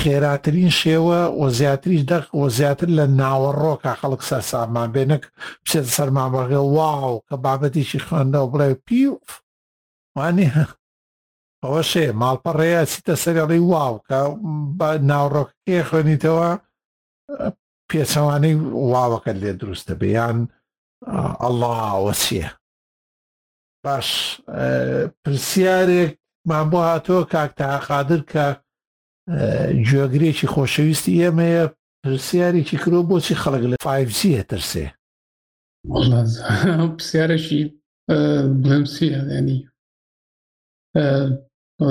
خێراترین 0.00 0.70
شێوە 0.80 1.20
وە 1.40 1.48
زیاتریش 1.58 2.02
دەق 2.10 2.24
وە 2.40 2.48
زیاتر 2.58 2.88
لە 2.98 3.06
ناوەڕۆکە 3.20 3.92
خەڵک 4.00 4.22
سەر 4.28 4.42
سامان 4.50 4.88
بێنک 4.94 5.24
بچێت 5.64 5.86
سەرمامەغێ 5.96 6.60
واو 6.76 7.14
کە 7.28 7.34
بابەتیشی 7.44 8.04
خوێندەوە 8.06 8.48
بڵێ 8.52 8.68
پیف 8.86 9.26
وانی 10.16 10.48
ئەوە 11.62 11.82
شێ 11.90 12.06
ماڵپەڕەیە 12.20 12.82
چیتە 12.90 13.14
سەرڵی 13.22 13.60
واو 13.72 13.94
کە 14.08 14.18
ناوڕۆکێ 15.10 15.78
خوێنیتەوە 15.88 16.50
پێچەوانەی 17.88 18.54
واوەکە 18.92 19.32
لێ 19.40 19.52
دروستە 19.60 19.94
بیان 20.02 20.38
ئەلهوەچیە 21.42 22.48
باش 23.84 24.08
پرسیارێک 25.22 26.12
مام 26.48 26.66
بۆ 26.72 26.78
هاتۆ 26.90 27.18
کاکتە 27.32 27.68
قادر 27.88 28.20
کە 28.32 28.46
گوێگرێکی 29.88 30.46
خۆشەویستی 30.54 31.20
ئێمەیە 31.22 31.64
پرسیارێکی 32.02 32.76
کرۆ 32.82 33.00
بۆچی 33.08 33.36
خەڵک 33.42 33.64
لە 33.70 33.76
5C 33.84 34.18
هەتەرسێ 34.40 34.86
پرسیارەشی 36.96 37.62
بڵمسیە 38.62 39.20
ینی 39.38 39.58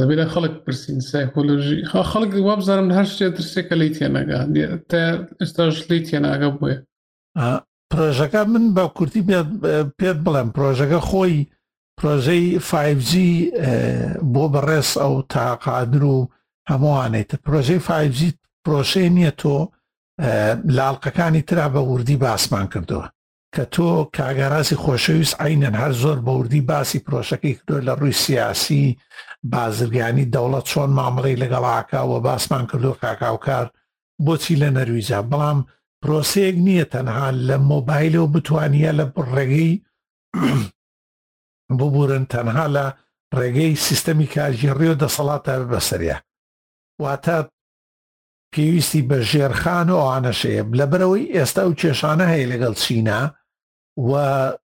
بێ 0.10 0.26
خەڵک 0.34 0.54
پرسین 0.66 1.00
سایکۆلژی 1.12 1.80
خەڵک 2.12 2.32
وابزانم 2.48 2.90
هەر 2.98 3.06
شتێ 3.14 3.28
ترسێکە 3.38 3.76
لی 3.82 3.90
تێنەگا 3.98 4.40
تا 4.90 5.02
ئێستاش 5.42 5.76
لی 5.90 6.00
تێناگە 6.08 6.50
بۆیە 6.60 6.78
پرۆژەکە 7.92 8.42
من 8.54 8.66
بە 8.76 8.84
کورتی 8.98 9.22
پێت 10.00 10.18
بڵێم 10.26 10.50
پرۆژەکە 10.56 11.00
خۆی 11.10 11.36
پرۆژەی 12.00 12.46
5G 12.70 13.12
بۆ 14.34 14.44
بەڕێز 14.54 14.90
ئەو 15.02 15.14
تاقادر 15.34 16.04
و 16.16 16.20
هەمووانێتە 16.72 17.36
پرۆژەی 17.45 17.84
فجیت 17.88 18.38
پرۆشەی 18.64 19.09
نییە 19.18 19.34
تۆ 19.41 19.57
لاڵقەکانی 20.78 21.41
ترا 21.47 21.68
بە 21.74 21.80
وردی 21.91 22.18
باسمان 22.26 22.66
کردەوە 22.74 23.07
کە 23.55 23.64
تۆ 23.74 23.88
کاگەڕاستی 24.18 24.80
خۆشەویست 24.84 25.36
عینەن 25.45 25.76
هەر 25.82 25.91
زۆر 26.03 26.18
بە 26.26 26.32
وردی 26.39 26.61
باسی 26.72 26.99
پرۆشەکەی 27.07 27.55
کردۆ 27.59 27.78
لە 27.88 27.93
ڕووی 27.99 28.16
سیاسی 28.26 28.84
بازرگانی 29.53 30.26
دەوڵەت 30.34 30.66
چۆن 30.72 30.91
مامەڵی 30.97 31.39
لەگەڵاکەوە 31.43 32.18
باسمان 32.28 32.64
کردو 32.72 32.91
کاکاوکار 33.01 33.66
بۆچی 34.26 34.55
لە 34.61 34.70
نەرویزە 34.78 35.20
بەڵام 35.30 35.59
پرۆسەیەک 36.01 36.55
نییە 36.66 36.86
تەنها 36.93 37.28
لە 37.47 37.57
مۆبایلەوە 37.72 38.32
بتوانە 38.36 38.91
لە 38.99 39.05
ڕێگەی 39.32 39.72
ببورن 41.80 42.24
تەنها 42.34 42.66
لە 42.76 42.86
ڕێگەی 43.38 43.74
سیستەمی 43.86 44.28
کارژێڕی 44.36 44.88
و 44.91 44.99
دەسەڵاتە 45.01 45.53
بەسەرە 45.72 46.18
واتە 47.02 47.39
پێویستی 48.54 49.02
بە 49.10 49.18
ژێرخان 49.32 49.88
و 49.91 49.98
ئاانەشەیە 50.06 50.64
لەبەرەوەی 50.80 51.32
ئێستا 51.36 51.64
و 51.68 51.78
کێشانە 51.80 52.26
هەیە 52.34 52.50
لەگەڵ 52.54 52.74
چینە 52.84 53.22
و 54.10 54.12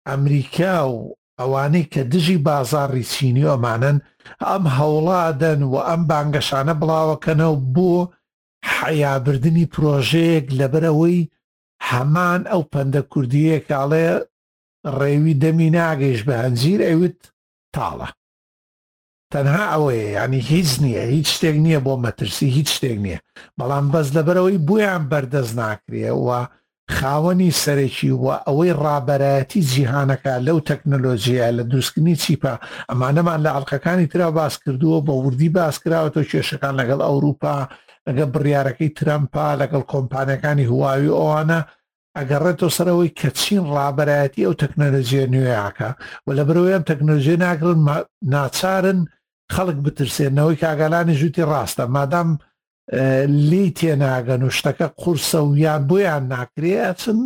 ئەمریکا 0.08 0.76
و 0.92 0.96
ئەوانەی 1.40 1.88
کە 1.92 2.02
دژی 2.12 2.38
بازاڕی 2.46 3.04
چینی 3.12 3.48
ئەمانن 3.52 3.98
ئەم 4.46 4.64
هەوڵادەن 4.76 5.60
و 5.72 5.74
ئەم 5.88 6.02
بانگەشانە 6.10 6.74
بڵاوەکەنەوە 6.80 7.58
بۆ 7.74 7.92
حەیابردننی 8.76 9.70
پرۆژەیەک 9.74 10.46
لەبەرەوەی 10.60 11.28
هەمان 11.88 12.42
ئەو 12.52 12.62
پەندە 12.72 13.00
کوردیەکەڵێ 13.12 14.06
ڕێوی 14.98 15.38
دەمی 15.42 15.70
ناگەیش 15.78 16.20
بە 16.26 16.34
هەنجیر 16.42 16.80
ئەوت 16.88 17.18
تاڵە 17.74 18.08
تەنها 19.34 19.64
ئەوەیە 19.72 20.04
ینی 20.18 20.40
هیچ 20.52 20.70
نییە 20.82 21.04
هیچ 21.14 21.26
شتێک 21.36 21.56
نییە 21.64 21.80
بۆ 21.86 21.92
مەترسی 22.04 22.48
هیچ 22.56 22.68
شتێک 22.76 22.96
نییە 23.04 23.18
بەڵام 23.60 23.86
بەس 23.92 24.08
لەبەرەوەی 24.16 24.62
بۆیان 24.68 25.02
بەردەست 25.12 25.52
ناکرێ 25.60 26.12
وە 26.26 26.40
خاوەنی 26.96 27.50
سەرێکی 27.62 28.10
وە 28.24 28.34
ئەوەی 28.46 28.72
ڕابەتی 28.82 29.60
جیهانەکە 29.70 30.34
لەو 30.46 30.58
تەکنەلۆژیە 30.70 31.48
لە 31.56 31.62
دروستکردنی 31.70 32.16
چیپە 32.22 32.54
ئەمانەمان 32.90 33.40
لە 33.44 33.50
ئەڵلقەکانی 33.54 34.06
ترا 34.12 34.28
باس 34.40 34.54
کردووە 34.62 34.98
بە 35.06 35.12
وردی 35.22 35.48
باس 35.58 35.74
کراوەتە 35.84 36.22
کێشەکان 36.30 36.74
لەگەڵ 36.80 37.00
ئەوروپا 37.06 37.56
لەگە 38.06 38.24
بڕیارەکەی 38.34 38.90
ترەمپا 38.98 39.48
لەگەڵ 39.60 39.82
کۆمپانیەکانی 39.92 40.68
هواوی 40.72 41.14
ئەوانە 41.18 41.60
ئەگەڕێتەوە 42.18 42.70
سەرەوەی 42.76 43.10
کە 43.18 43.28
چین 43.40 43.64
ڕابەتی 43.76 44.44
ئەو 44.46 44.54
تەکنەلۆژیە 44.62 45.24
نوێیاکە 45.34 45.90
و 46.26 46.28
لە 46.38 46.42
برەوەیان 46.48 46.82
تەکنۆژیە 46.90 47.36
ناگرن 47.44 47.80
ناچارن 48.34 49.00
خەڵک 49.54 49.78
بترسێنەوەی 49.86 50.60
کاگەلانی 50.64 51.18
ژووتی 51.20 51.48
ڕاستە 51.50 51.84
مادام 51.96 52.28
لی 53.50 53.64
تێناگەن 53.78 54.42
و 54.46 54.54
شتەکە 54.58 54.86
قورسە 55.00 55.40
و 55.44 55.48
یان 55.64 55.82
بۆیان 55.88 56.24
ناکرێتن 56.34 57.20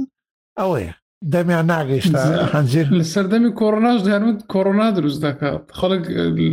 ئەوەیە 0.58 0.94
دەمیان 1.32 1.66
ناگەیشتا 1.74 2.20
هەنجێر 2.54 2.86
لە 2.98 3.04
سەردەمی 3.12 3.50
کۆڕناش 3.60 3.98
دەیانوت 4.06 4.38
کۆڕۆنا 4.52 4.88
دروست 4.96 5.20
دەکات 5.26 5.64
خەڵک 5.78 6.02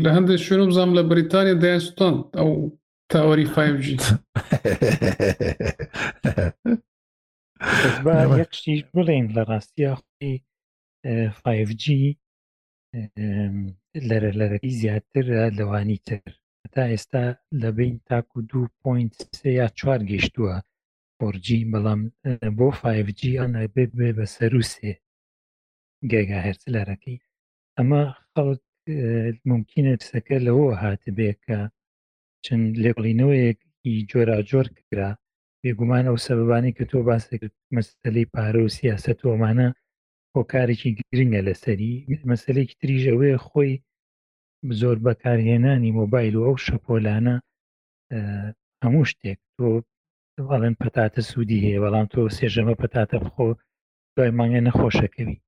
لە 0.04 0.10
هەندێک 0.16 0.40
شوێنم 0.46 0.72
زام 0.78 0.90
لە 0.98 1.02
بریتانیا 1.12 1.56
دایستان 1.66 2.16
ئەو 2.40 2.52
تاوەری 3.12 3.48
فجی 3.54 3.98
یەکشیش 8.42 8.82
بڵێن 8.96 9.26
لە 9.36 9.42
ڕاستیە 9.50 9.92
خی 10.04 10.32
5G 11.44 11.84
لەرە 14.10 14.32
لەرەی 14.40 14.74
زیاتر 14.82 15.26
لەوانی 15.58 16.00
تر 16.08 16.22
تا 16.74 16.84
ئێستا 16.94 17.26
لە 17.62 17.70
بین 17.78 17.96
تاکو 18.10 18.38
دو 18.50 18.62
پوینت 18.82 19.16
سێ 19.40 19.50
یا 19.60 19.68
چوار 19.80 20.02
گەیشتووە 20.10 20.56
فۆجی 21.18 21.70
بەڵام 21.72 22.02
بۆ 22.58 22.68
5G 22.82 23.22
ئەە 23.40 23.68
بێ 23.76 23.86
بێ 23.98 24.10
بە 24.18 24.26
سەروسێ 24.36 24.94
گەگا 26.12 26.40
هەرچ 26.48 26.64
لەرەکەی 26.76 27.24
ئەمە 27.78 28.02
خەڵک 28.34 28.62
ممکنە 29.52 29.94
پسەکە 30.00 30.38
لەوە 30.48 30.70
هاتبێکە 30.84 31.60
چەند 32.46 32.68
لێقڵینەوەیەکی 32.84 33.94
جۆراجۆر 34.10 34.66
کرا 34.78 35.10
بێگومان 35.62 36.06
ئەو 36.10 36.18
سەبانی 36.28 36.76
کە 36.78 36.84
تۆ 36.90 36.98
باسەکرد 37.08 37.56
مەستەلی 37.76 38.30
پارە 38.34 38.62
و 38.66 38.74
سیاست 38.78 39.16
تۆمانە 39.22 39.68
هۆکارێکی 40.36 40.92
گرنگە 41.00 41.42
لەسەری 41.48 41.94
مەسلێکی 42.32 42.78
تریژەوەی 42.82 43.42
خۆی 43.48 43.72
زۆر 44.80 44.98
بەکارهێنانی 45.06 45.96
مۆبایل 46.00 46.34
و 46.38 46.46
ئەو 46.48 46.56
شەپۆلانە 46.66 47.36
هەموو 48.84 49.10
شتێک 49.12 49.40
تۆ 49.56 49.66
بەڵێن 50.50 50.76
پەتاتە 50.82 51.22
سوودی 51.30 51.64
هەیە 51.66 51.80
بەڵام 51.84 52.06
تۆ 52.14 52.20
سێژەمە 52.38 52.76
پەتاتە 52.82 53.18
بخۆ 53.24 53.48
دوای 54.16 54.32
مانگە 54.38 54.62
نەخۆشەکەوی 54.68 55.42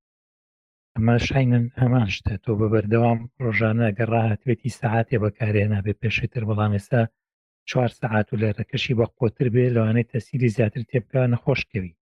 ئەمە 0.95 1.15
شینن 1.25 1.65
هەمان 1.81 2.07
شتە 2.15 2.33
تۆ 2.43 2.51
بە 2.59 2.67
بەردەوام 2.73 3.19
ڕۆژانە 3.43 3.87
گەڕاهاتوێتی 3.97 4.75
سعاتێ 4.79 5.17
بەکارێنا 5.23 5.79
بێ 5.85 5.93
پێشتر 6.01 6.43
بەڵام 6.49 6.71
ئێستا 6.77 7.01
چوار 7.69 7.91
سعات 7.99 8.27
و 8.29 8.39
لەرەکەشی 8.41 8.97
بە 8.99 9.05
قۆتر 9.17 9.47
بێ 9.53 9.65
لەوانێت 9.75 10.07
تەسیری 10.13 10.49
زیاتر 10.55 10.81
تێبکە 10.89 11.21
نەخۆشکەوی 11.33 11.97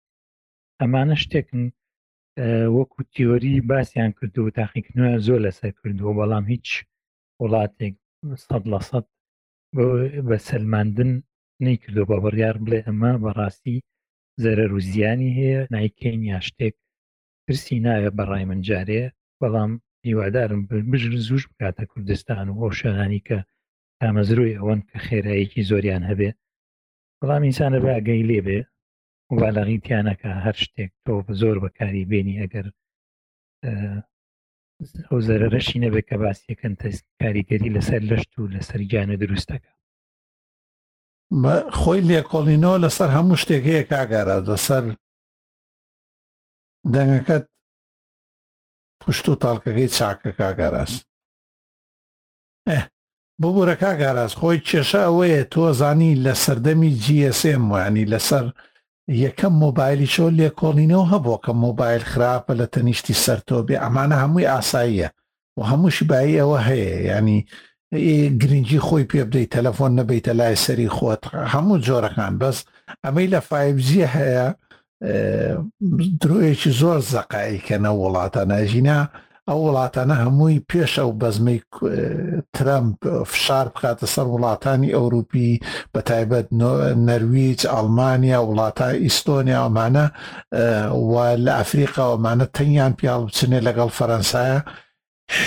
ئەمانە 0.80 1.16
شتێکن 1.24 1.64
وەکو 2.78 3.00
تیۆری 3.14 3.54
باسییان 3.72 4.12
کردو 4.18 4.40
و 4.46 4.54
تاقیکننوە 4.60 5.12
زۆر 5.28 5.40
لەسەر 5.48 5.72
کردووە 5.80 6.14
بەڵام 6.20 6.46
هیچ 6.54 6.68
وڵاتێک 7.44 7.96
سەد 8.46 8.64
لە 8.74 8.80
سەد 8.90 9.06
بە 10.28 10.38
سەلماندن 10.50 11.12
نەیکردو 11.66 12.08
بە 12.10 12.18
بڕیار 12.24 12.56
بڵێ 12.64 12.80
ئەمە 12.88 13.12
بەڕاستی 13.24 13.84
زەرە 14.44 14.66
روزیانی 14.74 15.36
هەیە 15.40 15.62
نایکەین 15.74 16.22
یا 16.32 16.40
شتێک 16.48 16.76
پرسی 17.46 17.78
ناوێ 17.86 18.10
بەڕای 18.18 18.44
من 18.50 18.60
جارێ 18.68 19.04
بەڵام 19.42 19.72
هیوادارم 20.08 20.62
بژر 20.92 21.14
زوش 21.28 21.44
بکاتە 21.50 21.84
کوردستان 21.92 22.46
و 22.50 22.54
هۆشەرانی 22.62 23.22
کە 23.28 23.38
تامەزروی 24.00 24.58
ئەوەن 24.60 24.82
کە 24.90 24.98
خێرایەکی 25.06 25.68
زۆریان 25.70 26.04
هەبێ 26.10 26.30
بەڵام 27.20 27.42
ئینسانە 27.48 27.80
بەگەی 27.86 28.28
لێبێ 28.30 28.60
مبالەغیتیانەکە 29.34 30.30
هەر 30.46 30.56
شتێک 30.64 30.92
تۆ 31.06 31.16
زۆر 31.42 31.58
بەکاری 31.64 32.08
بێنی 32.12 32.40
ئەگەر 32.42 32.68
ئەو 35.10 35.20
زەرەشی 35.28 35.82
نەبێت 35.84 36.06
کە 36.10 36.18
باسیەکەن 36.22 36.74
کاریگەری 37.22 37.74
لەسەر 37.76 38.02
لەشت 38.10 38.32
و 38.38 38.52
لەسەر 38.56 38.80
گیانە 38.92 39.16
دروستەکە 39.24 39.72
خۆی 41.80 42.02
لێکۆڵینەوە 42.10 42.78
لەسەر 42.86 43.10
هەموو 43.18 43.40
شتێک 43.44 43.64
هەیە 43.70 43.84
کاگارە 43.92 44.38
لەسەر 44.50 44.84
دەنگەکەت 46.94 47.46
پشت 49.02 49.26
و 49.30 49.38
تاڵکەکەی 49.42 49.94
چاکە 49.98 50.32
کاگەڕاست 50.40 51.02
ببوورە 53.42 53.76
کاگاراز 53.84 54.32
خۆی 54.40 54.60
کێشە 54.68 55.02
ئەوەیە 55.08 55.44
تۆ 55.54 55.62
زانی 55.80 56.12
لە 56.26 56.34
سەردەمی 56.44 56.92
جیسم 57.06 57.64
وانی 57.72 58.06
لەسەر 58.14 58.46
یەکەم 59.08 59.54
مۆبایلی 59.64 60.12
شۆ 60.14 60.26
لێکۆڵینەوە 60.40 61.06
هەبوو 61.14 61.42
کە 61.46 61.52
مۆبایل 61.66 62.04
خراپە 62.12 62.54
لە 62.60 62.66
تەنیشتی 62.74 63.20
سەرتۆ 63.24 63.58
بێ 63.68 63.76
ئەمانە 63.84 64.16
هەمووی 64.24 64.50
ئاساییە 64.54 65.10
و 65.58 65.62
هەموو 65.70 65.94
شیبایی 65.96 66.40
ئەوە 66.42 66.60
هەیە 66.68 66.90
ینی 67.12 67.38
گرنگی 68.42 68.80
خۆی 68.88 69.10
پێ 69.10 69.22
بدەیت 69.28 69.52
تەلەفۆن 69.56 69.92
نەبیتە 70.00 70.32
لای 70.40 70.56
سەری 70.66 70.94
خۆت 70.96 71.22
هەموو 71.54 71.82
جۆرەکان 71.88 72.34
بەس 72.42 72.58
ئەمەی 73.04 73.32
لە 73.34 73.40
فایبزی 73.48 74.10
هەیە 74.16 74.46
درۆیەکی 76.22 76.72
زۆر 76.80 77.00
زەقایکەنە 77.12 77.92
وڵاتە 78.02 78.42
ناژینا 78.52 79.00
ئەو 79.50 79.60
وڵاتانە 79.68 80.16
هەمووی 80.24 80.64
پێش 80.70 80.94
ئەو 81.02 81.12
بەزمەی 81.22 81.60
ترامپ 82.56 82.98
فشار 83.32 83.68
بکاتە 83.74 84.06
سەر 84.14 84.28
وڵاتانی 84.34 84.96
ئەوروپی 84.98 85.50
بە 85.94 86.00
تایبەت 86.10 86.48
نەرویج 87.10 87.60
ئەلمانیا 87.74 88.40
وڵاتە 88.50 88.88
ئیستۆنیا 89.04 89.60
ئەمانە 89.64 90.06
لە 91.46 91.52
ئەفریقا 91.60 92.04
ئەمانە 92.12 92.46
تەنیان 92.56 92.94
پیاڵ 93.00 93.22
بچنێ 93.28 93.60
لەگەڵ 93.68 93.90
فەرەنسایە 93.98 94.60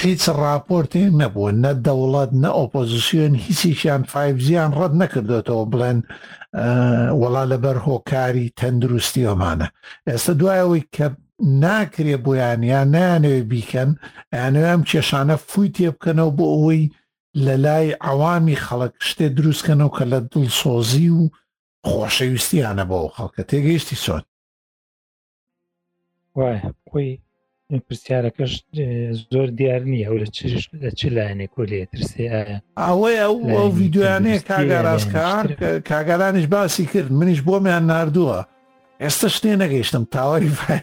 هیچ 0.02 0.22
راپۆرتی 0.42 1.04
نەبوو 1.20 1.50
نە 1.64 1.72
دەوڵەت 1.86 2.30
نە 2.42 2.50
ئۆپۆزیسیۆن 2.58 3.34
هیچیشیان 3.44 4.02
فایبزیان 4.12 4.70
ڕەت 4.78 4.92
نەکردوێتەوە 5.02 5.64
بڵێن 5.72 5.98
وڵا 7.20 7.42
لەبەر 7.52 7.76
هۆکاری 7.86 8.52
تەندروستی 8.58 9.28
ئەمانە 9.28 9.68
ئێستا 10.08 10.32
دوایەوەی 10.40 10.84
کە 10.94 11.06
ناکرێ 11.42 12.16
بۆیان 12.24 12.62
یان 12.62 12.88
نانەوێ 12.94 13.40
بیکەن 13.50 13.90
یانەوە 14.32 14.66
ئەم 14.70 14.82
کێشانە 14.90 15.36
فوی 15.48 15.68
تێ 15.74 15.88
بکەنەوە 15.94 16.34
بۆ 16.36 16.44
ئەوەی 16.54 16.84
لە 17.44 17.54
لای 17.64 17.90
ئەوامی 18.04 18.60
خەڵک 18.66 18.94
شتێ 19.08 19.26
دروستکەنەوە 19.36 19.92
کە 19.96 20.04
لە 20.12 20.18
دڵسۆزی 20.32 21.08
و 21.18 21.22
خۆشەویستیانە 21.90 22.84
بۆ 22.90 22.98
خەڵکە 23.16 23.42
تێگەیشتی 23.50 23.96
سۆن 24.04 24.22
وای 26.36 26.56
خۆی 26.90 27.12
پرسیارەکەش 27.86 28.52
زۆر 29.32 29.48
دیار 29.58 29.82
نییە 29.90 30.08
و 30.12 30.18
لە 30.82 30.90
چ 30.98 31.00
لایەنێ 31.16 31.46
کۆلێ 31.54 31.80
ترسێ 31.92 32.24
ئایا 32.32 32.58
ئەوەی 32.86 33.16
ئەو 33.22 33.34
ئەو 33.54 33.70
یددیوانەیە 33.82 34.42
کاگەڕاستکار 34.50 35.46
کاگەرانش 35.90 36.46
باسی 36.54 36.86
کرد 36.92 37.12
منیش 37.18 37.40
بۆمیان 37.46 37.84
نردووە 37.90 38.40
ئێستا 39.02 39.28
شتێ 39.36 39.50
نەگەیشتم 39.62 40.04
تاوەری 40.14 40.52
فای 40.60 40.80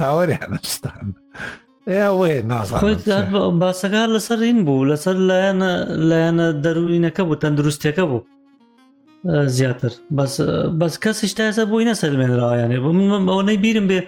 تاوەریانستان 0.00 1.06
ئێوێ 1.90 2.34
نازانات 2.50 3.02
باسەکە 3.60 4.02
لەسەر 4.14 4.38
این 4.46 4.58
بوو 4.66 4.88
لەسەر 4.94 5.16
لایەنە 5.28 5.70
لایەنە 6.10 6.48
دەروینەکە 6.64 7.20
بوو 7.28 7.40
تەندروستەکە 7.42 8.00
بوو 8.10 8.22
زیاتر 9.56 9.92
بەس 10.80 10.94
کەسیش 11.04 11.32
تاسە 11.40 11.60
بووی 11.70 11.84
نەسەرمێنراوایانێ 11.94 12.78
من 12.78 13.26
ئەوەی 13.32 13.58
بیرم 13.64 13.86
بێ 13.90 14.00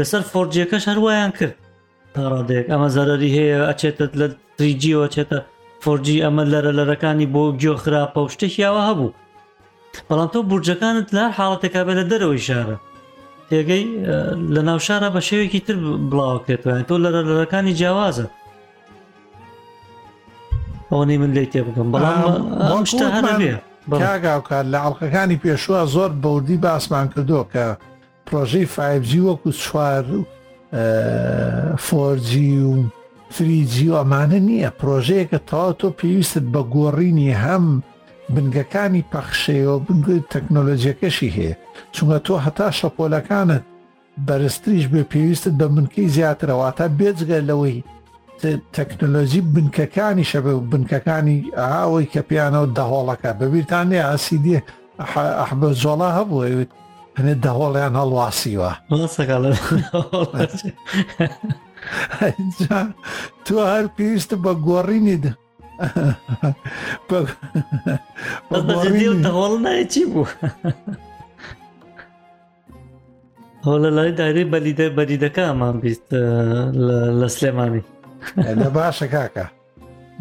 لەسەر 0.00 0.22
فۆرجەکە 0.32 0.78
هەروایان 0.88 1.30
کرد 1.38 1.54
تا 2.14 2.22
ڕادێک 2.32 2.66
ئەمە 2.72 2.88
زەرری 2.96 3.30
هەیە 3.36 3.58
ئەچێتت 3.68 4.12
لە 4.20 4.26
تریجیەوە 4.58 5.06
چێتە 5.14 5.38
فۆرجی 5.82 6.22
ئەمە 6.24 6.44
لەرە 6.52 6.72
لەرەکانی 6.78 7.30
بۆ 7.34 7.44
گیۆخراپە 7.60 8.18
و 8.24 8.32
شتێکیاوە 8.34 8.82
هەبوو 8.88 9.14
بەڵام 10.08 10.28
تۆ 10.32 10.38
بورجەکانت 10.50 11.08
لە 11.16 11.24
حاڵەتێکا 11.36 11.80
بێ 11.86 11.94
لە 11.98 12.04
دەرەوەی 12.10 12.42
شارە 12.48 12.76
ێگەی 13.60 13.84
لە 14.54 14.62
ناوشارە 14.68 15.08
بە 15.14 15.20
شێوێکی 15.28 15.60
تر 15.66 15.76
بڵاوکرێتوان 16.10 16.82
تۆ 16.88 16.94
لە 17.04 17.08
لەرەکانی 17.28 17.74
جیاوازە 17.80 18.26
ئەوەی 20.90 21.18
من 21.22 21.30
لی 21.36 21.46
تێ 21.52 21.60
بکەم 21.68 21.88
بەڵام 21.92 22.84
شتە 22.90 23.06
هەرێ 23.14 23.54
کاگاوکار 24.00 24.64
لە 24.72 24.78
ئەڵلقەکانی 24.84 25.36
پێشوە 25.44 25.80
زۆر 25.94 26.10
بەودی 26.22 26.58
باسمان 26.64 27.06
کردو 27.14 27.40
کە 27.52 27.64
پرۆژەی 28.26 28.66
5G 28.76 29.10
وەکو 29.26 29.50
چوار 29.62 30.04
و 30.18 30.20
فۆرجی 31.86 32.52
و 32.70 32.74
فریجی 33.36 33.88
و 33.90 33.94
ئەمانە 34.00 34.38
نییە 34.48 34.70
پرۆژەیە 34.80 35.24
کە 35.30 35.38
تاوا 35.48 35.72
تۆ 35.80 35.88
پێویستت 36.00 36.46
بە 36.54 36.62
گۆڕینی 36.74 37.30
هەم 37.44 37.64
بنگەکانی 38.34 39.04
پەخشەوە 39.12 39.74
بنگ 39.86 40.06
تەکنۆلۆژیەکەشی 40.32 41.30
هەیە 41.36 41.54
چونکە 41.94 42.18
تۆ 42.26 42.34
هەتا 42.46 42.66
شەپۆلەکانت 42.80 43.62
بەرزستریش 44.26 44.84
بێ 44.92 45.02
پێویستت 45.12 45.54
بە 45.60 45.66
منکەی 45.76 46.08
زیاترەوەتە 46.16 46.86
بێجگە 46.98 47.38
لەوەی 47.48 47.76
تەکنۆلۆژی 48.74 49.40
بنکەکانی 49.54 50.28
شەبێ 50.32 50.52
و 50.56 50.66
بنکەکانی 50.70 51.38
ئاوەی 51.60 52.10
کە 52.12 52.20
پیانەوە 52.28 52.68
دەهۆڵەکە 52.76 53.30
بەبییرانێ 53.38 53.98
ئاسیدی 54.06 54.62
ئەحب 55.40 55.62
زۆڵا 55.82 56.08
هەبووەوت 56.18 56.70
هەنێ 57.18 57.34
دەهۆڵیان 57.44 57.94
هەڵواسیوە 58.00 58.70
تو 63.44 63.54
هەر 63.72 63.84
پێویستە 63.96 64.36
بە 64.44 64.52
گۆڕینید 64.66 65.24
دەهۆڵ 69.24 69.54
نایە 69.64 69.84
چی 69.92 70.02
بوو؟ 70.12 70.26
ئەو 73.66 73.76
لە 73.82 73.90
لای 73.96 74.12
داری 74.18 74.44
بەلیدە 74.52 74.86
بەریدەکە 74.98 75.42
ئەمان 75.48 75.76
بیست 75.82 76.06
لە 77.20 77.26
سلێمانی 77.36 77.84
لە 78.60 78.68
باشە 78.76 79.06
کاکە 79.14 79.46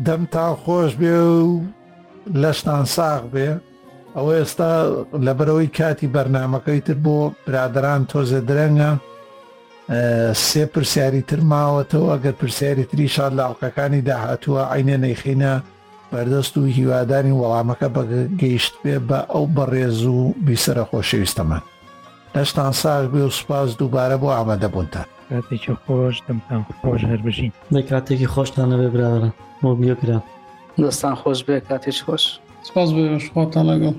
دەم 0.05 0.21
تا 0.31 0.47
خۆش 0.63 0.91
بێ 1.01 1.15
و 1.25 1.61
لەشتان 2.41 2.85
ساغ 2.95 3.23
بێ 3.33 3.49
ئەوە 4.15 4.33
ئێستا 4.39 4.71
لەبەرەوەی 5.25 5.69
کاتی 5.77 6.07
بەرنمەکەی 6.15 6.79
تر 6.85 6.95
بۆ 7.05 7.17
برادران 7.45 8.01
تۆزە 8.11 8.41
درەنگە 8.49 8.91
سێ 10.47 10.63
پرسیاری 10.73 11.21
تر 11.29 11.39
ماوەتەوە 11.51 12.09
ئەگەر 12.13 12.35
پرسیاری 12.41 12.83
تریشاد 12.91 13.33
لاوقەکانی 13.39 14.01
داهاتووە 14.07 14.61
عینە 14.73 14.97
نەیخینە 15.03 15.53
بەردەست 16.11 16.53
و 16.57 16.65
هیوادانی 16.77 17.33
وەڵامەکە 17.41 17.87
بەگەیشت 17.95 18.73
بێ 18.83 18.95
بە 19.07 19.19
ئەو 19.33 19.45
بەڕێز 19.55 19.99
و 20.15 20.17
بیسرە 20.45 20.83
خۆشەویستەمان 20.91 21.63
دەستان 22.35 22.71
ساز 22.81 23.05
بێ 23.11 23.21
و 23.27 23.29
سوپاس 23.37 23.69
دووبارە 23.79 24.17
بۆ 24.21 24.27
ئامادە 24.37 24.67
خوش 24.75 24.87
خوش 25.85 25.85
خۆش 25.87 26.17
خوش 26.81 26.81
خۆش 26.81 27.01
هەر 27.11 27.21
خوش 27.25 27.39
بە 27.73 27.81
کاتێکی 27.91 28.27
خۆشتانە 28.33 28.75
بێ 28.81 28.87
براوەرە 28.93 29.29
بیو 29.79 29.95
کرم 30.01 30.23
دستان 30.81 31.15
خوش 31.21 31.39
بێ 31.47 31.57
که 31.67 31.91
خوش 32.05 32.23
سپاس 32.67 32.89
بیو 32.93 33.07
بێ 33.11 33.19
شخواتان 33.25 33.63
لەگەڵ. 33.71 33.95